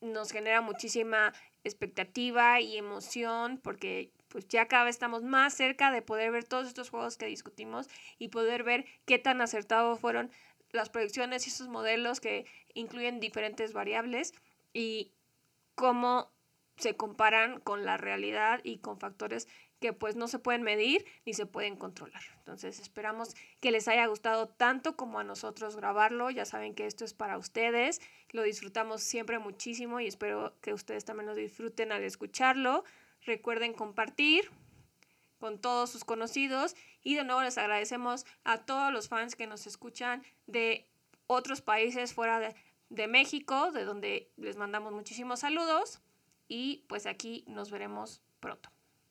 nos 0.00 0.32
genera 0.32 0.60
muchísima 0.60 1.32
expectativa 1.62 2.60
y 2.60 2.76
emoción 2.76 3.60
porque 3.62 4.10
pues 4.30 4.48
ya 4.48 4.66
cada 4.66 4.84
vez 4.84 4.94
estamos 4.94 5.22
más 5.22 5.52
cerca 5.52 5.90
de 5.90 6.00
poder 6.00 6.30
ver 6.30 6.44
todos 6.44 6.66
estos 6.66 6.88
juegos 6.88 7.18
que 7.18 7.26
discutimos 7.26 7.88
y 8.18 8.28
poder 8.28 8.62
ver 8.62 8.86
qué 9.04 9.18
tan 9.18 9.42
acertados 9.42 10.00
fueron 10.00 10.30
las 10.70 10.88
proyecciones 10.88 11.46
y 11.46 11.50
esos 11.50 11.68
modelos 11.68 12.20
que 12.20 12.46
incluyen 12.72 13.20
diferentes 13.20 13.72
variables 13.72 14.32
y 14.72 15.12
cómo 15.74 16.30
se 16.76 16.96
comparan 16.96 17.60
con 17.60 17.84
la 17.84 17.96
realidad 17.96 18.60
y 18.62 18.78
con 18.78 18.98
factores 18.98 19.48
que 19.80 19.92
pues 19.92 20.14
no 20.14 20.28
se 20.28 20.38
pueden 20.38 20.62
medir 20.62 21.04
ni 21.24 21.32
se 21.32 21.46
pueden 21.46 21.76
controlar. 21.76 22.22
Entonces 22.38 22.80
esperamos 22.80 23.34
que 23.60 23.70
les 23.70 23.88
haya 23.88 24.06
gustado 24.06 24.46
tanto 24.46 24.96
como 24.96 25.18
a 25.18 25.24
nosotros 25.24 25.76
grabarlo. 25.76 26.30
Ya 26.30 26.44
saben 26.44 26.74
que 26.74 26.86
esto 26.86 27.04
es 27.04 27.14
para 27.14 27.38
ustedes. 27.38 28.00
Lo 28.30 28.42
disfrutamos 28.42 29.02
siempre 29.02 29.38
muchísimo 29.38 30.00
y 30.00 30.06
espero 30.06 30.54
que 30.60 30.74
ustedes 30.74 31.04
también 31.04 31.26
lo 31.26 31.34
disfruten 31.34 31.92
al 31.92 32.02
escucharlo. 32.02 32.84
Recuerden 33.24 33.72
compartir 33.72 34.50
con 35.38 35.60
todos 35.60 35.90
sus 35.90 36.04
conocidos 36.04 36.76
y 37.02 37.14
de 37.14 37.24
nuevo 37.24 37.42
les 37.42 37.58
agradecemos 37.58 38.26
a 38.44 38.58
todos 38.64 38.92
los 38.92 39.08
fans 39.08 39.36
que 39.36 39.46
nos 39.46 39.66
escuchan 39.66 40.22
de 40.46 40.86
otros 41.26 41.62
países 41.62 42.12
fuera 42.12 42.40
de, 42.40 42.54
de 42.88 43.06
México, 43.08 43.72
de 43.72 43.84
donde 43.84 44.30
les 44.36 44.56
mandamos 44.56 44.92
muchísimos 44.92 45.40
saludos 45.40 46.00
y 46.48 46.84
pues 46.88 47.06
aquí 47.06 47.44
nos 47.46 47.70
veremos 47.70 48.22
pronto 48.40 48.70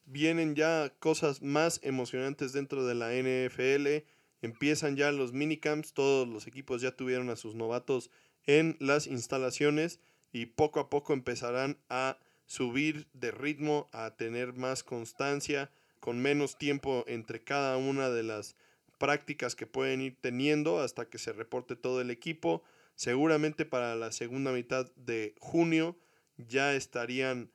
vienen 0.09 0.55
ya 0.55 0.91
cosas 0.99 1.41
más 1.41 1.79
emocionantes 1.83 2.51
dentro 2.51 2.85
de 2.85 2.95
la 2.95 3.13
NFL. 3.13 4.05
Empiezan 4.41 4.95
ya 4.95 5.11
los 5.11 5.33
minicamps, 5.33 5.93
todos 5.93 6.27
los 6.27 6.47
equipos 6.47 6.81
ya 6.81 6.95
tuvieron 6.95 7.29
a 7.29 7.35
sus 7.35 7.55
novatos 7.55 8.09
en 8.45 8.75
las 8.79 9.07
instalaciones 9.07 9.99
y 10.31 10.47
poco 10.47 10.79
a 10.79 10.89
poco 10.89 11.13
empezarán 11.13 11.77
a 11.89 12.17
subir 12.49 13.07
de 13.13 13.29
ritmo, 13.29 13.87
a 13.91 14.15
tener 14.15 14.53
más 14.53 14.83
constancia, 14.83 15.69
con 15.99 16.19
menos 16.19 16.57
tiempo 16.57 17.05
entre 17.07 17.43
cada 17.43 17.77
una 17.77 18.09
de 18.09 18.23
las 18.23 18.55
prácticas 18.97 19.55
que 19.55 19.67
pueden 19.67 20.01
ir 20.01 20.17
teniendo 20.19 20.79
hasta 20.79 21.07
que 21.07 21.19
se 21.19 21.31
reporte 21.31 21.75
todo 21.75 22.01
el 22.01 22.09
equipo. 22.09 22.63
Seguramente 22.95 23.65
para 23.65 23.95
la 23.95 24.11
segunda 24.11 24.51
mitad 24.51 24.91
de 24.95 25.35
junio 25.39 25.95
ya 26.37 26.73
estarían 26.73 27.51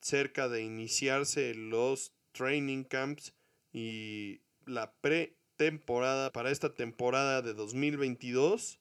cerca 0.00 0.48
de 0.48 0.62
iniciarse 0.62 1.54
los 1.54 2.14
training 2.32 2.84
camps 2.84 3.34
y 3.70 4.40
la 4.64 4.94
pretemporada 5.02 6.32
para 6.32 6.50
esta 6.50 6.74
temporada 6.74 7.42
de 7.42 7.52
2022 7.52 8.80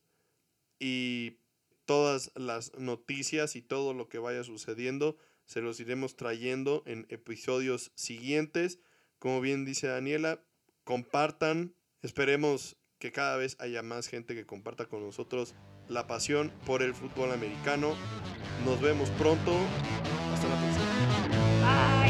y 0.79 1.39
todas 1.85 2.31
las 2.35 2.73
noticias 2.77 3.57
y 3.57 3.61
todo 3.61 3.93
lo 3.93 4.07
que 4.07 4.19
vaya 4.19 4.45
sucediendo 4.45 5.17
se 5.47 5.61
los 5.61 5.79
iremos 5.79 6.15
trayendo 6.15 6.83
en 6.85 7.07
episodios 7.09 7.91
siguientes. 7.95 8.79
Como 9.17 9.41
bien 9.41 9.65
dice 9.65 9.87
Daniela, 9.87 10.43
compartan, 10.83 11.73
esperemos 12.03 12.77
que 12.99 13.11
cada 13.11 13.37
vez 13.37 13.55
haya 13.59 13.81
más 13.81 14.07
gente 14.07 14.35
que 14.35 14.45
comparta 14.45 14.85
con 14.85 15.03
nosotros 15.03 15.55
la 15.87 16.05
pasión 16.05 16.51
por 16.65 16.83
el 16.83 16.93
fútbol 16.93 17.31
americano. 17.31 17.95
Nos 18.65 18.81
vemos 18.81 19.09
pronto. 19.11 19.57
Hasta 20.33 20.47
la 20.47 20.59
próxima. 20.59 22.06